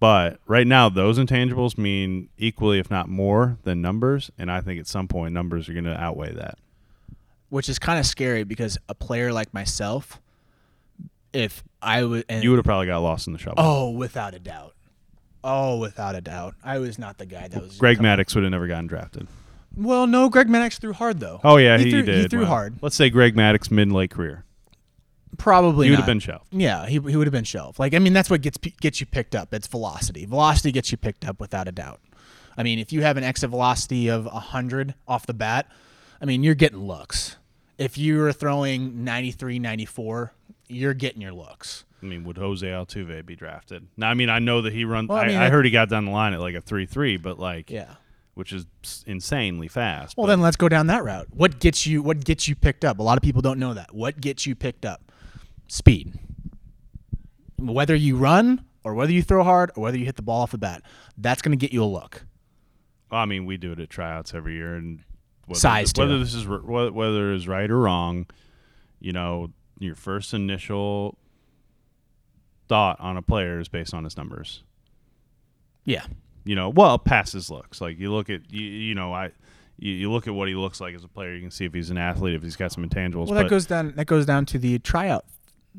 But 0.00 0.38
right 0.46 0.66
now 0.66 0.88
those 0.88 1.18
intangibles 1.18 1.78
mean 1.78 2.28
equally 2.36 2.78
if 2.78 2.90
not 2.90 3.08
more 3.08 3.56
than 3.62 3.80
numbers 3.80 4.30
and 4.36 4.50
i 4.50 4.60
think 4.60 4.78
at 4.78 4.86
some 4.86 5.08
point 5.08 5.32
numbers 5.32 5.66
are 5.68 5.72
going 5.72 5.84
to 5.84 5.98
outweigh 5.98 6.32
that. 6.32 6.58
Which 7.48 7.68
is 7.68 7.78
kind 7.78 7.98
of 8.00 8.04
scary 8.04 8.44
because 8.44 8.76
a 8.88 8.94
player 8.94 9.32
like 9.32 9.54
myself, 9.54 10.20
if 11.32 11.62
I 11.80 12.02
would, 12.04 12.24
and 12.28 12.42
you 12.42 12.50
would 12.50 12.56
have 12.56 12.64
probably 12.64 12.86
got 12.86 12.98
lost 12.98 13.28
in 13.28 13.32
the 13.32 13.38
shuffle 13.38 13.54
oh, 13.58 13.90
without 13.90 14.34
a 14.34 14.40
doubt, 14.40 14.74
oh, 15.44 15.78
without 15.78 16.14
a 16.16 16.20
doubt, 16.20 16.54
I 16.64 16.78
was 16.78 16.98
not 16.98 17.18
the 17.18 17.26
guy 17.26 17.46
that 17.48 17.62
was 17.62 17.76
greg 17.76 17.98
coming- 17.98 18.10
maddux 18.10 18.34
would 18.34 18.42
have 18.44 18.50
never 18.50 18.66
gotten 18.66 18.86
drafted 18.88 19.28
Well, 19.76 20.06
no, 20.06 20.28
Greg 20.28 20.48
Maddux 20.48 20.78
threw 20.78 20.92
hard 20.92 21.20
though. 21.20 21.40
oh 21.44 21.56
yeah 21.58 21.78
he, 21.78 21.84
he, 21.84 21.90
threw, 21.90 22.02
did 22.02 22.22
He 22.22 22.28
threw 22.28 22.40
Well, 22.40 22.48
hard. 22.48 22.74
let's 22.80 22.96
say 22.96 23.10
greg 23.10 23.34
maddux 23.36 23.70
mid-late 23.70 24.10
career 24.10 24.44
Probably 25.36 25.86
he 25.86 25.90
would 25.90 25.98
have 25.98 26.06
been 26.06 26.20
shelved 26.20 26.46
Yeah, 26.52 26.86
he, 26.86 26.92
he 26.94 27.16
would 27.16 27.26
have 27.26 27.32
been 27.32 27.44
shelved. 27.44 27.78
Like 27.80 27.92
I 27.94 27.98
mean, 27.98 28.12
that's 28.12 28.30
what 28.30 28.40
gets 28.40 28.56
gets 28.56 29.00
you 29.00 29.06
picked 29.06 29.34
up. 29.34 29.52
It's 29.52 29.66
velocity. 29.66 30.26
Velocity 30.26 30.70
gets 30.70 30.92
you 30.92 30.96
picked 30.96 31.24
up 31.26 31.40
without 31.40 31.66
a 31.66 31.72
doubt. 31.72 32.00
I 32.56 32.62
mean, 32.62 32.78
if 32.78 32.92
you 32.92 33.02
have 33.02 33.16
an 33.16 33.24
exit 33.24 33.50
velocity 33.50 34.08
of 34.08 34.26
hundred 34.26 34.94
off 35.08 35.26
the 35.26 35.34
bat, 35.34 35.68
I 36.22 36.24
mean, 36.24 36.44
you're 36.44 36.54
getting 36.54 36.78
looks. 36.86 37.36
If 37.78 37.98
you 37.98 38.18
were 38.18 38.32
throwing 38.32 39.02
93, 39.02 39.58
94, 39.58 40.32
you're 40.68 40.94
getting 40.94 41.20
your 41.20 41.32
looks. 41.32 41.84
I 42.04 42.06
mean, 42.06 42.24
would 42.24 42.36
Jose 42.36 42.66
Altuve 42.66 43.24
be 43.24 43.34
drafted? 43.34 43.86
Now, 43.96 44.10
I 44.10 44.14
mean, 44.14 44.28
I 44.28 44.38
know 44.38 44.60
that 44.62 44.72
he 44.74 44.84
run. 44.84 45.06
Well, 45.06 45.16
I 45.18 45.22
I, 45.22 45.26
mean, 45.28 45.36
I 45.36 45.44
that- 45.44 45.52
heard 45.52 45.64
he 45.64 45.70
got 45.70 45.88
down 45.88 46.04
the 46.04 46.10
line 46.10 46.34
at 46.34 46.40
like 46.40 46.54
a 46.54 46.60
three-three, 46.60 47.16
but 47.16 47.38
like, 47.38 47.70
Yeah. 47.70 47.94
which 48.34 48.52
is 48.52 48.66
insanely 49.06 49.68
fast. 49.68 50.16
Well, 50.16 50.26
but 50.26 50.32
then 50.32 50.40
let's 50.42 50.56
go 50.56 50.68
down 50.68 50.86
that 50.88 51.02
route. 51.02 51.28
What 51.30 51.60
gets 51.60 51.86
you? 51.86 52.02
What 52.02 52.22
gets 52.24 52.46
you 52.46 52.54
picked 52.54 52.84
up? 52.84 52.98
A 52.98 53.02
lot 53.02 53.16
of 53.16 53.22
people 53.22 53.40
don't 53.42 53.58
know 53.58 53.72
that. 53.74 53.94
What 53.94 54.20
gets 54.20 54.46
you 54.46 54.54
picked 54.54 54.84
up? 54.84 55.10
Speed. 55.68 56.12
Whether 57.58 57.94
you 57.94 58.16
run 58.16 58.64
or 58.82 58.94
whether 58.94 59.12
you 59.12 59.22
throw 59.22 59.42
hard 59.44 59.70
or 59.76 59.82
whether 59.82 59.96
you 59.96 60.04
hit 60.04 60.16
the 60.16 60.22
ball 60.22 60.42
off 60.42 60.50
the 60.50 60.58
bat, 60.58 60.82
that's 61.16 61.40
going 61.40 61.56
to 61.56 61.60
get 61.66 61.72
you 61.72 61.82
a 61.82 61.86
look. 61.86 62.26
well, 63.10 63.20
I 63.20 63.24
mean, 63.24 63.46
we 63.46 63.56
do 63.56 63.72
it 63.72 63.80
at 63.80 63.88
tryouts 63.88 64.34
every 64.34 64.54
year, 64.54 64.74
and 64.74 65.00
whether, 65.46 65.58
Size, 65.60 65.92
whether 65.96 66.14
too. 66.14 66.18
this 66.24 66.34
is 66.34 66.46
whether 66.46 67.32
is 67.32 67.46
right 67.48 67.70
or 67.70 67.78
wrong, 67.80 68.26
you 69.00 69.12
know, 69.12 69.52
your 69.78 69.94
first 69.94 70.34
initial 70.34 71.16
thought 72.68 73.00
on 73.00 73.16
a 73.16 73.22
player 73.22 73.60
is 73.60 73.68
based 73.68 73.94
on 73.94 74.04
his 74.04 74.16
numbers. 74.16 74.62
Yeah. 75.84 76.06
You 76.44 76.54
know, 76.54 76.68
well, 76.68 76.98
past 76.98 77.32
his 77.32 77.50
looks. 77.50 77.80
Like 77.80 77.98
you 77.98 78.12
look 78.12 78.30
at 78.30 78.52
you, 78.52 78.62
you 78.62 78.94
know, 78.94 79.12
I. 79.12 79.32
You, 79.76 79.90
you 79.92 80.12
look 80.12 80.28
at 80.28 80.34
what 80.34 80.46
he 80.46 80.54
looks 80.54 80.80
like 80.80 80.94
as 80.94 81.02
a 81.02 81.08
player. 81.08 81.34
You 81.34 81.40
can 81.40 81.50
see 81.50 81.64
if 81.64 81.74
he's 81.74 81.90
an 81.90 81.98
athlete, 81.98 82.34
if 82.34 82.44
he's 82.44 82.54
got 82.54 82.70
some 82.70 82.88
intangibles. 82.88 83.26
Well, 83.26 83.34
that 83.34 83.42
but 83.42 83.50
goes 83.50 83.66
down. 83.66 83.92
That 83.96 84.04
goes 84.04 84.24
down 84.24 84.46
to 84.46 84.58
the 84.58 84.78
tryout. 84.78 85.24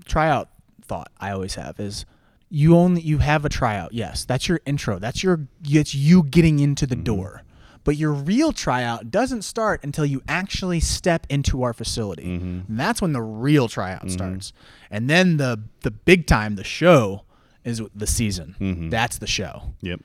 Tryout 0.03 0.49
thought 0.81 1.09
I 1.17 1.31
always 1.31 1.55
have 1.55 1.79
is 1.79 2.05
you 2.49 2.75
only 2.75 3.01
you 3.01 3.19
have 3.19 3.45
a 3.45 3.49
tryout. 3.49 3.93
Yes, 3.93 4.25
that's 4.25 4.49
your 4.49 4.59
intro. 4.65 4.99
That's 4.99 5.23
your 5.23 5.47
it's 5.63 5.95
you 5.95 6.23
getting 6.23 6.59
into 6.59 6.85
the 6.85 6.95
mm-hmm. 6.95 7.05
door. 7.05 7.43
But 7.85 7.97
your 7.97 8.11
real 8.11 8.51
tryout 8.51 9.11
doesn't 9.11 9.43
start 9.43 9.81
until 9.83 10.05
you 10.05 10.23
actually 10.27 10.79
step 10.79 11.25
into 11.29 11.61
our 11.61 11.71
facility. 11.71 12.23
Mm-hmm. 12.23 12.61
And 12.67 12.79
that's 12.79 12.99
when 12.99 13.13
the 13.13 13.21
real 13.21 13.69
tryout 13.69 14.01
mm-hmm. 14.01 14.09
starts. 14.09 14.53
And 14.91 15.09
then 15.09 15.37
the 15.37 15.61
the 15.81 15.91
big 15.91 16.25
time, 16.25 16.55
the 16.55 16.63
show, 16.63 17.23
is 17.63 17.81
the 17.93 18.07
season. 18.07 18.55
Mm-hmm. 18.59 18.89
That's 18.89 19.19
the 19.19 19.27
show. 19.27 19.73
yep. 19.81 20.01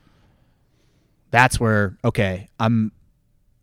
That's 1.31 1.59
where 1.59 1.97
okay, 2.05 2.49
I'm. 2.59 2.91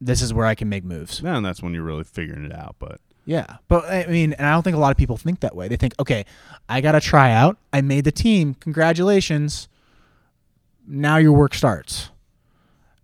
This 0.00 0.20
is 0.20 0.35
where 0.35 0.46
I 0.46 0.54
can 0.54 0.68
make 0.68 0.85
moves. 0.85 1.20
Yeah, 1.22 1.37
and 1.37 1.46
that's 1.46 1.62
when 1.62 1.74
you're 1.74 1.83
really 1.83 2.04
figuring 2.04 2.44
it 2.44 2.54
out. 2.54 2.76
But 2.78 3.00
Yeah, 3.24 3.59
but 3.68 3.85
I 3.85 4.07
mean, 4.07 4.33
and 4.33 4.46
I 4.46 4.52
don't 4.52 4.62
think 4.62 4.76
a 4.76 4.81
lot 4.81 4.90
of 4.90 4.96
people 4.96 5.16
think 5.16 5.40
that 5.40 5.54
way. 5.54 5.68
They 5.68 5.76
think, 5.76 5.94
okay, 6.00 6.24
I 6.68 6.81
got 6.81 6.92
to 6.92 7.00
try 7.00 7.31
out. 7.31 7.57
I 7.72 7.83
made 7.83 8.04
the 8.04 8.12
team. 8.12 8.54
Congratulations. 8.54 9.68
Now 10.87 11.18
your 11.18 11.33
work 11.33 11.54
starts. 11.54 12.11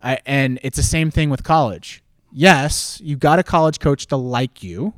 I, 0.05 0.19
and 0.27 0.61
it's 0.63 0.77
the 0.77 0.83
same 0.83 1.11
thing 1.11 1.31
with 1.31 1.43
college. 1.43 2.03
Yes, 2.31 3.01
you 3.03 3.17
got 3.17 3.39
a 3.39 3.43
college 3.43 3.81
coach 3.81 4.07
to 4.09 4.17
like 4.17 4.63
you. 4.63 4.93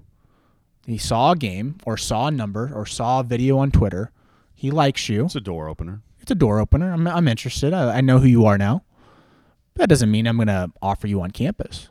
He 0.87 0.99
saw 0.99 1.33
a 1.33 1.37
game 1.37 1.79
or 1.85 1.97
saw 1.97 2.27
a 2.27 2.31
number 2.31 2.71
or 2.75 2.87
saw 2.87 3.21
a 3.21 3.23
video 3.23 3.59
on 3.59 3.71
Twitter. 3.71 4.11
He 4.55 4.71
likes 4.71 5.09
you. 5.09 5.27
it's 5.27 5.37
a 5.37 5.41
door 5.41 5.69
opener. 5.69 6.03
It's 6.21 6.31
a 6.31 6.35
door 6.35 6.59
opener. 6.59 6.93
I'm, 6.93 7.07
I'm 7.07 7.29
interested. 7.29 7.73
I, 7.73 7.99
I 7.99 8.01
know 8.01 8.19
who 8.19 8.27
you 8.27 8.47
are 8.47 8.59
now. 8.59 8.83
That 9.75 9.89
doesn't 9.89 10.11
mean 10.11 10.27
I'm 10.27 10.37
going 10.37 10.49
to 10.49 10.73
offer 10.83 11.07
you 11.07 11.21
on 11.21 11.31
campus. 11.31 11.91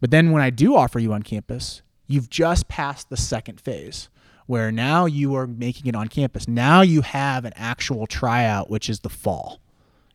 But 0.00 0.10
then 0.10 0.32
when 0.32 0.42
I 0.42 0.50
do 0.50 0.76
offer 0.76 0.98
you 0.98 1.12
on 1.12 1.22
campus, 1.22 1.82
you've 2.06 2.28
just 2.28 2.68
passed 2.68 3.08
the 3.08 3.16
second 3.16 3.60
phase 3.60 4.08
where 4.46 4.72
now 4.72 5.06
you 5.06 5.34
are 5.36 5.46
making 5.46 5.86
it 5.86 5.94
on 5.94 6.08
campus. 6.08 6.48
Now 6.48 6.82
you 6.82 7.02
have 7.02 7.44
an 7.44 7.52
actual 7.54 8.06
tryout, 8.06 8.68
which 8.68 8.90
is 8.90 9.00
the 9.00 9.08
fall. 9.08 9.60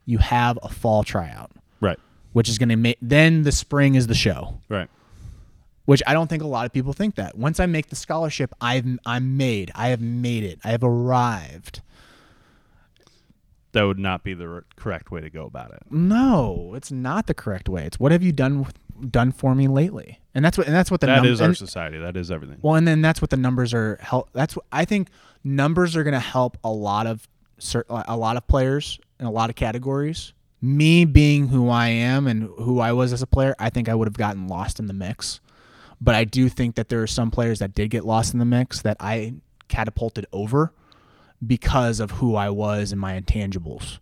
You 0.06 0.18
have 0.18 0.60
a 0.62 0.70
fall 0.70 1.04
tryout. 1.04 1.52
Which 2.38 2.48
is 2.50 2.60
going 2.60 2.70
to 2.70 2.76
make, 2.76 3.00
then 3.02 3.42
the 3.42 3.52
spring 3.52 3.96
is 3.96 4.06
the 4.06 4.14
show, 4.14 4.60
Right. 4.70 4.88
which 5.86 6.04
I 6.06 6.14
don't 6.14 6.28
think 6.28 6.44
a 6.44 6.48
lot 6.48 6.68
of 6.68 6.72
people 6.72 6.94
think 6.94 7.16
that. 7.16 7.36
Once 7.36 7.60
I 7.60 7.66
make 7.66 7.88
the 7.88 7.96
scholarship, 7.96 8.54
I've, 8.62 8.86
I'm 9.08 9.38
made. 9.38 9.72
I 9.74 9.88
have 9.88 10.02
made 10.02 10.44
it. 10.44 10.60
I 10.64 10.70
have 10.70 10.84
arrived. 10.84 11.82
That 13.72 13.82
would 13.84 13.98
not 13.98 14.24
be 14.24 14.36
the 14.36 14.64
correct 14.76 15.10
way 15.10 15.20
to 15.22 15.32
go 15.32 15.46
about 15.48 15.72
it. 15.72 15.80
No, 15.90 16.74
it's 16.76 16.92
not 16.92 17.26
the 17.26 17.34
correct 17.34 17.68
way. 17.70 17.86
It's 17.86 18.00
what 18.00 18.12
have 18.12 18.22
you 18.22 18.32
done 18.32 18.60
with, 18.64 19.12
done 19.12 19.32
for 19.32 19.56
me 19.56 19.68
lately? 19.68 20.20
And 20.36 20.46
that's 20.46 20.60
what 20.60 20.68
and 20.68 20.76
that's 20.76 20.92
what 20.92 21.02
the 21.02 21.08
That 21.08 21.24
num- 21.24 21.26
is 21.32 21.42
our 21.42 21.48
and- 21.48 21.58
society. 21.58 21.98
That 21.98 22.16
is 22.16 22.30
everything. 22.30 22.58
well, 22.62 22.76
and 22.76 22.88
then 22.88 23.02
that's 23.02 23.20
what 23.20 23.32
the 23.32 23.38
numbers 23.38 23.74
are 23.74 23.98
help. 24.02 24.30
That's 24.34 24.56
what 24.56 24.66
I 24.72 24.86
think 24.86 25.10
numbers 25.44 25.96
are 25.96 26.04
going 26.04 26.14
to 26.14 26.20
help 26.20 26.58
a 26.64 26.70
lot 26.72 27.08
of 27.08 27.28
a 27.90 28.16
lot 28.16 28.38
of 28.38 28.48
players 28.48 29.00
in 29.20 29.26
a 29.26 29.32
lot 29.32 29.50
of 29.50 29.56
categories. 29.56 30.34
Me 30.62 31.06
being 31.06 31.50
who 31.50 31.70
I 31.70 31.90
am 31.90 32.26
and 32.28 32.44
who 32.58 32.80
I 32.80 32.92
was 32.92 33.14
as 33.14 33.22
a 33.22 33.28
player, 33.28 33.56
I 33.60 33.70
think 33.70 33.88
I 33.88 33.96
would 33.96 34.08
have 34.08 34.18
gotten 34.18 34.48
lost 34.48 34.80
in 34.80 34.88
the 34.88 34.94
mix. 34.94 35.40
But 36.02 36.16
I 36.16 36.24
do 36.24 36.50
think 36.50 36.76
that 36.76 36.90
there 36.90 37.02
are 37.02 37.08
some 37.08 37.32
players 37.32 37.60
that 37.60 37.74
did 37.76 37.90
get 37.90 38.06
lost 38.06 38.34
in 38.34 38.40
the 38.40 38.46
mix 38.46 38.82
that 38.82 38.98
I 39.00 39.36
catapulted 39.68 40.26
over 40.32 40.74
because 41.46 42.00
of 42.00 42.12
who 42.12 42.36
I 42.36 42.50
was 42.50 42.92
and 42.92 43.00
my 43.00 43.20
intangibles. 43.20 44.00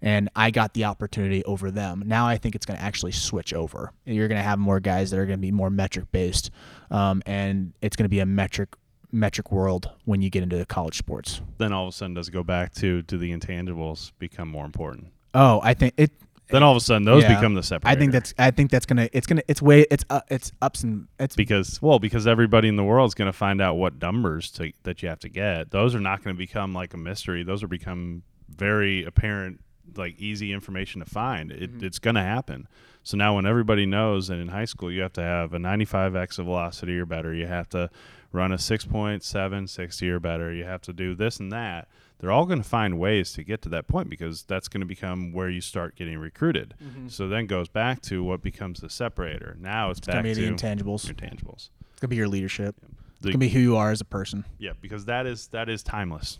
And 0.00 0.28
I 0.36 0.50
got 0.50 0.74
the 0.74 0.84
opportunity 0.84 1.44
over 1.44 1.70
them. 1.70 2.04
Now 2.06 2.26
I 2.26 2.38
think 2.38 2.54
it's 2.54 2.64
going 2.64 2.78
to 2.78 2.84
actually 2.84 3.12
switch 3.12 3.52
over. 3.52 3.92
You're 4.04 4.28
going 4.28 4.38
to 4.38 4.44
have 4.44 4.58
more 4.58 4.78
guys 4.78 5.10
that 5.10 5.18
are 5.18 5.26
going 5.26 5.38
to 5.38 5.42
be 5.42 5.50
more 5.50 5.70
metric 5.70 6.06
based, 6.12 6.50
um, 6.90 7.22
and 7.26 7.72
it's 7.82 7.96
going 7.96 8.04
to 8.04 8.10
be 8.10 8.20
a 8.20 8.26
metric 8.26 8.76
metric 9.10 9.50
world 9.50 9.90
when 10.04 10.20
you 10.20 10.28
get 10.30 10.42
into 10.42 10.64
college 10.66 10.98
sports. 10.98 11.40
Then 11.56 11.72
all 11.72 11.88
of 11.88 11.94
a 11.94 11.96
sudden, 11.96 12.14
does 12.14 12.28
it 12.28 12.32
go 12.32 12.42
back 12.42 12.74
to 12.74 13.02
do 13.02 13.16
the 13.16 13.32
intangibles 13.32 14.12
become 14.18 14.48
more 14.48 14.66
important? 14.66 15.08
Oh, 15.34 15.60
I 15.62 15.74
think 15.74 15.94
it. 15.96 16.10
Then 16.50 16.62
all 16.62 16.72
of 16.72 16.78
a 16.78 16.80
sudden, 16.80 17.04
those 17.04 17.24
Yeah. 17.24 17.34
become 17.34 17.52
the 17.54 17.62
separator. 17.62 17.94
I 17.94 17.98
think 18.00 18.12
that's. 18.12 18.32
I 18.38 18.50
think 18.50 18.70
that's 18.70 18.86
gonna. 18.86 19.08
It's 19.12 19.26
gonna. 19.26 19.42
It's 19.48 19.60
way. 19.60 19.82
It's. 19.90 20.04
Uh, 20.08 20.20
it's 20.30 20.50
ups 20.62 20.82
and. 20.82 21.06
It's. 21.20 21.36
because 21.36 21.82
well, 21.82 21.98
because 21.98 22.26
everybody 22.26 22.68
in 22.68 22.76
the 22.76 22.84
world 22.84 23.08
is 23.10 23.14
going 23.14 23.30
to 23.30 23.36
find 23.36 23.60
out 23.60 23.74
what 23.74 24.00
numbers 24.00 24.50
to, 24.52 24.72
that 24.84 25.02
you 25.02 25.10
have 25.10 25.18
to 25.20 25.28
get. 25.28 25.70
Those 25.70 25.94
are 25.94 26.00
not 26.00 26.24
going 26.24 26.34
to 26.34 26.38
become 26.38 26.72
like 26.72 26.94
a 26.94 26.96
mystery. 26.96 27.42
Those 27.42 27.62
are 27.62 27.68
become 27.68 28.22
very 28.48 29.04
apparent, 29.04 29.60
like 29.94 30.18
easy 30.18 30.52
information 30.54 31.00
to 31.00 31.06
find. 31.06 31.52
It, 31.52 31.70
Mm-hmm. 31.74 31.84
It's 31.84 31.98
going 31.98 32.14
to 32.16 32.22
happen. 32.22 32.66
So 33.02 33.16
now, 33.18 33.36
when 33.36 33.44
everybody 33.44 33.84
knows 33.84 34.28
that 34.28 34.38
in 34.38 34.48
high 34.48 34.64
school 34.64 34.90
you 34.90 35.02
have 35.02 35.12
to 35.14 35.22
have 35.22 35.52
a 35.52 35.58
95 35.58 36.16
exit 36.16 36.44
velocity 36.46 36.98
or 36.98 37.04
better, 37.06 37.34
you 37.34 37.46
have 37.46 37.68
to 37.70 37.90
run 38.32 38.52
a 38.52 38.56
6.7 38.56 39.68
60 39.68 40.10
or 40.10 40.20
better, 40.20 40.52
you 40.52 40.64
have 40.64 40.82
to 40.82 40.92
do 40.92 41.14
this 41.14 41.40
and 41.40 41.52
that. 41.52 41.88
They're 42.20 42.32
all 42.32 42.46
going 42.46 42.60
to 42.62 42.68
find 42.68 42.98
ways 42.98 43.32
to 43.34 43.44
get 43.44 43.62
to 43.62 43.68
that 43.68 43.86
point 43.86 44.10
because 44.10 44.42
that's 44.42 44.66
going 44.68 44.80
to 44.80 44.86
become 44.86 45.32
where 45.32 45.48
you 45.48 45.60
start 45.60 45.94
getting 45.94 46.18
recruited. 46.18 46.74
So 47.08 47.28
then 47.28 47.46
goes 47.46 47.68
back 47.68 48.00
to 48.02 48.24
what 48.24 48.42
becomes 48.42 48.80
the 48.80 48.90
separator. 48.90 49.56
Now 49.60 49.90
it's, 49.90 50.00
Mm-hmm. 50.00 50.10
It's 50.10 50.14
back 50.16 50.24
be 50.24 50.34
to 50.34 50.40
the 50.40 50.52
intangibles. 50.52 51.06
your 51.06 51.14
tangibles. 51.14 51.70
It's 51.92 52.00
gonna 52.00 52.08
be 52.10 52.16
your 52.16 52.28
leadership. 52.28 52.76
The- 52.80 52.86
It's 53.28 53.34
gonna 53.34 53.38
be 53.38 53.48
who 53.48 53.58
you 53.60 53.76
are 53.76 53.90
as 53.90 54.00
a 54.00 54.04
person. 54.04 54.44
yeah, 54.58 54.72
because 54.80 55.04
that 55.06 55.26
is 55.26 55.48
that 55.48 55.68
is 55.68 55.82
timeless. 55.82 56.38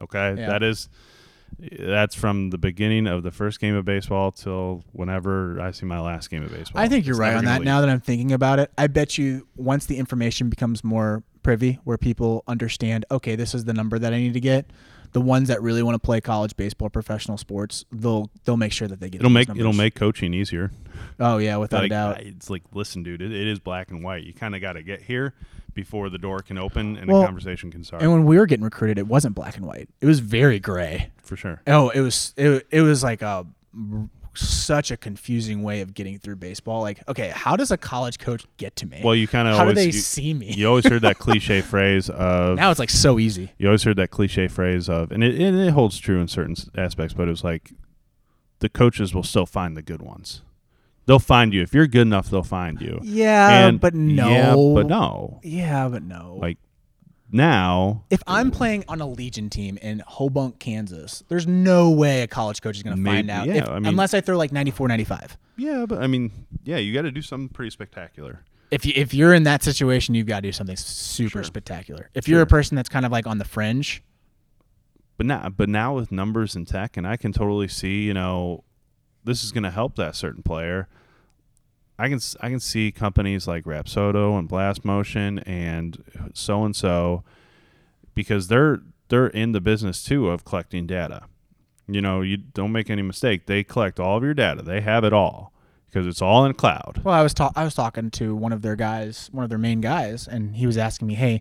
Okay, 0.00 0.34
Yeah. 0.38 0.46
that 0.48 0.62
is 0.62 0.88
that's 1.58 2.14
from 2.14 2.50
the 2.50 2.58
beginning 2.58 3.06
of 3.06 3.22
the 3.22 3.30
first 3.30 3.58
game 3.58 3.74
of 3.74 3.84
baseball 3.84 4.30
till 4.30 4.84
whenever 4.92 5.58
I 5.60 5.70
see 5.72 5.86
my 5.86 5.98
last 5.98 6.28
game 6.30 6.42
of 6.42 6.52
baseball. 6.52 6.80
I 6.82 6.88
think 6.88 7.06
you're 7.06 7.14
It's 7.14 7.20
right 7.20 7.34
on 7.34 7.44
that. 7.46 7.60
leave. 7.60 7.64
Now 7.64 7.80
that 7.80 7.88
I'm 7.88 8.00
thinking 8.00 8.32
about 8.32 8.58
it, 8.58 8.70
I 8.76 8.86
bet 8.86 9.16
you 9.18 9.48
once 9.56 9.86
the 9.86 9.96
information 9.96 10.50
becomes 10.50 10.84
more 10.84 11.22
privy, 11.42 11.78
where 11.84 11.98
people 11.98 12.44
understand, 12.46 13.04
okay, 13.10 13.36
this 13.36 13.54
is 13.54 13.64
the 13.64 13.72
number 13.72 13.98
that 13.98 14.12
I 14.12 14.18
need 14.18 14.34
to 14.34 14.40
get. 14.40 14.66
The 15.12 15.20
ones 15.22 15.48
that 15.48 15.62
really 15.62 15.82
want 15.82 15.94
to 15.94 15.98
play 15.98 16.20
college 16.20 16.54
baseball, 16.54 16.90
professional 16.90 17.38
sports, 17.38 17.86
they'll 17.90 18.30
they'll 18.44 18.58
make 18.58 18.72
sure 18.72 18.86
that 18.88 19.00
they 19.00 19.08
get. 19.08 19.22
it'll 19.22 19.30
make 19.30 19.48
it'll 19.48 19.72
make 19.72 19.94
coaching 19.94 20.34
easier. 20.34 20.70
Oh 21.18 21.38
yeah, 21.38 21.56
without 21.56 21.84
a 21.84 21.88
doubt. 21.88 22.20
It's 22.20 22.50
like, 22.50 22.62
listen, 22.74 23.02
dude, 23.02 23.22
it, 23.22 23.32
it 23.32 23.46
is 23.46 23.58
black 23.58 23.90
and 23.90 24.04
white. 24.04 24.24
You 24.24 24.34
kind 24.34 24.54
of 24.54 24.60
got 24.60 24.74
to 24.74 24.82
get 24.82 25.00
here 25.00 25.32
before 25.72 26.10
the 26.10 26.18
door 26.18 26.40
can 26.40 26.58
open 26.58 26.96
and 26.98 27.10
Well, 27.10 27.22
a 27.22 27.24
conversation 27.24 27.70
can 27.70 27.84
start. 27.84 28.02
And 28.02 28.12
when 28.12 28.26
we 28.26 28.36
were 28.36 28.46
getting 28.46 28.64
recruited, 28.64 28.98
it 28.98 29.06
wasn't 29.06 29.34
black 29.34 29.56
and 29.56 29.64
white. 29.64 29.88
It 30.00 30.06
was 30.06 30.20
very 30.20 30.58
gray. 30.58 31.10
for 31.22 31.36
sure. 31.36 31.62
Oh, 31.66 31.88
it 31.88 32.00
was 32.00 32.34
it, 32.36 32.66
it 32.70 32.82
was 32.82 33.02
like 33.02 33.22
a 33.22 33.46
such 34.40 34.90
a 34.90 34.96
confusing 34.96 35.62
way 35.62 35.80
of 35.80 35.94
getting 35.94 36.18
through 36.18 36.36
baseball. 36.36 36.80
Like, 36.82 37.02
okay, 37.08 37.30
how 37.34 37.56
does 37.56 37.70
a 37.70 37.76
college 37.76 38.18
coach 38.18 38.46
get 38.56 38.76
to 38.76 38.86
me? 38.86 39.00
Well, 39.04 39.14
you 39.14 39.28
kind 39.28 39.48
of 39.48 39.56
how 39.56 39.64
do 39.64 39.70
always 39.70 39.76
they 39.76 39.86
you, 39.86 39.92
see 39.92 40.34
me? 40.34 40.52
you 40.52 40.68
always 40.68 40.86
heard 40.86 41.02
that 41.02 41.18
cliche 41.20 41.60
phrase 41.60 42.08
of 42.10 42.56
now 42.56 42.70
it's 42.70 42.78
like 42.78 42.90
so 42.90 43.18
easy. 43.18 43.52
you 43.58 43.68
always 43.68 43.82
heard 43.82 43.96
that 43.96 44.10
cliche 44.10 44.48
phrase 44.48 44.88
of, 44.88 45.12
and 45.12 45.22
it, 45.22 45.40
and 45.40 45.58
it 45.58 45.70
holds 45.70 45.98
true 45.98 46.20
in 46.20 46.28
certain 46.28 46.56
aspects, 46.76 47.14
but 47.14 47.28
it 47.28 47.30
was 47.30 47.44
like 47.44 47.72
the 48.60 48.68
coaches 48.68 49.14
will 49.14 49.22
still 49.22 49.46
find 49.46 49.76
the 49.76 49.82
good 49.82 50.02
ones. 50.02 50.42
They'll 51.06 51.18
find 51.18 51.54
you 51.54 51.62
if 51.62 51.72
you're 51.72 51.86
good 51.86 52.02
enough. 52.02 52.28
They'll 52.28 52.42
find 52.42 52.80
you. 52.82 53.00
Yeah, 53.02 53.66
and 53.66 53.80
but 53.80 53.94
no. 53.94 54.28
yeah, 54.28 54.54
but 54.54 54.86
no. 54.86 55.40
Yeah, 55.42 55.88
but 55.88 56.02
no. 56.02 56.36
Like 56.38 56.58
now, 57.30 58.04
if 58.10 58.22
I'm 58.26 58.50
playing 58.50 58.84
on 58.88 59.00
a 59.00 59.06
Legion 59.06 59.50
team 59.50 59.78
in 59.82 60.02
Hobunk, 60.08 60.58
Kansas, 60.58 61.22
there's 61.28 61.46
no 61.46 61.90
way 61.90 62.22
a 62.22 62.26
college 62.26 62.62
coach 62.62 62.76
is 62.76 62.82
going 62.82 62.96
to 62.96 63.02
find 63.04 63.30
out 63.30 63.46
yeah, 63.46 63.54
if- 63.54 63.68
I 63.68 63.74
mean- 63.78 63.86
unless 63.86 64.14
I 64.14 64.20
throw 64.20 64.36
like 64.38 64.52
94, 64.52 64.88
95. 64.88 65.36
yeah, 65.56 65.84
but 65.86 66.02
I 66.02 66.06
mean, 66.06 66.30
yeah, 66.64 66.76
you 66.78 66.94
got 66.94 67.02
to 67.02 67.10
do 67.12 67.22
something 67.22 67.48
pretty 67.48 67.70
spectacular. 67.70 68.40
If 68.70 68.84
you, 68.84 68.92
if 68.96 69.14
you're 69.14 69.32
in 69.34 69.44
that 69.44 69.62
situation, 69.62 70.14
you've 70.14 70.26
got 70.26 70.36
to 70.40 70.48
do 70.48 70.52
something 70.52 70.76
super 70.76 71.30
Sure. 71.30 71.42
spectacular. 71.42 72.10
If 72.14 72.28
you're 72.28 72.42
a 72.42 72.46
person 72.46 72.76
that's 72.76 72.88
kind 72.90 73.06
of 73.06 73.12
like 73.12 73.26
on 73.26 73.38
the 73.38 73.44
fringe, 73.46 74.02
But 75.16 75.26
now, 75.26 75.48
but 75.48 75.68
now 75.68 75.94
with 75.94 76.12
numbers 76.12 76.54
and 76.54 76.66
tech, 76.68 76.96
and 76.96 77.06
I 77.06 77.16
can 77.16 77.32
totally 77.32 77.66
see, 77.68 78.02
you 78.04 78.14
know, 78.14 78.64
this 79.24 79.42
is 79.42 79.52
going 79.52 79.64
to 79.64 79.70
help 79.70 79.96
that 79.96 80.14
certain 80.16 80.42
player. 80.42 80.86
I 81.98 82.08
can 82.08 82.20
I 82.40 82.48
can 82.48 82.60
see 82.60 82.92
companies 82.92 83.48
like 83.48 83.64
Rapsodo 83.64 84.38
and 84.38 84.48
Blast 84.48 84.84
Motion 84.84 85.40
and 85.40 86.30
so 86.32 86.64
and 86.64 86.74
so 86.76 87.24
because 88.14 88.48
they're 88.48 88.80
they're 89.08 89.26
in 89.26 89.52
the 89.52 89.60
business 89.60 90.04
too 90.04 90.28
of 90.28 90.44
collecting 90.44 90.86
data. 90.86 91.22
You 91.88 92.00
know, 92.02 92.20
you 92.20 92.36
don't 92.36 92.72
make 92.72 92.90
any 92.90 93.02
mistake. 93.02 93.46
They 93.46 93.64
collect 93.64 93.98
all 93.98 94.18
of 94.18 94.22
your 94.22 94.34
data. 94.34 94.62
They 94.62 94.82
have 94.82 95.04
it 95.04 95.12
all 95.12 95.52
because 95.86 96.06
it's 96.06 96.20
all 96.20 96.44
in 96.44 96.52
cloud. 96.52 97.00
Well, 97.02 97.14
I 97.14 97.22
was 97.22 97.32
ta- 97.32 97.52
I 97.56 97.64
was 97.64 97.74
talking 97.74 98.10
to 98.12 98.36
one 98.36 98.52
of 98.52 98.62
their 98.62 98.76
guys, 98.76 99.28
one 99.32 99.42
of 99.42 99.48
their 99.48 99.58
main 99.58 99.80
guys, 99.80 100.28
and 100.28 100.54
he 100.56 100.66
was 100.66 100.76
asking 100.76 101.08
me, 101.08 101.14
"Hey, 101.14 101.40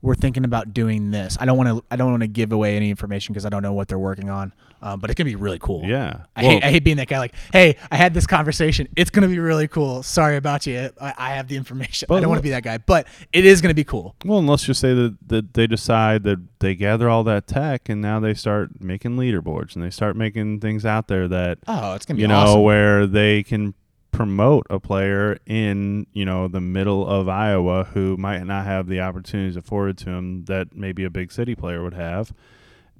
we're 0.00 0.14
thinking 0.14 0.44
about 0.44 0.74
doing 0.74 1.10
this. 1.10 1.36
I 1.40 1.44
don't 1.44 1.56
want 1.56 1.68
to 1.68 1.84
I 1.90 1.96
don't 1.96 2.10
want 2.10 2.22
to 2.22 2.26
give 2.28 2.50
away 2.52 2.76
any 2.76 2.90
information 2.90 3.32
because 3.32 3.46
I 3.46 3.48
don't 3.48 3.62
know 3.62 3.72
what 3.72 3.88
they're 3.88 3.98
working 3.98 4.30
on, 4.30 4.52
um, 4.84 5.00
but 5.00 5.10
it's 5.10 5.18
gonna 5.18 5.30
be 5.30 5.34
really 5.36 5.58
cool." 5.58 5.82
Yeah. 5.84 6.24
I, 6.36 6.42
Well- 6.42 6.50
hate, 6.52 6.64
I 6.64 6.70
hate 6.70 6.84
being 6.84 6.98
that 6.98 7.08
guy. 7.08 7.18
Like, 7.18 7.34
hey, 7.52 7.76
I 7.90 7.96
had 7.96 8.14
this 8.14 8.26
conversation. 8.26 8.86
It's 8.96 9.10
gonna 9.10 9.26
be 9.28 9.38
really 9.40 9.66
cool. 9.66 10.02
Sorry 10.04 10.36
about 10.36 10.66
you. 10.66 10.90
I, 11.00 11.14
I 11.18 11.30
have 11.30 11.48
the 11.48 11.56
information. 11.56 12.06
I 12.10 12.20
don't 12.20 12.28
want 12.28 12.38
to 12.38 12.42
be 12.42 12.50
that 12.50 12.62
guy, 12.62 12.78
but 12.78 13.06
it 13.32 13.44
is 13.44 13.60
gonna 13.60 13.74
be 13.74 13.84
cool. 13.84 14.14
Well, 14.24 14.38
and 14.38 14.46
let's 14.48 14.64
just 14.64 14.80
say 14.80 14.94
that, 14.94 15.16
that 15.28 15.54
they 15.54 15.66
decide 15.66 16.22
that 16.24 16.38
they 16.60 16.74
gather 16.74 17.08
all 17.08 17.24
that 17.24 17.46
tech 17.46 17.88
and 17.88 18.00
now 18.00 18.20
they 18.20 18.34
start 18.34 18.80
making 18.80 19.16
leaderboards 19.16 19.74
and 19.74 19.84
they 19.84 19.90
start 19.90 20.16
making 20.16 20.60
things 20.60 20.84
out 20.84 21.08
there 21.08 21.26
that 21.28 21.58
Oh, 21.66 21.94
it's 21.94 22.04
gonna 22.06 22.16
be 22.16 22.22
you 22.22 22.28
know 22.28 22.36
awesome. 22.36 22.62
where 22.62 23.06
they 23.06 23.42
can 23.42 23.74
promote 24.12 24.64
a 24.70 24.78
player 24.78 25.36
in 25.44 26.06
you 26.12 26.24
know 26.24 26.46
the 26.46 26.60
middle 26.60 27.06
of 27.06 27.28
Iowa 27.28 27.84
who 27.94 28.16
might 28.16 28.44
not 28.44 28.64
have 28.64 28.86
the 28.86 29.00
opportunities 29.00 29.56
afforded 29.56 29.98
to 29.98 30.10
him 30.10 30.44
that 30.44 30.74
maybe 30.76 31.02
a 31.04 31.10
big 31.10 31.32
city 31.32 31.54
player 31.56 31.82
would 31.82 31.94
have 31.94 32.32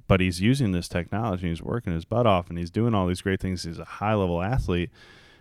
but 0.07 0.19
he's 0.19 0.41
using 0.41 0.71
this 0.71 0.87
technology 0.87 1.49
he's 1.49 1.61
working 1.61 1.93
his 1.93 2.05
butt 2.05 2.25
off 2.27 2.49
and 2.49 2.57
he's 2.57 2.69
doing 2.71 2.93
all 2.93 3.07
these 3.07 3.21
great 3.21 3.39
things 3.39 3.63
he's 3.63 3.79
a 3.79 3.85
high 3.85 4.13
level 4.13 4.41
athlete 4.41 4.89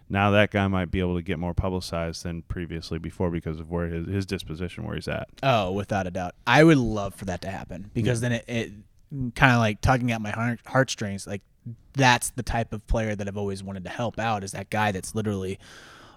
now 0.08 0.30
that 0.30 0.50
guy 0.50 0.66
might 0.68 0.90
be 0.90 1.00
able 1.00 1.16
to 1.16 1.22
get 1.22 1.38
more 1.38 1.54
publicized 1.54 2.24
than 2.24 2.42
previously 2.42 2.98
before 2.98 3.30
because 3.30 3.58
of 3.58 3.70
where 3.70 3.86
his, 3.88 4.06
his 4.06 4.26
disposition 4.26 4.84
where 4.84 4.94
he's 4.96 5.08
at 5.08 5.28
Oh, 5.42 5.72
without 5.72 6.06
a 6.06 6.10
doubt. 6.10 6.34
I 6.46 6.62
would 6.62 6.76
love 6.78 7.14
for 7.14 7.24
that 7.24 7.40
to 7.42 7.50
happen 7.50 7.90
because 7.94 8.20
then 8.20 8.32
it, 8.32 8.44
it 8.46 8.72
kind 9.34 9.52
of 9.54 9.60
like 9.60 9.80
tugging 9.80 10.12
at 10.12 10.20
my 10.20 10.30
heart, 10.30 10.60
heartstrings. 10.66 11.26
Like 11.26 11.40
that's 11.94 12.30
the 12.30 12.42
type 12.42 12.74
of 12.74 12.86
player 12.86 13.14
that 13.16 13.26
I've 13.26 13.38
always 13.38 13.62
wanted 13.62 13.84
to 13.84 13.90
help 13.90 14.18
out 14.18 14.44
is 14.44 14.52
that 14.52 14.68
guy 14.68 14.92
that's 14.92 15.14
literally 15.14 15.58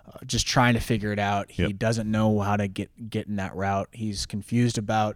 uh, 0.06 0.18
just 0.26 0.46
trying 0.46 0.74
to 0.74 0.82
figure 0.82 1.14
it 1.14 1.20
out. 1.20 1.50
He 1.50 1.64
Yep. 1.64 1.78
doesn't 1.78 2.12
know 2.12 2.40
how 2.42 2.58
to 2.58 2.68
get 2.68 3.10
get 3.10 3.28
in 3.28 3.38
that 3.38 3.56
route. 3.56 3.88
He's 3.94 4.26
confused 4.26 4.78
about 4.78 5.16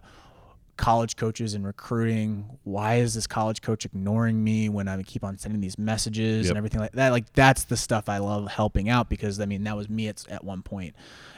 college 0.82 1.14
coaches 1.16 1.54
and 1.54 1.64
recruiting. 1.64 2.58
Why 2.64 2.96
is 2.96 3.14
this 3.14 3.26
college 3.28 3.62
coach 3.62 3.84
ignoring 3.84 4.42
me 4.42 4.68
when 4.68 4.88
I 4.88 5.00
keep 5.02 5.22
on 5.22 5.38
sending 5.38 5.60
these 5.60 5.78
messages 5.78 6.46
Yep. 6.46 6.50
and 6.50 6.58
everything 6.58 6.80
like 6.80 6.92
that? 6.92 7.10
Like 7.12 7.32
that's 7.34 7.64
the 7.64 7.76
stuff 7.76 8.08
I 8.08 8.18
love 8.18 8.48
helping 8.48 8.88
out 8.88 9.08
because 9.08 9.38
I 9.40 9.46
mean 9.46 9.62
that 9.64 9.76
was 9.76 9.88
me 9.88 10.08
at, 10.08 10.28
at 10.28 10.42
one 10.44 10.62
point. 10.62 10.94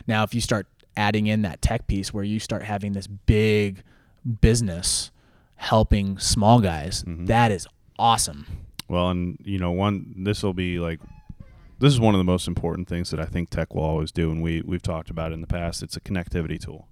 Now 0.07 0.23
if 0.23 0.35
you 0.35 0.41
start 0.41 0.67
adding 0.97 1.27
in 1.27 1.43
that 1.43 1.61
tech 1.61 1.87
piece 1.87 2.13
where 2.15 2.25
you 2.25 2.41
start 2.41 2.63
having 2.63 2.93
this 2.95 3.07
big 3.07 3.83
business 4.41 5.11
helping 5.57 6.19
small 6.19 6.61
guys, 6.61 7.05
Mm-hmm. 7.05 7.27
that 7.27 7.53
is 7.53 7.67
awesome. 7.99 8.47
Well, 8.89 9.11
and 9.11 9.39
you 9.45 9.59
know, 9.59 9.73
one 9.73 10.15
this 10.17 10.43
will 10.43 10.55
be 10.55 10.79
like 10.79 11.01
this 11.81 11.93
is 11.93 12.01
one 12.01 12.15
of 12.15 12.19
the 12.19 12.25
most 12.25 12.49
important 12.49 12.89
things 12.89 13.11
that 13.11 13.21
I 13.21 13.27
think 13.27 13.51
tech 13.51 13.75
will 13.75 13.83
always 13.83 14.11
do, 14.11 14.31
and 14.31 14.43
we 14.43 14.63
we've 14.63 14.83
talked 14.83 15.11
about 15.11 15.33
it 15.33 15.35
in 15.35 15.41
the 15.43 15.47
past. 15.47 15.83
It's 15.83 15.97
a 15.97 16.01
connectivity 16.01 16.59
tool. 16.59 16.89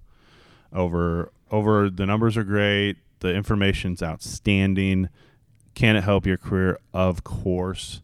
Over 0.73 1.33
over 1.53 1.89
the 1.91 2.07
numbers 2.07 2.37
are 2.37 2.43
great, 2.45 2.97
the 3.21 3.33
information's 3.35 4.03
outstanding. 4.03 5.09
Can 5.75 5.95
it 5.97 6.03
help 6.03 6.27
your 6.27 6.37
career? 6.39 6.79
Of 6.93 7.23
course, 7.25 8.03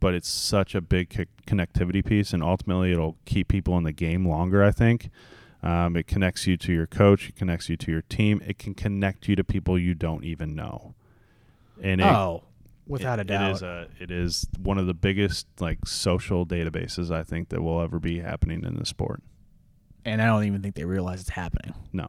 but 0.00 0.14
it's 0.14 0.28
such 0.28 0.74
a 0.74 0.80
big 0.80 1.10
co- 1.10 1.24
connectivity 1.46 2.04
piece, 2.04 2.32
and 2.32 2.42
ultimately 2.42 2.92
it'll 2.92 3.16
keep 3.24 3.48
people 3.48 3.76
in 3.78 3.84
the 3.84 3.92
game 3.92 4.26
longer. 4.28 4.62
I 4.62 4.70
think. 4.70 5.10
Um, 5.62 5.96
it 5.96 6.06
connects 6.06 6.46
you 6.46 6.58
to 6.58 6.72
your 6.74 6.86
coach. 6.86 7.30
It 7.30 7.36
connects 7.36 7.70
you 7.70 7.76
to 7.78 7.90
your 7.90 8.02
team. 8.02 8.42
It 8.46 8.58
can 8.58 8.74
connect 8.74 9.28
you 9.28 9.36
to 9.36 9.42
people 9.42 9.78
you 9.78 9.94
don't 9.94 10.22
even 10.22 10.54
know. 10.54 10.94
And 11.82 12.02
it, 12.02 12.06
oh, 12.06 12.44
without 12.86 13.18
a 13.18 13.24
doubt. 13.24 13.50
It 13.50 13.54
is 13.54 13.62
a 13.62 13.88
it 13.98 14.10
is 14.10 14.46
one 14.58 14.76
of 14.76 14.86
the 14.86 14.92
biggest 14.94 15.46
like 15.60 15.86
social 15.86 16.44
databases 16.44 17.10
I 17.10 17.22
think 17.22 17.48
that 17.48 17.62
will 17.62 17.80
ever 17.80 17.98
be 17.98 18.20
happening 18.20 18.62
in 18.62 18.76
the 18.76 18.84
sport. 18.84 19.22
and 20.04 20.20
I 20.20 20.26
don't 20.26 20.44
even 20.44 20.60
think 20.60 20.74
they 20.74 20.84
realize 20.84 21.22
it's 21.22 21.30
happening. 21.30 21.72
No. 21.94 22.08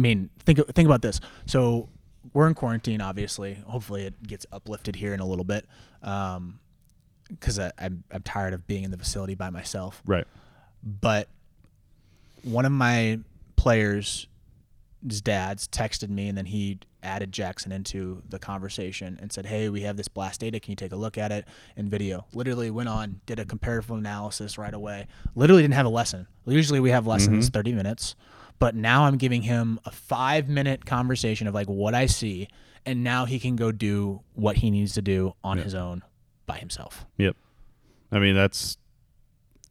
I 0.00 0.02
mean, 0.02 0.30
think 0.38 0.58
think 0.74 0.86
about 0.86 1.02
this. 1.02 1.20
So 1.44 1.90
we're 2.32 2.48
in 2.48 2.54
quarantine, 2.54 3.02
obviously. 3.02 3.62
Hopefully, 3.66 4.06
it 4.06 4.22
gets 4.26 4.46
uplifted 4.50 4.96
here 4.96 5.12
in 5.12 5.20
a 5.20 5.26
little 5.26 5.44
bit, 5.44 5.66
because 6.00 7.58
I'm 7.58 8.02
I'm 8.10 8.22
tired 8.24 8.54
of 8.54 8.66
being 8.66 8.84
in 8.84 8.90
the 8.90 8.96
facility 8.96 9.34
by 9.34 9.50
myself. 9.50 10.02
Right. 10.06 10.26
But 10.82 11.28
one 12.42 12.64
of 12.64 12.72
my 12.72 13.18
players' 13.56 14.26
his 15.06 15.20
dads 15.20 15.68
texted 15.68 16.08
me, 16.08 16.28
and 16.28 16.38
then 16.38 16.46
he 16.46 16.78
added 17.02 17.32
Jackson 17.32 17.72
into 17.72 18.22
the 18.28 18.38
conversation 18.38 19.18
and 19.20 19.30
said, 19.30 19.44
"Hey, 19.44 19.68
we 19.68 19.82
have 19.82 19.98
this 19.98 20.08
blast 20.08 20.40
data. 20.40 20.60
Can 20.60 20.72
you 20.72 20.76
take 20.76 20.92
a 20.92 20.96
look 20.96 21.18
at 21.18 21.30
it 21.30 21.46
in 21.76 21.90
video?" 21.90 22.24
Literally 22.32 22.70
went 22.70 22.88
on, 22.88 23.20
did 23.26 23.38
a 23.38 23.44
comparative 23.44 23.90
analysis 23.90 24.56
right 24.56 24.72
away. 24.72 25.08
Literally 25.34 25.62
didn't 25.62 25.74
have 25.74 25.84
a 25.84 25.90
lesson. 25.90 26.26
Usually 26.46 26.80
we 26.80 26.90
have 26.90 27.06
lessons 27.06 27.50
Mm-hmm. 27.50 27.52
30 27.52 27.72
minutes, 27.74 28.14
but 28.60 28.76
now 28.76 29.06
I'm 29.06 29.16
giving 29.16 29.42
him 29.42 29.80
a 29.84 29.90
5-minute 29.90 30.86
conversation 30.86 31.48
of 31.48 31.54
like 31.54 31.66
what 31.66 31.94
I 31.94 32.06
see, 32.06 32.46
and 32.86 33.02
now 33.02 33.24
he 33.24 33.40
can 33.40 33.56
go 33.56 33.72
do 33.72 34.20
what 34.34 34.58
he 34.58 34.70
needs 34.70 34.94
to 34.94 35.02
do 35.02 35.34
on 35.42 35.58
his 35.58 35.74
own 35.74 36.02
by 36.46 36.58
himself. 36.58 37.06
Yep. 37.16 37.36
I 38.12 38.18
mean, 38.20 38.36
that's 38.36 38.76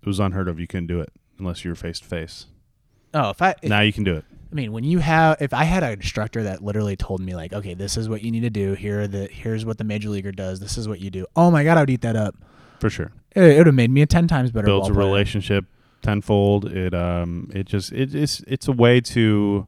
it 0.02 0.08
was 0.08 0.20
unheard 0.20 0.48
of. 0.50 0.60
You 0.60 0.68
couldn't 0.68 0.88
do 0.88 1.00
it 1.00 1.14
unless 1.38 1.64
you 1.64 1.72
were 1.72 1.76
face 1.76 2.00
to 2.00 2.06
face. 2.06 2.48
Oh, 3.14 3.30
if 3.30 3.42
I 3.42 3.56
if, 3.62 3.70
Now 3.70 3.82
you 3.82 3.94
can 3.94 4.04
do 4.04 4.16
it. 4.16 4.26
I 4.52 4.56
mean, 4.56 4.72
when 4.72 4.84
you 4.84 4.98
have, 5.00 5.40
if 5.42 5.54
I 5.54 5.64
had 5.64 5.84
an 5.84 5.94
instructor 5.94 6.44
that 6.44 6.64
literally 6.64 6.96
told 6.96 7.22
me 7.22 7.36
like, 7.36 7.54
okay, 7.54 7.76
this 7.76 7.98
is 7.98 8.10
what 8.10 8.24
you 8.24 8.32
need 8.32 8.42
to 8.42 8.50
do. 8.50 8.74
Here, 8.74 9.02
are 9.02 9.08
the 9.08 9.28
here's 9.28 9.66
what 9.66 9.78
the 9.78 9.84
major 9.84 10.10
leaguer 10.10 10.32
does. 10.32 10.60
This 10.60 10.78
is 10.78 10.88
what 10.88 11.00
you 11.00 11.12
do. 11.12 11.28
Oh 11.36 11.52
my 11.52 11.64
god, 11.64 11.78
I 11.78 11.82
would 11.82 11.90
eat 11.90 12.02
that 12.02 12.16
up. 12.16 12.36
For 12.80 12.90
sure. 12.90 13.12
It, 13.36 13.44
it 13.44 13.58
would 13.58 13.68
have 13.68 13.76
made 13.76 13.92
me 13.92 14.02
a 14.02 14.08
ten 14.08 14.28
times 14.28 14.52
better. 14.52 14.66
Builds 14.66 14.90
a 14.90 14.94
player. 14.94 15.06
relationship 15.06 15.66
tenfold. 16.02 16.66
It 16.66 16.94
um 16.94 17.50
it 17.54 17.66
just 17.66 17.92
it, 17.92 18.14
it's 18.16 18.42
it's 18.48 18.68
a 18.68 18.72
way 18.72 19.02
to 19.02 19.68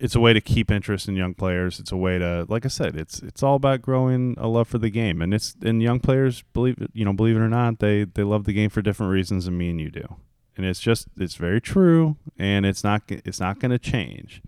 it's 0.00 0.14
a 0.14 0.20
way 0.20 0.32
to 0.32 0.40
keep 0.40 0.70
interest 0.70 1.08
in 1.08 1.14
young 1.14 1.34
players. 1.34 1.78
It's 1.78 1.92
a 1.92 1.96
way 1.96 2.18
to 2.18 2.46
like 2.48 2.64
I 2.64 2.68
said, 2.68 2.96
it's 2.96 3.20
it's 3.20 3.42
all 3.42 3.56
about 3.56 3.82
growing 3.82 4.34
a 4.38 4.48
love 4.48 4.66
for 4.66 4.78
the 4.78 4.90
game. 4.90 5.20
And 5.20 5.34
it's 5.34 5.54
and 5.62 5.82
young 5.82 6.00
players 6.00 6.42
believe 6.54 6.78
you 6.94 7.04
know, 7.04 7.12
believe 7.12 7.36
it 7.36 7.40
or 7.40 7.48
not, 7.48 7.78
they 7.78 8.04
they 8.04 8.22
love 8.22 8.44
the 8.44 8.52
game 8.52 8.70
for 8.70 8.82
different 8.82 9.12
reasons 9.12 9.44
than 9.44 9.58
me 9.58 9.70
and 9.70 9.80
you 9.80 9.90
do. 9.90 10.16
And 10.56 10.66
it's 10.66 10.80
just 10.80 11.08
it's 11.18 11.36
very 11.36 11.60
true 11.60 12.16
and 12.38 12.64
it's 12.64 12.82
not 12.82 13.02
it's 13.08 13.40
not 13.40 13.60
going 13.60 13.72
to 13.72 13.78
change. 13.78 14.42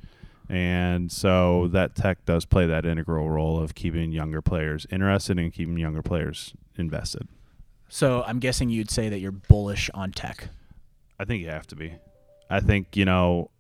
And 0.49 1.11
so 1.13 1.69
that 1.69 1.95
tech 1.95 2.25
does 2.25 2.45
play 2.45 2.67
that 2.67 2.85
integral 2.85 3.31
role 3.31 3.59
of 3.59 3.75
keeping 3.75 4.13
younger 4.13 4.43
players 4.43 4.87
interested 4.91 5.39
and 5.39 5.53
keeping 5.53 5.79
younger 5.79 6.03
players 6.03 6.55
invested. 6.77 7.29
So 7.95 8.25
I'm 8.27 8.39
guessing 8.39 8.71
you'd 8.71 8.91
say 8.91 9.11
that 9.11 9.19
you're 9.19 9.33
bullish 9.33 9.91
on 9.93 10.13
tech. 10.13 10.49
I 11.21 11.27
think 11.27 11.43
you 11.43 11.51
have 11.51 11.67
to 11.67 11.77
be. 11.77 11.93
I 12.49 12.61
think, 12.61 12.97
you 12.97 13.05
know, 13.05 13.51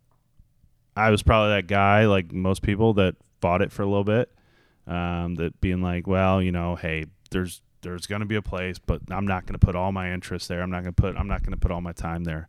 I 0.96 1.10
was 1.10 1.22
probably 1.22 1.50
that 1.50 1.66
guy, 1.66 2.06
like 2.06 2.32
most 2.32 2.62
people, 2.62 2.94
that 2.94 3.14
fought 3.42 3.60
it 3.60 3.70
for 3.70 3.82
a 3.82 3.86
little 3.86 4.04
bit. 4.04 4.30
Um, 4.86 5.34
that 5.34 5.60
being 5.60 5.82
like, 5.82 6.06
well, 6.06 6.40
you 6.40 6.50
know, 6.50 6.76
hey, 6.76 7.04
there's 7.30 7.60
there's 7.82 8.06
gonna 8.06 8.24
be 8.24 8.36
a 8.36 8.42
place, 8.42 8.78
but 8.78 9.02
I'm 9.10 9.26
not 9.26 9.44
gonna 9.44 9.58
put 9.58 9.76
all 9.76 9.92
my 9.92 10.14
interest 10.14 10.48
there. 10.48 10.62
I'm 10.62 10.70
not 10.70 10.80
gonna 10.80 10.92
put 10.92 11.14
I'm 11.14 11.28
not 11.28 11.42
gonna 11.42 11.58
put 11.58 11.70
all 11.70 11.82
my 11.82 11.92
time 11.92 12.24
there. 12.24 12.48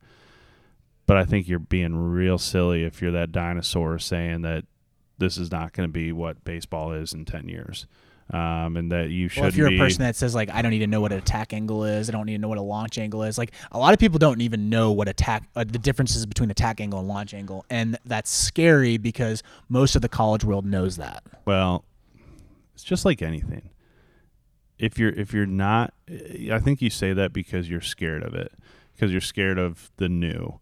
But 1.05 1.17
I 1.17 1.25
think 1.25 1.49
you're 1.49 1.59
being 1.59 1.97
real 1.97 2.37
silly 2.37 2.85
if 2.85 3.01
you're 3.01 3.11
that 3.11 3.33
dinosaur 3.33 3.99
saying 3.99 4.43
that 4.43 4.63
this 5.17 5.37
is 5.37 5.51
not 5.51 5.73
gonna 5.73 5.89
be 5.89 6.13
what 6.13 6.45
baseball 6.45 6.93
is 6.93 7.11
in 7.11 7.25
ten 7.25 7.49
years. 7.49 7.87
Um, 8.31 8.77
and 8.77 8.91
that 8.91 9.09
you 9.09 9.27
should 9.27 9.41
Well, 9.41 9.49
if 9.49 9.55
you're 9.55 9.69
be 9.69 9.75
a 9.75 9.79
person 9.79 10.03
that 10.03 10.15
says 10.15 10.33
like, 10.33 10.49
I 10.49 10.61
don't 10.61 10.71
need 10.71 10.79
to 10.79 10.87
know 10.87 11.01
what 11.01 11.11
an 11.11 11.17
attack 11.17 11.53
angle 11.53 11.83
is, 11.83 12.09
I 12.09 12.13
don't 12.13 12.25
need 12.25 12.33
to 12.33 12.41
know 12.41 12.47
what 12.47 12.57
a 12.57 12.63
launch 12.63 12.97
angle 12.97 13.23
is. 13.23 13.37
Like 13.37 13.51
a 13.71 13.77
lot 13.77 13.93
of 13.93 13.99
people 13.99 14.17
don't 14.17 14.41
even 14.41 14.69
know 14.69 14.91
what 14.91 15.07
attack 15.07 15.43
uh, 15.55 15.63
the 15.63 15.77
differences 15.77 16.25
between 16.25 16.49
attack 16.49 16.79
angle 16.81 16.99
and 16.99 17.07
launch 17.07 17.33
angle, 17.33 17.65
and 17.69 17.97
that's 18.05 18.31
scary 18.31 18.97
because 18.97 19.43
most 19.69 19.95
of 19.95 20.01
the 20.01 20.09
college 20.09 20.43
world 20.43 20.65
knows 20.65 20.95
that. 20.97 21.21
Well, 21.45 21.83
it's 22.73 22.83
just 22.83 23.05
like 23.05 23.21
anything. 23.21 23.69
If 24.79 24.97
you're 24.97 25.11
if 25.11 25.33
you're 25.33 25.45
not, 25.45 25.93
I 26.09 26.59
think 26.59 26.81
you 26.81 26.89
say 26.89 27.13
that 27.13 27.33
because 27.33 27.69
you're 27.69 27.81
scared 27.81 28.23
of 28.23 28.33
it, 28.33 28.51
because 28.93 29.11
you're 29.11 29.21
scared 29.21 29.59
of 29.59 29.91
the 29.97 30.09
new. 30.09 30.59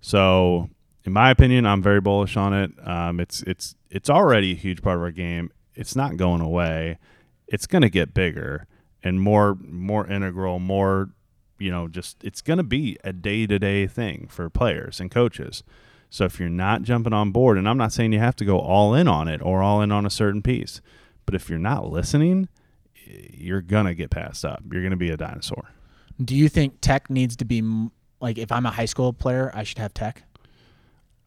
So, 0.00 0.70
in 1.04 1.12
my 1.12 1.30
opinion, 1.30 1.66
I'm 1.66 1.82
very 1.82 2.00
bullish 2.00 2.36
on 2.36 2.54
it. 2.54 2.72
Um, 2.86 3.20
it's 3.20 3.42
it's 3.42 3.74
it's 3.90 4.08
already 4.08 4.52
a 4.52 4.56
huge 4.56 4.80
part 4.82 4.96
of 4.96 5.02
our 5.02 5.10
game. 5.10 5.50
It's 5.74 5.96
not 5.96 6.16
going 6.16 6.40
away. 6.40 6.98
It's 7.46 7.66
going 7.66 7.82
to 7.82 7.90
get 7.90 8.14
bigger 8.14 8.66
and 9.02 9.20
more 9.20 9.56
more 9.60 10.06
integral, 10.06 10.58
more 10.58 11.10
you 11.58 11.70
know, 11.70 11.88
just 11.88 12.22
it's 12.24 12.40
going 12.40 12.56
to 12.56 12.64
be 12.64 12.96
a 13.04 13.12
day 13.12 13.46
to 13.46 13.58
day 13.58 13.86
thing 13.86 14.26
for 14.30 14.48
players 14.48 14.98
and 14.98 15.10
coaches. 15.10 15.62
So 16.08 16.24
if 16.24 16.40
you're 16.40 16.48
not 16.48 16.82
jumping 16.82 17.12
on 17.12 17.30
board, 17.30 17.56
and 17.56 17.68
I'm 17.68 17.78
not 17.78 17.92
saying 17.92 18.12
you 18.12 18.18
have 18.18 18.36
to 18.36 18.44
go 18.44 18.58
all 18.58 18.94
in 18.94 19.06
on 19.06 19.28
it 19.28 19.40
or 19.42 19.62
all 19.62 19.80
in 19.80 19.92
on 19.92 20.04
a 20.04 20.10
certain 20.10 20.42
piece, 20.42 20.80
but 21.24 21.34
if 21.34 21.48
you're 21.48 21.58
not 21.58 21.88
listening, 21.88 22.48
you're 23.04 23.60
gonna 23.60 23.94
get 23.94 24.10
passed 24.10 24.44
up. 24.44 24.62
You're 24.72 24.82
gonna 24.82 24.96
be 24.96 25.10
a 25.10 25.16
dinosaur. 25.16 25.70
Do 26.22 26.34
you 26.34 26.48
think 26.48 26.80
tech 26.80 27.08
needs 27.10 27.36
to 27.36 27.44
be 27.44 27.62
like 28.20 28.38
if 28.38 28.50
I'm 28.50 28.66
a 28.66 28.70
high 28.70 28.86
school 28.86 29.12
player, 29.12 29.50
I 29.54 29.62
should 29.62 29.78
have 29.78 29.94
tech? 29.94 30.24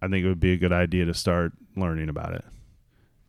I 0.02 0.08
think 0.08 0.26
it 0.26 0.28
would 0.28 0.40
be 0.40 0.54
a 0.54 0.58
good 0.58 0.74
idea 0.74 1.06
to 1.06 1.14
start 1.14 1.54
learning 1.78 2.10
about 2.10 2.34
it. 2.34 2.44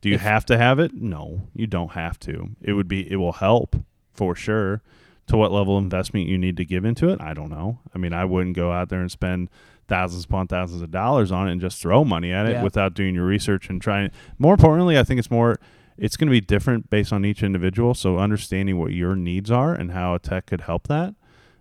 Do 0.05 0.11
you 0.11 0.16
If- 0.16 0.20
have 0.20 0.44
to 0.46 0.59
have 0.59 0.78
it? 0.78 0.92
No, 0.94 1.48
you 1.55 1.66
don't 1.66 1.92
have 1.92 2.18
to. 2.20 2.50
It 2.61 2.74
would 2.74 2.88
be 2.88 3.11
it 3.11 3.16
will 3.16 3.32
help 3.32 3.74
for 4.12 4.34
sure. 4.36 4.82
To 5.28 5.38
what 5.38 5.50
level 5.50 5.78
of 5.78 5.82
investment 5.84 6.26
you 6.28 6.36
need 6.36 6.59
to 6.59 6.64
give 6.66 6.84
into 6.84 7.09
it, 7.09 7.18
I 7.22 7.32
don't 7.32 7.48
know. 7.48 7.78
I 7.94 7.98
mean, 7.98 8.12
I 8.12 8.26
wouldn't 8.26 8.55
go 8.55 8.70
out 8.70 8.90
there 8.90 9.00
and 9.00 9.11
spend 9.11 9.48
thousands 9.88 10.26
upon 10.26 10.46
thousands 10.48 10.82
of 10.82 10.90
dollars 10.90 11.32
on 11.32 11.48
it 11.48 11.52
and 11.52 11.61
just 11.62 11.80
throw 11.80 12.05
money 12.05 12.30
at 12.30 12.44
it 12.44 12.52
Yeah. 12.52 12.62
without 12.62 12.92
doing 12.92 13.14
your 13.14 13.24
research 13.24 13.70
and 13.70 13.80
trying. 13.80 14.11
More 14.38 14.52
importantly, 14.52 14.98
I 14.98 15.02
think 15.05 15.18
it's 15.18 15.30
more 15.30 15.59
it's 15.96 16.18
going 16.18 16.26
to 16.28 16.30
be 16.32 16.42
different 16.42 16.90
based 16.90 17.11
on 17.11 17.24
each 17.24 17.42
individual. 17.42 17.94
So 17.94 18.18
understanding 18.18 18.78
what 18.78 18.92
your 18.92 19.16
needs 19.16 19.50
are 19.50 19.72
and 19.74 19.92
how 19.92 20.14
a 20.14 20.18
tech 20.18 20.44
could 20.44 20.61
help 20.62 20.86
that, 20.88 21.14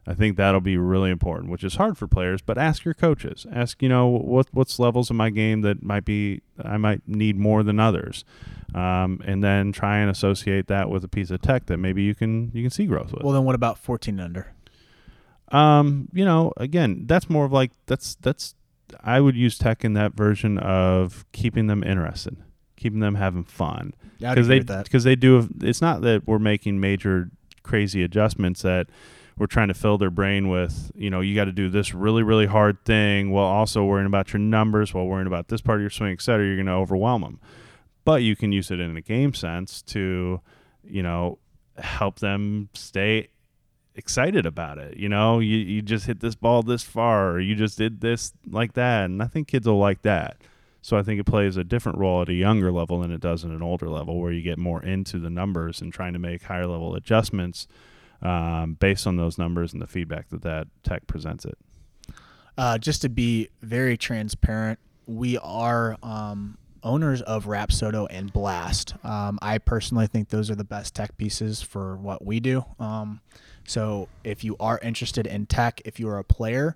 I 0.05 0.13
think 0.13 0.35
that'll 0.35 0.61
be 0.61 0.77
really 0.77 1.11
important. 1.11 1.51
Which 1.51 1.63
is 1.63 1.75
hard 1.75 1.97
for 1.97 2.07
players, 2.07 2.41
but 2.41 2.57
ask 2.57 2.83
your 2.83 2.93
coaches. 2.93 3.45
Ask 3.51 3.81
you 3.81 3.89
know 3.89 4.07
what 4.07 4.47
what's 4.51 4.79
levels 4.79 5.09
of 5.09 5.15
my 5.15 5.29
game 5.29 5.61
that 5.61 5.81
might 5.81 6.05
be 6.05 6.41
I 6.63 6.77
might 6.77 7.07
need 7.07 7.37
more 7.37 7.63
than 7.63 7.79
others, 7.79 8.25
um, 8.75 9.21
and 9.25 9.43
then 9.43 9.71
try 9.71 9.97
and 9.99 10.09
associate 10.09 10.67
that 10.67 10.89
with 10.89 11.03
a 11.03 11.07
piece 11.07 11.31
of 11.31 11.41
tech 11.41 11.67
that 11.67 11.77
maybe 11.77 12.03
you 12.03 12.15
can 12.15 12.51
you 12.53 12.63
can 12.63 12.69
see 12.69 12.85
growth 12.85 13.13
with. 13.13 13.23
Well, 13.23 13.33
then 13.33 13.45
what 13.45 13.55
about 13.55 13.77
14 13.77 14.19
and 14.19 14.21
under? 14.21 14.53
Um, 15.49 16.09
you 16.13 16.25
know, 16.25 16.51
again, 16.57 17.03
that's 17.05 17.29
more 17.29 17.45
of 17.45 17.53
like 17.53 17.71
that's 17.85 18.15
that's 18.15 18.55
I 19.03 19.19
would 19.19 19.35
use 19.35 19.57
tech 19.57 19.85
in 19.85 19.93
that 19.93 20.13
version 20.13 20.57
of 20.57 21.25
keeping 21.31 21.67
them 21.67 21.83
interested, 21.83 22.35
keeping 22.75 22.99
them 22.99 23.15
having 23.15 23.43
fun 23.43 23.93
Yeah, 24.17 24.33
because 24.33 24.47
they 24.47 24.59
because 24.59 25.03
they 25.03 25.15
do. 25.15 25.47
It's 25.61 25.81
not 25.81 26.01
that 26.01 26.27
we're 26.27 26.39
making 26.39 26.79
major 26.79 27.29
crazy 27.61 28.03
adjustments 28.03 28.61
that 28.63 28.87
we're 29.37 29.47
trying 29.47 29.69
to 29.69 29.73
fill 29.73 29.97
their 29.97 30.11
brain 30.11 30.49
with. 30.49 30.91
You 30.95 31.09
know, 31.09 31.21
you 31.21 31.35
got 31.35 31.45
to 31.45 31.51
do 31.51 31.69
this 31.69 31.93
really 31.93 32.23
really 32.23 32.45
hard 32.45 32.83
thing 32.85 33.31
while 33.31 33.45
also 33.45 33.83
worrying 33.83 34.07
about 34.07 34.33
your 34.33 34.39
numbers, 34.39 34.93
while 34.93 35.05
worrying 35.05 35.27
about 35.27 35.47
this 35.47 35.61
part 35.61 35.79
of 35.79 35.81
your 35.81 35.89
swing, 35.89 36.11
et 36.11 36.21
cetera. 36.21 36.45
You're 36.45 36.57
going 36.57 36.67
to 36.67 36.73
overwhelm 36.73 37.21
them. 37.21 37.39
But 38.05 38.21
you 38.21 38.35
can 38.35 38.51
use 38.51 38.69
it 38.69 38.79
in 38.79 38.97
a 38.97 39.01
game 39.01 39.33
sense 39.33 39.81
to, 39.83 40.41
you 40.83 41.01
know, 41.01 41.39
help 41.77 42.19
them 42.19 42.69
stay 42.73 43.29
excited 43.95 44.45
about 44.45 44.77
it. 44.77 44.97
You 44.97 45.07
know, 45.07 45.39
you, 45.39 45.57
you 45.57 45.81
just 45.81 46.05
hit 46.05 46.19
this 46.19 46.35
ball 46.35 46.63
this 46.63 46.83
far, 46.83 47.31
or 47.31 47.39
you 47.39 47.55
just 47.55 47.77
did 47.77 48.01
this 48.01 48.33
like 48.45 48.73
that. 48.73 49.05
And 49.05 49.23
I 49.23 49.27
think 49.27 49.47
kids 49.47 49.67
will 49.67 49.79
like 49.79 50.01
that. 50.01 50.41
So 50.81 50.97
I 50.97 51.01
think 51.01 51.19
it 51.21 51.25
plays 51.25 51.55
a 51.55 51.63
different 51.63 51.97
role 51.97 52.21
at 52.21 52.27
a 52.27 52.33
younger 52.33 52.69
level 52.69 52.99
than 52.99 53.11
it 53.11 53.21
does 53.21 53.45
at 53.45 53.51
an 53.51 53.61
older 53.61 53.87
level, 53.87 54.19
where 54.19 54.33
you 54.33 54.41
get 54.41 54.57
more 54.57 54.83
into 54.83 55.17
the 55.17 55.29
numbers 55.29 55.79
and 55.79 55.93
trying 55.93 56.11
to 56.11 56.19
make 56.19 56.43
higher 56.43 56.67
level 56.67 56.93
adjustments 56.95 57.67
um, 58.23 58.75
based 58.79 59.05
on 59.05 59.17
those 59.17 59.37
numbers 59.37 59.73
and 59.73 59.81
the 59.81 59.87
feedback 59.87 60.29
that 60.29 60.41
that 60.41 60.67
tech 60.83 61.05
presents 61.05 61.45
it. 61.45 61.57
Uh, 62.57 62.77
just 62.77 63.01
to 63.01 63.09
be 63.09 63.49
very 63.61 63.97
transparent, 63.97 64.79
we 65.05 65.37
are 65.39 65.97
um, 66.01 66.57
owners 66.83 67.21
of 67.21 67.45
Rapsodo 67.45 68.07
and 68.09 68.31
Blast. 68.31 68.95
Um, 69.03 69.39
I 69.41 69.57
personally 69.57 70.07
think 70.07 70.29
those 70.29 70.49
are 70.49 70.55
the 70.55 70.63
best 70.63 70.95
tech 70.95 71.17
pieces 71.17 71.61
for 71.61 71.97
what 71.97 72.25
we 72.25 72.39
do. 72.39 72.63
Um, 72.79 73.21
so 73.65 74.07
if 74.23 74.43
you 74.43 74.55
are 74.59 74.79
interested 74.79 75.25
in 75.25 75.45
tech, 75.45 75.81
if 75.85 75.99
you 75.99 76.07
are 76.09 76.19
a 76.19 76.23
player 76.23 76.75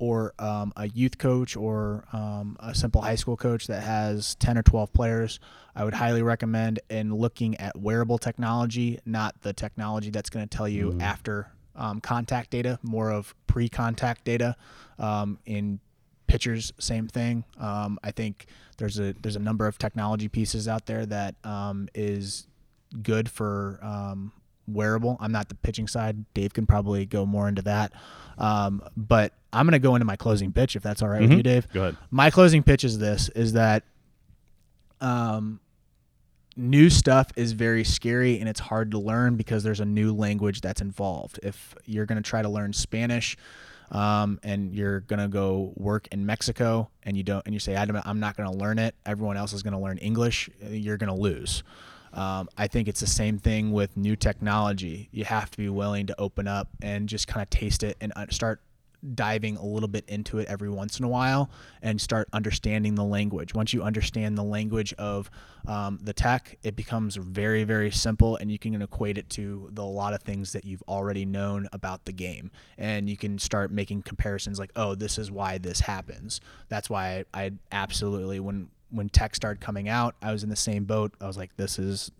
or 0.00 0.34
um, 0.38 0.72
a 0.76 0.88
youth 0.88 1.18
coach 1.18 1.56
or 1.56 2.04
um, 2.12 2.56
a 2.60 2.74
simple 2.74 3.00
high 3.00 3.14
school 3.14 3.36
coach 3.36 3.66
that 3.66 3.82
has 3.82 4.34
10 4.36 4.58
or 4.58 4.62
12 4.62 4.92
players, 4.92 5.40
I 5.74 5.84
would 5.84 5.94
highly 5.94 6.22
recommend 6.22 6.80
in 6.90 7.14
looking 7.14 7.56
at 7.56 7.78
wearable 7.78 8.18
technology, 8.18 8.98
not 9.04 9.40
the 9.42 9.52
technology 9.52 10.10
that's 10.10 10.30
going 10.30 10.46
to 10.46 10.56
tell 10.56 10.68
you 10.68 10.98
after 11.00 11.50
um, 11.76 12.00
contact 12.00 12.50
data, 12.50 12.78
more 12.82 13.10
of 13.10 13.34
pre-contact 13.46 14.24
data. 14.24 14.56
Um, 14.98 15.38
in 15.46 15.78
pitchers, 16.26 16.72
same 16.78 17.08
thing. 17.08 17.44
Um, 17.58 17.98
I 18.04 18.12
think 18.12 18.46
there's 18.76 18.98
a 19.00 19.14
there's 19.20 19.36
a 19.36 19.40
number 19.40 19.66
of 19.66 19.78
technology 19.78 20.28
pieces 20.28 20.68
out 20.68 20.86
there 20.86 21.06
that 21.06 21.34
um, 21.44 21.88
is 21.94 22.46
good 23.02 23.28
for 23.28 23.78
um, 23.82 24.32
wearable. 24.68 25.16
I'm 25.20 25.32
not 25.32 25.48
the 25.48 25.54
pitching 25.54 25.88
side. 25.88 26.24
Dave 26.34 26.52
can 26.52 26.66
probably 26.66 27.06
go 27.06 27.26
more 27.26 27.48
into 27.48 27.62
that. 27.62 27.92
Um, 28.36 28.82
but 28.96 29.32
I'm 29.52 29.66
going 29.66 29.72
to 29.72 29.78
go 29.78 29.94
into 29.94 30.04
my 30.04 30.16
closing 30.16 30.52
pitch 30.52 30.76
if 30.76 30.82
that's 30.82 31.02
all 31.02 31.08
right 31.08 31.22
with 31.22 31.32
you, 31.32 31.42
Dave. 31.42 31.72
Go 31.72 31.82
ahead. 31.82 31.96
My 32.10 32.30
closing 32.30 32.62
pitch 32.62 32.84
is 32.84 32.98
this: 32.98 33.28
is 33.30 33.54
that 33.54 33.84
um, 35.00 35.60
new 36.56 36.90
stuff 36.90 37.28
is 37.36 37.52
very 37.52 37.84
scary 37.84 38.38
and 38.38 38.48
it's 38.48 38.60
hard 38.60 38.90
to 38.90 38.98
learn 38.98 39.36
because 39.36 39.62
there's 39.62 39.80
a 39.80 39.84
new 39.84 40.14
language 40.14 40.60
that's 40.60 40.80
involved. 40.80 41.40
If 41.42 41.74
you're 41.84 42.06
going 42.06 42.22
to 42.22 42.28
try 42.28 42.42
to 42.42 42.48
learn 42.48 42.72
Spanish, 42.72 43.36
um, 43.90 44.38
and 44.42 44.74
you're 44.74 45.00
gonna 45.00 45.28
go 45.28 45.72
work 45.76 46.08
in 46.12 46.26
Mexico, 46.26 46.90
and 47.04 47.16
you 47.16 47.22
don't, 47.22 47.44
and 47.46 47.54
you 47.54 47.60
say, 47.60 47.74
"I'm 47.76 48.20
not 48.20 48.36
gonna 48.36 48.52
learn 48.52 48.78
it. 48.78 48.94
Everyone 49.06 49.36
else 49.36 49.52
is 49.52 49.62
gonna 49.62 49.80
learn 49.80 49.98
English." 49.98 50.50
You're 50.68 50.98
gonna 50.98 51.14
lose. 51.14 51.62
Um, 52.18 52.48
I 52.58 52.66
think 52.66 52.88
it's 52.88 52.98
the 52.98 53.06
same 53.06 53.38
thing 53.38 53.70
with 53.70 53.96
new 53.96 54.16
technology. 54.16 55.08
You 55.12 55.24
have 55.24 55.52
to 55.52 55.56
be 55.56 55.68
willing 55.68 56.06
to 56.06 56.20
open 56.20 56.48
up 56.48 56.68
and 56.82 57.08
just 57.08 57.28
kind 57.28 57.42
of 57.42 57.48
taste 57.48 57.84
it 57.84 57.96
and 58.00 58.12
start 58.30 58.60
diving 59.14 59.56
a 59.56 59.64
little 59.64 59.88
bit 59.88 60.04
into 60.08 60.38
it 60.38 60.48
every 60.48 60.68
once 60.68 60.98
in 60.98 61.04
a 61.04 61.08
while 61.08 61.48
and 61.80 62.00
start 62.00 62.28
understanding 62.32 62.96
the 62.96 63.04
language. 63.04 63.54
Once 63.54 63.72
you 63.72 63.84
understand 63.84 64.36
the 64.36 64.42
language 64.42 64.92
of 64.94 65.30
um, 65.68 66.00
the 66.02 66.12
tech, 66.12 66.58
it 66.64 66.74
becomes 66.74 67.14
very, 67.14 67.62
very 67.62 67.92
simple 67.92 68.34
and 68.34 68.50
you 68.50 68.58
can 68.58 68.82
equate 68.82 69.16
it 69.16 69.30
to 69.30 69.68
the, 69.72 69.82
a 69.82 69.84
lot 69.84 70.14
of 70.14 70.22
things 70.22 70.52
that 70.52 70.64
you've 70.64 70.82
already 70.88 71.24
known 71.24 71.68
about 71.72 72.04
the 72.04 72.12
game. 72.12 72.50
And 72.76 73.08
you 73.08 73.16
can 73.16 73.38
start 73.38 73.70
making 73.70 74.02
comparisons 74.02 74.58
like, 74.58 74.72
oh, 74.74 74.96
this 74.96 75.18
is 75.18 75.30
why 75.30 75.58
this 75.58 75.78
happens. 75.78 76.40
That's 76.68 76.90
why 76.90 77.24
I, 77.32 77.44
I 77.44 77.52
absolutely, 77.70 78.40
when, 78.40 78.70
when 78.90 79.08
tech 79.08 79.34
started 79.34 79.60
coming 79.60 79.88
out, 79.88 80.14
I 80.22 80.32
was 80.32 80.42
in 80.42 80.50
the 80.50 80.56
same 80.56 80.84
boat. 80.84 81.14
I 81.20 81.26
was 81.26 81.36
like, 81.36 81.56
this 81.56 81.78
is 81.78 82.10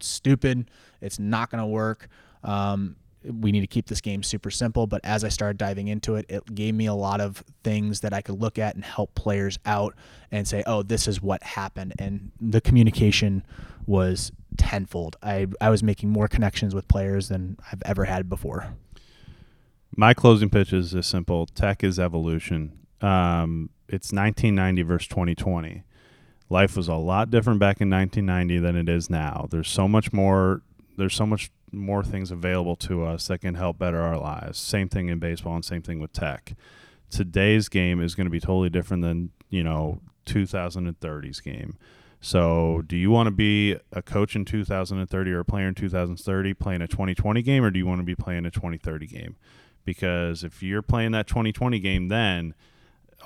stupid. 0.00 0.70
It's 1.00 1.18
not 1.18 1.50
going 1.50 1.62
to 1.62 1.66
work. 1.66 2.08
Um, 2.44 2.96
we 3.24 3.50
need 3.52 3.60
to 3.60 3.66
keep 3.66 3.86
this 3.86 4.00
game 4.00 4.22
super 4.22 4.50
simple. 4.50 4.86
But 4.86 5.00
as 5.04 5.24
I 5.24 5.28
started 5.28 5.58
diving 5.58 5.88
into 5.88 6.16
it, 6.16 6.26
it 6.28 6.54
gave 6.54 6.74
me 6.74 6.86
a 6.86 6.94
lot 6.94 7.20
of 7.20 7.42
things 7.64 8.00
that 8.00 8.12
I 8.12 8.20
could 8.20 8.40
look 8.40 8.58
at 8.58 8.74
and 8.74 8.84
help 8.84 9.14
players 9.14 9.58
out 9.66 9.94
and 10.30 10.46
say, 10.46 10.62
oh, 10.66 10.82
this 10.82 11.08
is 11.08 11.20
what 11.20 11.42
happened. 11.42 11.94
And 11.98 12.30
the 12.40 12.60
communication 12.60 13.44
was 13.86 14.32
tenfold. 14.56 15.16
I, 15.22 15.46
I 15.60 15.70
was 15.70 15.82
making 15.82 16.10
more 16.10 16.28
connections 16.28 16.74
with 16.74 16.86
players 16.88 17.28
than 17.28 17.56
I've 17.72 17.82
ever 17.84 18.04
had 18.04 18.28
before. 18.28 18.74
My 19.96 20.14
closing 20.14 20.50
pitch 20.50 20.72
is 20.72 20.92
this 20.92 21.06
simple 21.06 21.46
tech 21.46 21.82
is 21.82 21.98
evolution. 21.98 22.78
Um, 23.00 23.70
it's 23.88 24.12
1990 24.12 24.82
versus 24.82 25.08
2020. 25.08 25.82
Life 26.50 26.76
was 26.76 26.88
a 26.88 26.94
lot 26.94 27.30
different 27.30 27.58
back 27.58 27.80
in 27.80 27.90
1990 27.90 28.58
than 28.58 28.76
it 28.76 28.88
is 28.88 29.10
now. 29.10 29.46
There's 29.50 29.68
so 29.68 29.86
much 29.86 30.12
more. 30.12 30.62
There's 30.96 31.14
so 31.14 31.26
much 31.26 31.50
more 31.72 32.02
things 32.02 32.30
available 32.30 32.76
to 32.76 33.04
us 33.04 33.28
that 33.28 33.40
can 33.40 33.54
help 33.54 33.78
better 33.78 34.00
our 34.00 34.18
lives. 34.18 34.58
Same 34.58 34.88
thing 34.88 35.08
in 35.08 35.18
baseball 35.18 35.54
and 35.54 35.64
same 35.64 35.82
thing 35.82 36.00
with 36.00 36.12
tech. 36.12 36.54
Today's 37.10 37.68
game 37.68 38.00
is 38.00 38.14
going 38.14 38.26
to 38.26 38.30
be 38.30 38.40
totally 38.40 38.70
different 38.70 39.02
than, 39.02 39.30
you 39.50 39.62
know, 39.62 40.00
2030's 40.26 41.40
game. 41.40 41.76
So, 42.20 42.82
do 42.86 42.96
you 42.96 43.10
want 43.10 43.28
to 43.28 43.30
be 43.30 43.76
a 43.92 44.02
coach 44.02 44.34
in 44.34 44.44
2030 44.44 45.30
or 45.30 45.40
a 45.40 45.44
player 45.44 45.68
in 45.68 45.74
2030 45.74 46.54
playing 46.54 46.82
a 46.82 46.88
2020 46.88 47.42
game, 47.42 47.62
or 47.62 47.70
do 47.70 47.78
you 47.78 47.86
want 47.86 48.00
to 48.00 48.04
be 48.04 48.16
playing 48.16 48.44
a 48.44 48.50
2030 48.50 49.06
game? 49.06 49.36
Because 49.84 50.42
if 50.42 50.62
you're 50.62 50.82
playing 50.82 51.12
that 51.12 51.28
2020 51.28 51.78
game, 51.78 52.08
then 52.08 52.54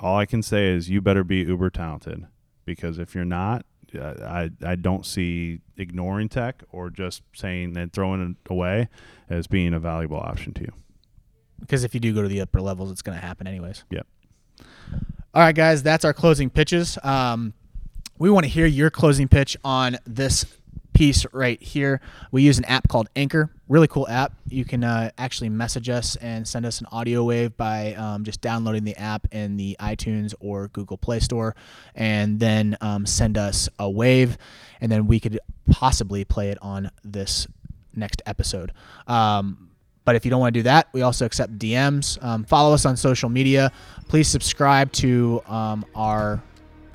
all 0.03 0.17
I 0.17 0.25
can 0.25 0.43
say 0.43 0.67
is 0.67 0.89
you 0.89 1.01
better 1.01 1.23
be 1.23 1.37
uber 1.37 1.69
talented. 1.69 2.27
Because 2.65 2.99
if 2.99 3.15
you're 3.15 3.25
not, 3.25 3.65
I, 3.95 4.51
I 4.65 4.75
don't 4.75 5.05
see 5.05 5.59
ignoring 5.77 6.29
tech 6.29 6.63
or 6.71 6.89
just 6.89 7.23
saying 7.33 7.77
and 7.77 7.91
throwing 7.91 8.21
it 8.31 8.51
away 8.51 8.89
as 9.29 9.47
being 9.47 9.73
a 9.73 9.79
valuable 9.79 10.17
option 10.17 10.53
to 10.53 10.61
you. 10.61 10.73
Because 11.59 11.83
if 11.83 11.93
you 11.93 11.99
do 11.99 12.13
go 12.13 12.21
to 12.21 12.27
the 12.27 12.41
upper 12.41 12.61
levels, 12.61 12.91
it's 12.91 13.01
going 13.01 13.17
to 13.17 13.25
happen 13.25 13.47
anyways. 13.47 13.83
Yep. 13.89 14.07
All 15.33 15.41
right, 15.41 15.55
guys, 15.55 15.81
that's 15.83 16.05
our 16.05 16.13
closing 16.13 16.49
pitches. 16.49 16.97
Um, 17.03 17.53
we 18.19 18.29
want 18.29 18.45
to 18.45 18.49
hear 18.49 18.65
your 18.65 18.89
closing 18.89 19.27
pitch 19.27 19.57
on 19.63 19.97
this 20.05 20.45
piece 20.93 21.25
right 21.33 21.61
here. 21.61 22.01
We 22.31 22.43
use 22.43 22.57
an 22.57 22.65
app 22.65 22.87
called 22.87 23.09
Anchor, 23.15 23.49
really 23.67 23.87
cool 23.87 24.07
app. 24.07 24.33
You 24.47 24.65
can 24.65 24.83
uh, 24.83 25.11
actually 25.17 25.49
message 25.49 25.89
us 25.89 26.15
and 26.17 26.47
send 26.47 26.65
us 26.65 26.79
an 26.79 26.87
audio 26.91 27.23
wave 27.23 27.57
by 27.57 27.93
um, 27.95 28.23
just 28.23 28.41
downloading 28.41 28.83
the 28.83 28.95
app 28.95 29.27
in 29.31 29.57
the 29.57 29.75
iTunes 29.79 30.33
or 30.39 30.67
Google 30.69 30.97
Play 30.97 31.19
Store, 31.19 31.55
and 31.95 32.39
then 32.39 32.77
um, 32.81 33.05
send 33.05 33.37
us 33.37 33.69
a 33.79 33.89
wave, 33.89 34.37
and 34.79 34.91
then 34.91 35.07
we 35.07 35.19
could 35.19 35.39
possibly 35.69 36.23
play 36.23 36.49
it 36.49 36.57
on 36.61 36.91
this 37.03 37.47
next 37.95 38.21
episode. 38.25 38.71
Um, 39.07 39.69
but 40.05 40.15
if 40.15 40.25
you 40.25 40.31
don't 40.31 40.41
want 40.41 40.53
to 40.53 40.59
do 40.59 40.63
that, 40.63 40.87
we 40.91 41.01
also 41.01 41.25
accept 41.25 41.57
DMs. 41.57 42.21
Um, 42.23 42.43
follow 42.43 42.73
us 42.73 42.85
on 42.85 42.97
social 42.97 43.29
media. 43.29 43.71
Please 44.09 44.27
subscribe 44.27 44.91
to 44.93 45.41
um, 45.47 45.85
our 45.95 46.43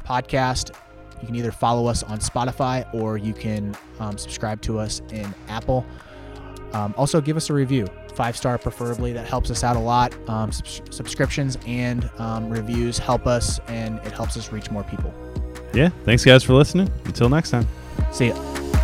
podcast 0.04 0.74
you 1.20 1.26
can 1.26 1.36
either 1.36 1.52
follow 1.52 1.86
us 1.86 2.02
on 2.02 2.18
Spotify 2.18 2.92
or 2.94 3.16
you 3.16 3.32
can 3.32 3.76
um, 4.00 4.18
subscribe 4.18 4.60
to 4.62 4.78
us 4.78 5.02
in 5.10 5.34
Apple. 5.48 5.84
Um, 6.72 6.94
also, 6.96 7.20
give 7.20 7.36
us 7.36 7.50
a 7.50 7.54
review, 7.54 7.86
five 8.14 8.36
star 8.36 8.58
preferably. 8.58 9.12
That 9.12 9.26
helps 9.26 9.50
us 9.50 9.64
out 9.64 9.76
a 9.76 9.80
lot. 9.80 10.14
Um, 10.28 10.52
subs- 10.52 10.82
subscriptions 10.90 11.56
and 11.66 12.10
um, 12.18 12.50
reviews 12.50 12.98
help 12.98 13.26
us, 13.26 13.58
and 13.68 13.98
it 14.00 14.12
helps 14.12 14.36
us 14.36 14.52
reach 14.52 14.70
more 14.70 14.84
people. 14.84 15.12
Yeah. 15.72 15.90
Thanks, 16.04 16.24
guys, 16.24 16.44
for 16.44 16.54
listening. 16.54 16.90
Until 17.04 17.28
next 17.28 17.50
time. 17.50 17.66
See 18.12 18.28
ya. 18.28 18.77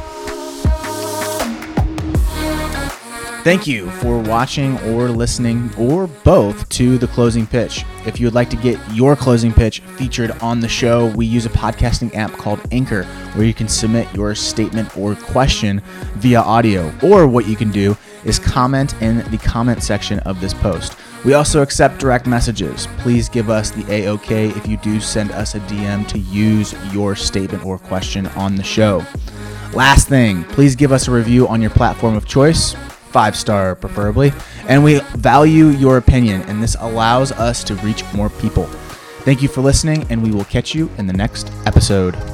Thank 3.44 3.66
you 3.66 3.90
for 3.90 4.18
watching 4.20 4.78
or 4.84 5.10
listening 5.10 5.70
or 5.76 6.06
both 6.06 6.66
to 6.70 6.96
the 6.96 7.06
closing 7.06 7.46
pitch. 7.46 7.84
If 8.06 8.18
you 8.18 8.26
would 8.26 8.34
like 8.34 8.48
to 8.48 8.56
get 8.56 8.80
your 8.90 9.14
closing 9.14 9.52
pitch 9.52 9.80
featured 9.98 10.30
on 10.40 10.60
the 10.60 10.68
show, 10.68 11.08
we 11.08 11.26
use 11.26 11.44
a 11.44 11.50
podcasting 11.50 12.14
app 12.14 12.32
called 12.32 12.58
Anchor 12.72 13.04
where 13.34 13.44
you 13.44 13.52
can 13.52 13.68
submit 13.68 14.08
your 14.14 14.34
statement 14.34 14.96
or 14.96 15.14
question 15.14 15.82
via 16.14 16.40
audio. 16.40 16.90
Or 17.02 17.26
what 17.26 17.46
you 17.46 17.54
can 17.54 17.70
do 17.70 17.94
is 18.24 18.38
comment 18.38 18.94
in 19.02 19.18
the 19.30 19.36
comment 19.36 19.82
section 19.82 20.20
of 20.20 20.40
this 20.40 20.54
post. 20.54 20.96
We 21.22 21.34
also 21.34 21.60
accept 21.60 21.98
direct 21.98 22.26
messages. 22.26 22.88
Please 22.96 23.28
give 23.28 23.50
us 23.50 23.70
the 23.70 23.82
AOK 23.82 24.56
if 24.56 24.66
you 24.66 24.78
do 24.78 25.00
send 25.00 25.32
us 25.32 25.54
a 25.54 25.60
DM 25.60 26.08
to 26.08 26.18
use 26.18 26.74
your 26.94 27.14
statement 27.14 27.66
or 27.66 27.78
question 27.78 28.26
on 28.28 28.56
the 28.56 28.64
show. 28.64 29.04
Last 29.74 30.08
thing, 30.08 30.44
please 30.44 30.74
give 30.74 30.92
us 30.92 31.08
a 31.08 31.10
review 31.10 31.46
on 31.46 31.60
your 31.60 31.72
platform 31.72 32.16
of 32.16 32.24
choice 32.24 32.74
five 33.14 33.36
star 33.36 33.76
preferably. 33.76 34.32
And 34.68 34.82
we 34.82 34.98
value 35.14 35.68
your 35.68 35.98
opinion, 35.98 36.42
and 36.42 36.60
this 36.60 36.76
allows 36.80 37.30
us 37.30 37.62
to 37.64 37.76
reach 37.76 38.02
more 38.12 38.28
people. 38.28 38.64
Thank 39.24 39.40
you 39.40 39.48
for 39.48 39.60
listening, 39.60 40.04
and 40.10 40.20
we 40.20 40.32
will 40.32 40.44
catch 40.44 40.74
you 40.74 40.90
in 40.98 41.06
the 41.06 41.12
next 41.12 41.52
episode. 41.64 42.33